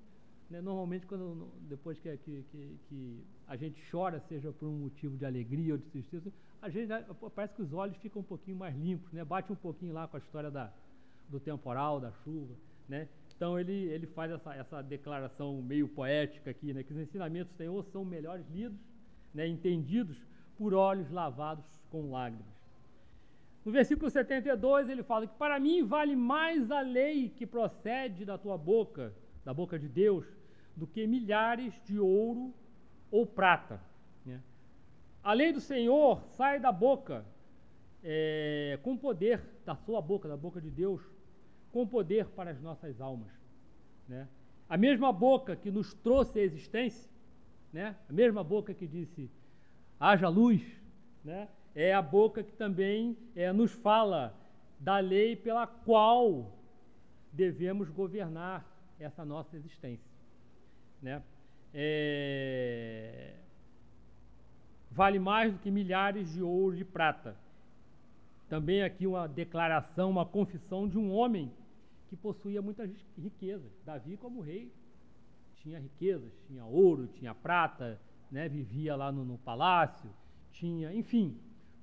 né, 0.50 0.60
normalmente, 0.60 1.06
quando, 1.06 1.50
depois 1.70 1.98
que, 2.00 2.18
que, 2.18 2.44
que, 2.52 2.78
que, 2.90 3.24
a 3.48 3.56
gente 3.56 3.82
chora, 3.90 4.20
seja 4.28 4.52
por 4.52 4.68
um 4.68 4.80
motivo 4.80 5.16
de 5.16 5.26
alegria 5.26 5.72
ou 5.72 5.78
de 5.78 5.86
tristeza, 5.86 6.34
a 6.62 6.68
gente 6.68 6.90
parece 7.34 7.56
que 7.56 7.62
os 7.62 7.72
olhos 7.72 7.96
ficam 7.96 8.22
um 8.22 8.26
pouquinho 8.26 8.58
mais 8.58 8.76
limpos, 8.76 9.10
né? 9.14 9.24
bate 9.24 9.54
um 9.54 9.56
pouquinho 9.56 9.94
lá 9.94 10.06
com 10.06 10.18
a 10.18 10.20
história 10.20 10.52
da, 10.52 10.70
do 11.30 11.40
temporal, 11.40 12.02
da 12.02 12.12
chuva. 12.26 12.54
Né? 12.90 13.08
Então 13.34 13.58
ele, 13.58 13.86
ele 13.86 14.08
faz 14.08 14.30
essa, 14.34 14.54
essa 14.54 14.82
declaração 14.82 15.62
meio 15.62 15.88
poética 15.88 16.52
aqui, 16.52 16.74
né? 16.74 16.84
que 16.84 16.92
os 16.92 17.00
ensinamentos 17.00 17.54
do 17.54 17.58
Senhor 17.58 17.86
são 17.86 18.04
melhores 18.04 18.46
lidos, 18.50 18.78
né? 19.34 19.48
entendidos 19.48 20.18
por 20.58 20.74
olhos 20.74 21.10
lavados 21.10 21.66
com 21.90 22.12
lágrimas. 22.12 22.54
No 23.66 23.72
versículo 23.72 24.10
72, 24.10 24.90
ele 24.90 25.04
fala 25.04 25.26
que 25.26 25.36
para 25.36 25.60
mim 25.60 25.84
vale 25.84 26.16
mais 26.16 26.70
a 26.70 26.82
lei 26.82 27.30
que 27.30 27.46
procede 27.46 28.26
da 28.26 28.38
tua 28.38 28.58
boca, 28.58 29.14
da 29.46 29.54
boca 29.54 29.80
de 29.80 29.88
Deus, 29.88 30.26
do 30.76 30.86
que 30.86 31.08
milhares 31.08 31.74
de 31.86 31.98
ouro 31.98 32.54
ou 33.10 33.26
prata. 33.26 33.80
Né? 34.26 34.42
A 35.24 35.34
lei 35.34 35.54
do 35.54 35.62
Senhor 35.62 36.22
sai 36.32 36.60
da 36.60 36.72
boca 36.72 37.26
é, 38.04 38.78
com 38.84 38.98
poder, 38.98 39.42
da 39.66 39.76
sua 39.76 40.02
boca, 40.02 40.28
da 40.28 40.36
boca 40.36 40.60
de 40.60 40.70
Deus, 40.70 41.02
com 41.72 41.88
poder 41.88 42.28
para 42.28 42.52
as 42.52 42.62
nossas 42.62 43.00
almas. 43.00 43.32
Né? 44.08 44.28
A 44.68 44.78
mesma 44.78 45.14
boca 45.14 45.56
que 45.56 45.72
nos 45.72 45.94
trouxe 45.94 46.40
a 46.40 46.44
existência, 46.44 47.10
né? 47.74 47.96
a 48.08 48.14
mesma 48.14 48.44
boca 48.44 48.74
que 48.74 48.88
disse 48.88 49.30
haja 50.00 50.30
luz, 50.30 50.62
né? 51.26 51.50
é 51.74 51.94
a 51.94 52.02
boca 52.02 52.44
que 52.44 52.54
também 52.54 53.18
é, 53.36 53.52
nos 53.52 53.72
fala 53.72 54.38
da 54.80 55.00
lei 55.00 55.36
pela 55.36 55.66
qual 55.66 56.54
devemos 57.32 57.90
governar 57.90 58.66
essa 59.00 59.26
nossa 59.26 59.56
existência. 59.56 60.12
Né? 61.02 61.22
É... 61.74 63.34
Vale 64.92 65.18
mais 65.18 65.52
do 65.52 65.60
que 65.60 65.72
milhares 65.72 66.32
de 66.34 66.44
ouro 66.44 66.78
e 66.78 66.84
prata. 66.84 67.36
Também 68.48 68.84
aqui 68.84 69.08
uma 69.08 69.28
declaração, 69.28 70.12
uma 70.12 70.26
confissão 70.26 70.88
de 70.88 70.98
um 70.98 71.12
homem 71.12 71.52
que 72.10 72.16
possuía 72.16 72.62
muitas 72.62 72.92
riquezas. 73.18 73.72
Davi, 73.84 74.16
como 74.18 74.42
rei, 74.42 74.72
tinha 75.64 75.80
riquezas, 75.80 76.32
tinha 76.46 76.66
ouro, 76.66 77.08
tinha 77.08 77.34
prata, 77.34 78.00
né? 78.30 78.50
vivia 78.50 78.96
lá 78.96 79.12
no, 79.12 79.24
no 79.24 79.38
palácio, 79.38 80.10
tinha, 80.52 80.94
enfim, 80.94 81.38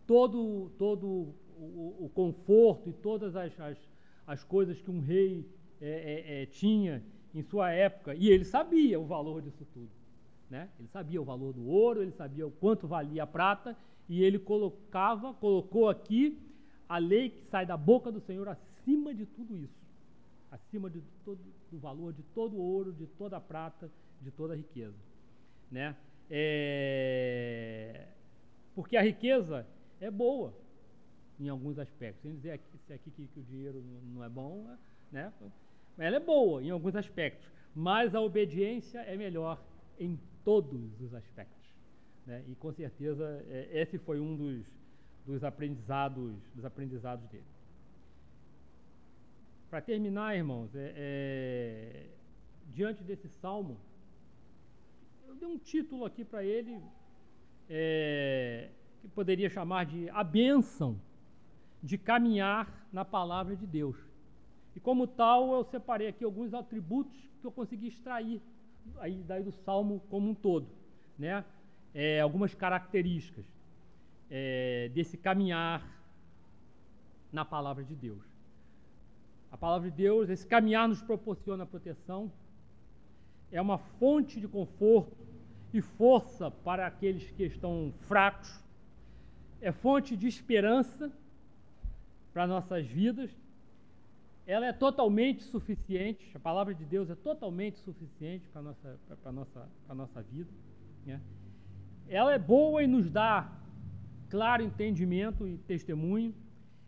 todo, 0.07 0.71
todo 0.79 1.35
o, 1.57 2.05
o 2.05 2.11
conforto 2.15 2.91
e 2.91 2.93
todas 2.93 3.35
as, 3.35 3.59
as, 3.59 3.79
as, 4.27 4.45
coisas 4.45 4.81
que 4.81 4.91
um 4.91 5.01
rei 5.01 5.49
é, 5.81 5.89
é, 5.89 6.43
é, 6.43 6.47
tinha 6.47 7.03
em 7.35 7.43
sua 7.43 7.71
época, 7.71 8.15
e 8.15 8.29
ele 8.29 8.45
sabia 8.45 9.01
o 9.01 9.07
valor 9.07 9.41
disso 9.41 9.65
tudo. 9.73 9.91
Né? 10.51 10.69
Ele 10.79 10.89
sabia 10.89 11.23
o 11.23 11.25
valor 11.25 11.53
do 11.53 11.67
ouro, 11.67 12.03
ele 12.03 12.13
sabia 12.13 12.47
o 12.47 12.51
quanto 12.51 12.87
valia 12.87 13.23
a 13.23 13.27
prata, 13.27 13.77
e 14.09 14.23
ele 14.23 14.39
colocava, 14.39 15.33
colocou 15.35 15.89
aqui 15.89 16.37
a 16.89 16.99
lei 16.99 17.31
que 17.31 17.45
sai 17.45 17.65
da 17.65 17.77
boca 17.77 18.11
do 18.11 18.21
Senhor 18.21 18.49
acima 18.49 19.15
de 19.15 19.25
tudo 19.25 19.57
isso, 19.57 19.81
acima 20.51 20.91
de 20.91 21.01
todo, 21.25 21.39
do 21.71 21.79
valor 21.79 22.13
de 22.13 22.23
todo 22.23 22.57
o 22.57 22.61
ouro, 22.61 22.93
de 22.93 23.07
toda 23.07 23.37
a 23.37 23.41
prata, 23.41 23.91
de 24.21 24.31
toda 24.31 24.55
a 24.55 24.57
riqueza. 24.57 24.97
Né? 25.71 25.97
É... 26.29 28.09
Porque 28.75 28.97
a 28.97 29.03
riqueza 29.03 29.67
é 30.01 30.11
boa 30.11 30.55
em 31.39 31.49
alguns 31.49 31.79
aspectos. 31.79 32.23
Sem 32.23 32.35
dizer 32.35 32.53
aqui, 32.53 32.93
aqui 32.93 33.11
que, 33.11 33.27
que, 33.27 33.41
o 33.41 33.43
dinheiro 33.43 33.83
não 34.15 34.23
é 34.23 34.29
bom, 34.29 34.77
né? 35.11 35.33
Ela 35.99 36.17
é 36.17 36.21
boa 36.21 36.63
em 36.63 36.71
alguns 36.71 36.97
aspectos, 36.97 37.51
mas 37.75 38.15
a 38.15 38.21
obediência 38.21 39.01
é 39.01 39.17
melhor 39.17 39.63
em 39.99 40.19
todos 40.45 41.01
os 41.01 41.15
aspectos. 41.15 41.75
Né? 42.27 42.45
E 42.49 42.55
com 42.55 42.73
certeza 42.73 43.45
é, 43.49 43.69
esse 43.73 43.99
foi 43.99 44.21
um 44.21 44.37
dos, 44.37 44.67
dos 45.27 45.45
aprendizados 45.45 46.35
dos 46.55 46.65
aprendizados 46.65 47.27
dele. 47.29 47.45
Para 49.71 49.81
terminar, 49.81 50.37
irmãos, 50.37 50.75
é, 50.75 50.93
é, 50.97 52.07
diante 52.75 53.05
desse 53.05 53.29
salmo, 53.29 53.79
eu 55.29 55.37
dei 55.37 55.47
um 55.47 55.57
título 55.57 56.05
aqui 56.05 56.25
para 56.25 56.45
ele, 56.45 56.83
é, 57.69 58.71
que 59.01 59.07
poderia 59.07 59.49
chamar 59.49 59.87
de 59.87 60.11
a 60.11 60.25
bênção 60.25 61.01
de 61.81 61.97
caminhar 61.97 62.89
na 62.93 63.05
palavra 63.05 63.55
de 63.55 63.65
Deus. 63.65 63.97
E 64.75 64.81
como 64.81 65.07
tal, 65.07 65.55
eu 65.55 65.63
separei 65.63 66.09
aqui 66.09 66.25
alguns 66.25 66.53
atributos 66.53 67.17
que 67.41 67.47
eu 67.47 67.53
consegui 67.53 67.87
extrair 67.87 68.43
aí 68.99 69.23
daí 69.23 69.45
do 69.45 69.53
salmo 69.53 70.03
como 70.11 70.31
um 70.31 70.35
todo, 70.35 70.67
né? 71.17 71.45
É, 71.95 72.21
algumas 72.21 72.53
características 72.55 73.45
é, 74.29 74.91
desse 74.93 75.17
caminhar 75.17 75.87
na 77.33 77.45
palavra 77.45 77.85
de 77.85 77.95
Deus. 77.95 78.30
A 79.51 79.57
palavra 79.57 79.91
de 79.91 79.97
Deus, 79.97 80.29
esse 80.29 80.47
caminhar 80.47 80.89
nos 80.89 81.03
proporciona 81.03 81.67
proteção, 81.67 82.31
é 83.51 83.61
uma 83.61 83.79
fonte 83.79 84.41
de 84.41 84.47
conforto 84.47 85.17
e 85.73 85.81
força 85.81 86.51
para 86.51 86.87
aqueles 86.87 87.31
que 87.31 87.45
estão 87.45 87.93
fracos, 88.01 88.63
é 89.61 89.73
fonte 89.73 90.17
de 90.17 90.27
esperança 90.27 91.11
para 92.33 92.47
nossas 92.47 92.87
vidas. 92.87 93.31
Ela 94.47 94.67
é 94.67 94.73
totalmente 94.73 95.43
suficiente, 95.43 96.31
a 96.35 96.41
palavra 96.41 96.75
de 96.75 96.85
Deus 96.85 97.11
é 97.11 97.15
totalmente 97.15 97.79
suficiente 97.79 98.49
para 98.49 98.61
a 98.61 98.65
nossa, 98.65 98.99
para 99.23 99.33
nossa, 99.33 99.69
para 99.87 99.95
nossa 99.95 100.23
vida. 100.23 100.51
Né? 101.05 101.21
Ela 102.09 102.33
é 102.33 102.39
boa 102.39 102.83
e 102.83 102.87
nos 102.87 103.11
dá 103.11 103.51
claro 104.29 104.63
entendimento 104.63 105.47
e 105.47 105.59
testemunho. 105.59 106.35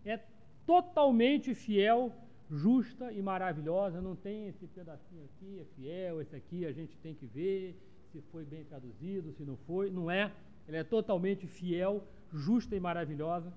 É 0.05 0.19
totalmente 0.67 1.55
fiel, 1.55 2.13
justa 2.53 3.11
e 3.13 3.23
maravilhosa. 3.23 4.01
Não 4.01 4.15
tem 4.15 4.49
esse 4.49 4.67
pedacinho 4.67 5.25
aqui, 5.25 5.61
é 5.61 5.65
fiel, 5.77 6.21
esse 6.21 6.37
aqui 6.37 6.67
a 6.67 6.73
gente 6.73 6.97
tem 6.99 7.15
que 7.15 7.27
ver 7.27 7.77
se 8.11 8.21
foi 8.31 8.45
bem 8.45 8.65
traduzido, 8.65 9.33
se 9.33 9.43
não 9.43 9.57
foi. 9.57 9.91
Não 9.91 10.11
é. 10.11 10.33
Ela 10.69 10.79
é 10.79 10.85
totalmente 10.85 11.47
fiel, 11.47 12.05
justa 12.33 12.77
e 12.77 12.81
maravilhosa, 12.81 13.53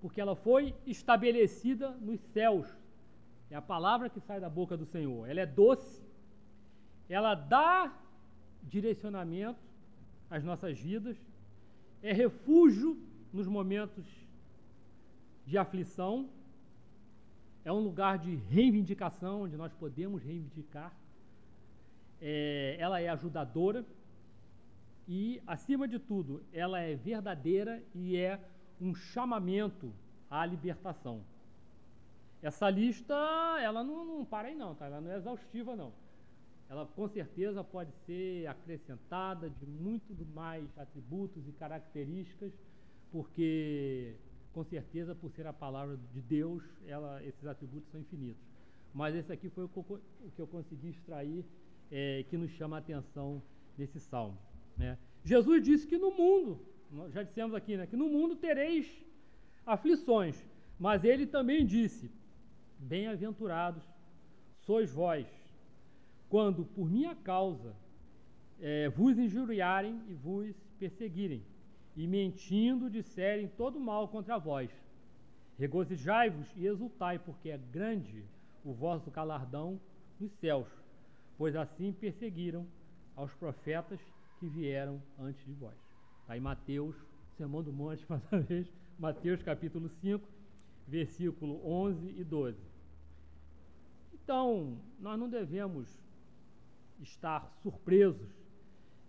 porque 0.00 0.20
ela 0.20 0.36
foi 0.36 0.74
estabelecida 0.86 1.90
nos 2.00 2.20
céus. 2.20 2.66
É 3.50 3.56
a 3.56 3.62
palavra 3.62 4.10
que 4.10 4.20
sai 4.20 4.38
da 4.38 4.50
boca 4.50 4.76
do 4.76 4.84
Senhor. 4.84 5.28
Ela 5.28 5.40
é 5.40 5.46
doce, 5.46 6.02
ela 7.08 7.34
dá 7.34 7.92
direcionamento 8.62 9.58
às 10.30 10.44
nossas 10.44 10.78
vidas, 10.78 11.16
é 12.02 12.12
refúgio 12.12 12.98
nos 13.32 13.48
momentos 13.48 14.04
de 15.46 15.56
aflição, 15.56 16.28
é 17.68 17.72
um 17.72 17.80
lugar 17.80 18.18
de 18.18 18.34
reivindicação, 18.34 19.42
onde 19.42 19.54
nós 19.54 19.72
podemos 19.74 20.22
reivindicar. 20.22 20.90
É, 22.18 22.76
ela 22.78 22.98
é 22.98 23.08
ajudadora 23.10 23.84
e, 25.06 25.42
acima 25.46 25.86
de 25.86 25.98
tudo, 25.98 26.42
ela 26.50 26.80
é 26.80 26.94
verdadeira 26.94 27.82
e 27.94 28.16
é 28.16 28.40
um 28.80 28.94
chamamento 28.94 29.92
à 30.30 30.46
libertação. 30.46 31.22
Essa 32.42 32.70
lista, 32.70 33.14
ela 33.60 33.84
não, 33.84 34.02
não 34.02 34.24
para 34.24 34.48
aí 34.48 34.54
não, 34.54 34.74
tá? 34.74 34.86
ela 34.86 35.00
não 35.02 35.10
é 35.10 35.16
exaustiva 35.16 35.76
não. 35.76 35.92
Ela 36.70 36.86
com 36.86 37.06
certeza 37.06 37.62
pode 37.62 37.92
ser 38.06 38.46
acrescentada 38.46 39.50
de 39.50 39.66
muito 39.66 40.14
mais 40.34 40.66
atributos 40.78 41.46
e 41.46 41.52
características, 41.52 42.52
porque 43.12 44.14
com 44.52 44.64
certeza 44.64 45.14
por 45.14 45.30
ser 45.30 45.46
a 45.46 45.52
palavra 45.52 45.96
de 46.12 46.20
Deus, 46.20 46.62
ela, 46.86 47.22
esses 47.24 47.46
atributos 47.46 47.90
são 47.90 48.00
infinitos. 48.00 48.42
Mas 48.92 49.14
esse 49.14 49.32
aqui 49.32 49.48
foi 49.48 49.64
o 49.64 49.68
que 50.34 50.40
eu 50.40 50.46
consegui 50.46 50.88
extrair, 50.88 51.44
é, 51.90 52.24
que 52.28 52.36
nos 52.36 52.50
chama 52.50 52.76
a 52.76 52.78
atenção 52.78 53.42
nesse 53.76 54.00
salmo. 54.00 54.38
Né? 54.76 54.98
Jesus 55.24 55.62
disse 55.62 55.86
que 55.86 55.98
no 55.98 56.10
mundo, 56.10 56.60
já 57.10 57.22
dissemos 57.22 57.54
aqui, 57.54 57.76
né, 57.76 57.86
que 57.86 57.96
no 57.96 58.08
mundo 58.08 58.36
tereis 58.36 58.86
aflições, 59.64 60.44
mas 60.78 61.04
ele 61.04 61.26
também 61.26 61.66
disse: 61.66 62.10
Bem-aventurados 62.78 63.84
sois 64.60 64.92
vós, 64.92 65.26
quando 66.28 66.64
por 66.64 66.90
minha 66.90 67.14
causa 67.14 67.74
é, 68.60 68.88
vos 68.88 69.18
injuriarem 69.18 70.00
e 70.08 70.14
vos 70.14 70.54
perseguirem, 70.78 71.44
e 71.98 72.06
mentindo 72.06 72.88
disserem 72.88 73.48
todo 73.48 73.80
mal 73.80 74.06
contra 74.06 74.38
vós. 74.38 74.70
Regozijai-vos 75.58 76.46
e 76.56 76.64
exultai, 76.64 77.18
porque 77.18 77.50
é 77.50 77.58
grande 77.58 78.24
o 78.64 78.72
vosso 78.72 79.10
galardão 79.10 79.80
nos 80.20 80.30
céus, 80.34 80.68
pois 81.36 81.56
assim 81.56 81.92
perseguiram 81.92 82.64
aos 83.16 83.34
profetas 83.34 83.98
que 84.38 84.46
vieram 84.46 85.02
antes 85.18 85.44
de 85.44 85.52
vós. 85.54 85.74
Está 86.20 86.36
em 86.36 86.40
Mateus, 86.40 86.94
Sermão 87.36 87.64
do 87.64 87.72
Monte, 87.72 88.06
mais 88.08 88.22
uma 88.30 88.42
vez, 88.42 88.72
Mateus 88.96 89.42
capítulo 89.42 89.88
5, 89.88 90.24
versículo 90.86 91.60
11 91.68 92.14
e 92.16 92.22
12. 92.22 92.56
Então, 94.14 94.78
nós 95.00 95.18
não 95.18 95.28
devemos 95.28 95.88
estar 97.00 97.50
surpresos 97.60 98.37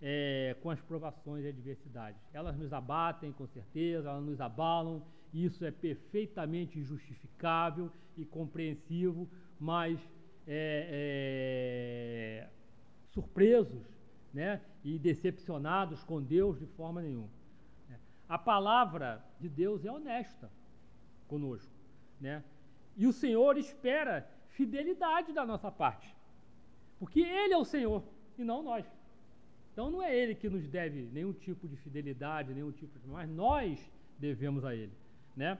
é, 0.01 0.55
com 0.61 0.69
as 0.69 0.81
provações 0.81 1.43
e 1.43 1.49
adversidades. 1.49 2.21
Elas 2.33 2.57
nos 2.57 2.71
abatem, 2.71 3.31
com 3.31 3.47
certeza, 3.47 4.09
elas 4.09 4.23
nos 4.23 4.39
abalam, 4.39 5.03
e 5.33 5.45
isso 5.45 5.65
é 5.65 5.71
perfeitamente 5.71 6.81
justificável 6.81 7.91
e 8.17 8.25
compreensivo, 8.25 9.29
mas 9.59 9.99
é, 10.47 12.47
é, 12.47 12.49
surpresos 13.11 13.85
né, 14.33 14.61
e 14.83 14.97
decepcionados 14.97 16.03
com 16.03 16.21
Deus 16.21 16.59
de 16.59 16.65
forma 16.65 17.01
nenhuma. 17.01 17.29
A 18.27 18.37
palavra 18.37 19.25
de 19.39 19.49
Deus 19.49 19.83
é 19.83 19.91
honesta 19.91 20.51
conosco. 21.27 21.71
Né? 22.21 22.43
E 22.95 23.07
o 23.07 23.13
Senhor 23.13 23.57
espera 23.57 24.29
fidelidade 24.49 25.33
da 25.33 25.45
nossa 25.45 25.71
parte, 25.71 26.15
porque 26.99 27.21
Ele 27.21 27.53
é 27.53 27.57
o 27.57 27.65
Senhor 27.65 28.03
e 28.37 28.43
não 28.43 28.61
nós. 28.61 28.85
Então 29.79 29.89
não 29.89 30.03
é 30.03 30.13
Ele 30.13 30.35
que 30.35 30.49
nos 30.49 30.67
deve 30.67 31.03
nenhum 31.13 31.31
tipo 31.31 31.65
de 31.65 31.77
fidelidade, 31.77 32.53
nenhum 32.53 32.69
tipo 32.69 32.99
de. 32.99 33.07
Mas 33.07 33.29
nós 33.29 33.79
devemos 34.19 34.65
a 34.65 34.75
Ele. 34.75 34.91
Né? 35.37 35.57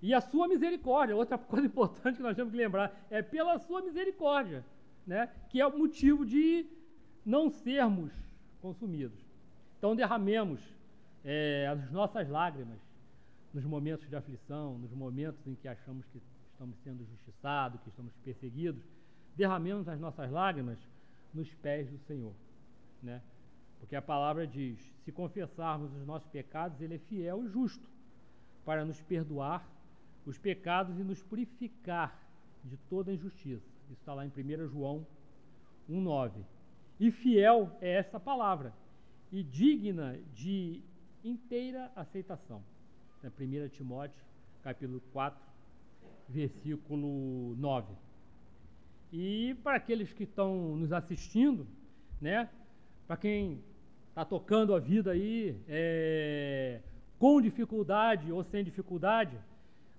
E 0.00 0.14
a 0.14 0.20
sua 0.20 0.46
misericórdia, 0.46 1.16
outra 1.16 1.36
coisa 1.52 1.66
importante 1.66 2.18
que 2.18 2.22
nós 2.22 2.36
temos 2.36 2.52
que 2.52 2.56
lembrar, 2.56 2.96
é 3.10 3.20
pela 3.20 3.58
sua 3.58 3.82
misericórdia, 3.82 4.64
né? 5.04 5.28
que 5.48 5.60
é 5.60 5.66
o 5.66 5.76
motivo 5.76 6.24
de 6.24 6.66
não 7.26 7.50
sermos 7.50 8.12
consumidos. 8.62 9.18
Então 9.76 9.96
derramemos 9.96 10.60
é, 11.24 11.66
as 11.66 11.90
nossas 11.90 12.28
lágrimas 12.28 12.78
nos 13.52 13.64
momentos 13.64 14.08
de 14.08 14.14
aflição, 14.14 14.78
nos 14.78 14.92
momentos 14.92 15.44
em 15.48 15.56
que 15.56 15.66
achamos 15.66 16.06
que 16.06 16.22
estamos 16.52 16.78
sendo 16.84 17.04
justiçados, 17.04 17.80
que 17.80 17.88
estamos 17.88 18.14
perseguidos, 18.18 18.84
derramemos 19.34 19.88
as 19.88 19.98
nossas 19.98 20.30
lágrimas 20.30 20.78
nos 21.34 21.52
pés 21.54 21.90
do 21.90 21.98
Senhor, 21.98 22.32
né? 23.02 23.20
Porque 23.78 23.96
a 23.96 24.02
palavra 24.02 24.46
diz: 24.46 24.78
se 25.04 25.12
confessarmos 25.12 25.92
os 25.94 26.06
nossos 26.06 26.28
pecados, 26.28 26.80
Ele 26.80 26.96
é 26.96 26.98
fiel 26.98 27.44
e 27.44 27.48
justo 27.48 27.88
para 28.64 28.84
nos 28.84 29.00
perdoar 29.00 29.66
os 30.26 30.36
pecados 30.36 30.98
e 30.98 31.02
nos 31.02 31.22
purificar 31.22 32.22
de 32.64 32.76
toda 32.88 33.12
injustiça. 33.12 33.66
Isso 33.90 34.00
está 34.00 34.12
lá 34.12 34.26
em 34.26 34.28
1 34.28 34.68
João 34.68 35.06
1,9. 35.88 36.32
E 37.00 37.10
fiel 37.10 37.70
é 37.80 37.94
essa 37.94 38.20
palavra, 38.20 38.74
e 39.32 39.42
digna 39.42 40.18
de 40.34 40.82
inteira 41.24 41.90
aceitação. 41.94 42.62
É 43.22 43.28
1 43.28 43.68
Timóteo, 43.70 44.22
capítulo 44.62 45.00
4, 45.12 45.40
versículo 46.28 47.54
9. 47.56 47.94
E 49.12 49.56
para 49.62 49.76
aqueles 49.76 50.12
que 50.12 50.24
estão 50.24 50.76
nos 50.76 50.92
assistindo, 50.92 51.66
né, 52.20 52.50
para 53.08 53.16
quem 53.16 53.64
está 54.10 54.22
tocando 54.22 54.74
a 54.74 54.78
vida 54.78 55.12
aí 55.12 55.58
é, 55.66 56.82
com 57.18 57.40
dificuldade 57.40 58.30
ou 58.30 58.44
sem 58.44 58.62
dificuldade, 58.62 59.34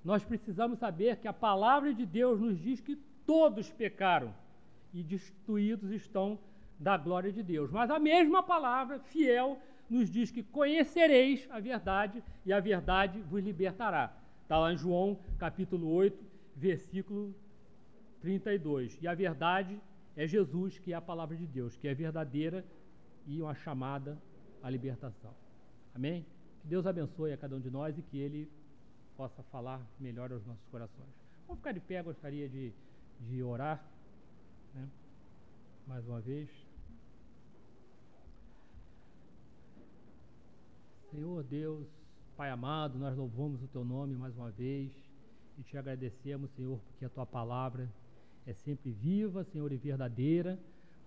nós 0.05 0.23
precisamos 0.23 0.77
saber 0.77 1.17
que 1.17 1.27
a 1.27 1.33
palavra 1.33 1.91
de 1.91 2.05
Deus 2.05 2.39
nos 2.39 2.59
diz 2.59 2.79
que 2.79 2.95
todos 3.25 3.71
pecaram 3.71 4.31
e 4.93 5.01
destruídos 5.01 5.89
estão 5.91 6.37
da 6.79 6.97
glória 6.97 7.31
de 7.31 7.41
Deus. 7.41 7.71
Mas 7.71 7.89
a 7.89 7.97
mesma 7.97 8.43
palavra, 8.43 8.99
fiel, 8.99 9.59
nos 9.89 10.07
diz 10.07 10.29
que 10.29 10.43
conhecereis 10.43 11.47
a 11.49 11.59
verdade 11.59 12.23
e 12.45 12.53
a 12.53 12.59
verdade 12.59 13.19
vos 13.21 13.43
libertará. 13.43 14.15
Está 14.43 14.59
lá 14.59 14.71
em 14.71 14.77
João 14.77 15.17
capítulo 15.39 15.91
8, 15.91 16.23
versículo 16.55 17.33
32. 18.21 18.99
E 19.01 19.07
a 19.07 19.15
verdade 19.15 19.81
é 20.15 20.27
Jesus, 20.27 20.77
que 20.77 20.93
é 20.93 20.95
a 20.95 21.01
palavra 21.01 21.35
de 21.35 21.47
Deus, 21.47 21.75
que 21.75 21.87
é 21.87 21.93
verdadeira 21.93 22.63
e 23.29 23.39
uma 23.43 23.53
chamada 23.53 24.17
à 24.63 24.69
libertação. 24.69 25.33
Amém? 25.93 26.25
Que 26.61 26.67
Deus 26.67 26.87
abençoe 26.87 27.31
a 27.31 27.37
cada 27.37 27.55
um 27.55 27.59
de 27.59 27.69
nós 27.69 27.95
e 27.97 28.01
que 28.01 28.17
Ele 28.17 28.51
possa 29.15 29.43
falar 29.43 29.85
melhor 29.99 30.31
aos 30.33 30.43
nossos 30.45 30.65
corações. 30.71 31.13
Vamos 31.45 31.59
ficar 31.59 31.71
de 31.71 31.79
pé, 31.79 32.01
gostaria 32.01 32.49
de, 32.49 32.73
de 33.21 33.43
orar. 33.43 33.85
Né? 34.73 34.89
Mais 35.85 36.07
uma 36.07 36.19
vez. 36.19 36.49
Senhor 41.11 41.43
Deus, 41.43 41.87
Pai 42.35 42.49
amado, 42.49 42.97
nós 42.97 43.15
louvamos 43.15 43.61
o 43.61 43.67
Teu 43.67 43.85
nome 43.85 44.15
mais 44.15 44.35
uma 44.35 44.49
vez 44.49 44.91
e 45.57 45.63
te 45.63 45.77
agradecemos, 45.77 46.49
Senhor, 46.51 46.79
porque 46.79 47.05
a 47.05 47.09
Tua 47.09 47.27
palavra 47.27 47.87
é 48.47 48.53
sempre 48.53 48.91
viva, 48.91 49.43
Senhor, 49.43 49.71
e 49.71 49.77
verdadeira 49.77 50.57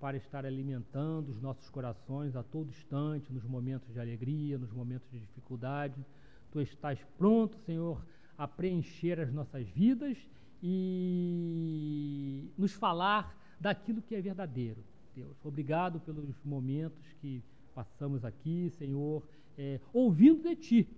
para 0.03 0.16
estar 0.16 0.44
alimentando 0.44 1.30
os 1.30 1.40
nossos 1.40 1.70
corações 1.70 2.34
a 2.34 2.42
todo 2.42 2.68
instante, 2.70 3.32
nos 3.32 3.44
momentos 3.44 3.92
de 3.92 4.00
alegria, 4.00 4.59
nos 4.59 4.72
momentos 4.72 5.09
de 5.12 5.20
dificuldade. 5.20 6.05
Tu 6.50 6.61
estás 6.61 6.98
pronto, 7.16 7.57
Senhor, 7.61 8.05
a 8.36 8.48
preencher 8.48 9.20
as 9.20 9.32
nossas 9.32 9.64
vidas 9.68 10.18
e 10.61 12.50
nos 12.59 12.72
falar 12.72 13.32
daquilo 13.61 14.03
que 14.03 14.16
é 14.16 14.20
verdadeiro. 14.20 14.82
Deus, 15.14 15.36
obrigado 15.44 16.00
pelos 16.00 16.34
momentos 16.44 17.12
que 17.20 17.40
passamos 17.72 18.24
aqui, 18.24 18.70
Senhor, 18.70 19.22
é, 19.57 19.78
ouvindo 19.92 20.42
de 20.42 20.57
Ti, 20.57 20.88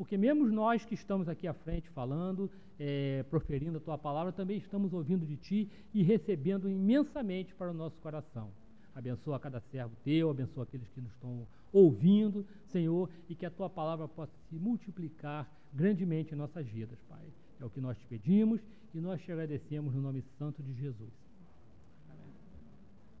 porque 0.00 0.16
mesmo 0.16 0.46
nós 0.48 0.82
que 0.82 0.94
estamos 0.94 1.28
aqui 1.28 1.46
à 1.46 1.52
frente 1.52 1.86
falando, 1.90 2.50
é, 2.78 3.22
proferindo 3.24 3.76
a 3.76 3.80
tua 3.82 3.98
palavra, 3.98 4.32
também 4.32 4.56
estamos 4.56 4.94
ouvindo 4.94 5.26
de 5.26 5.36
ti 5.36 5.70
e 5.92 6.02
recebendo 6.02 6.70
imensamente 6.70 7.54
para 7.54 7.70
o 7.70 7.74
nosso 7.74 8.00
coração. 8.00 8.50
Abençoa 8.94 9.38
cada 9.38 9.60
servo 9.60 9.94
teu, 10.02 10.30
abençoa 10.30 10.62
aqueles 10.62 10.88
que 10.88 11.02
nos 11.02 11.12
estão 11.12 11.46
ouvindo, 11.70 12.46
Senhor, 12.68 13.10
e 13.28 13.34
que 13.34 13.44
a 13.44 13.50
tua 13.50 13.68
palavra 13.68 14.08
possa 14.08 14.32
se 14.48 14.58
multiplicar 14.58 15.46
grandemente 15.70 16.32
em 16.32 16.38
nossas 16.38 16.66
vidas, 16.66 16.98
Pai. 17.06 17.26
É 17.60 17.64
o 17.66 17.68
que 17.68 17.78
nós 17.78 17.98
te 17.98 18.06
pedimos 18.06 18.58
e 18.94 19.00
nós 19.02 19.20
te 19.20 19.30
agradecemos 19.30 19.94
no 19.94 20.00
nome 20.00 20.22
santo 20.38 20.62
de 20.62 20.72
Jesus. 20.72 21.29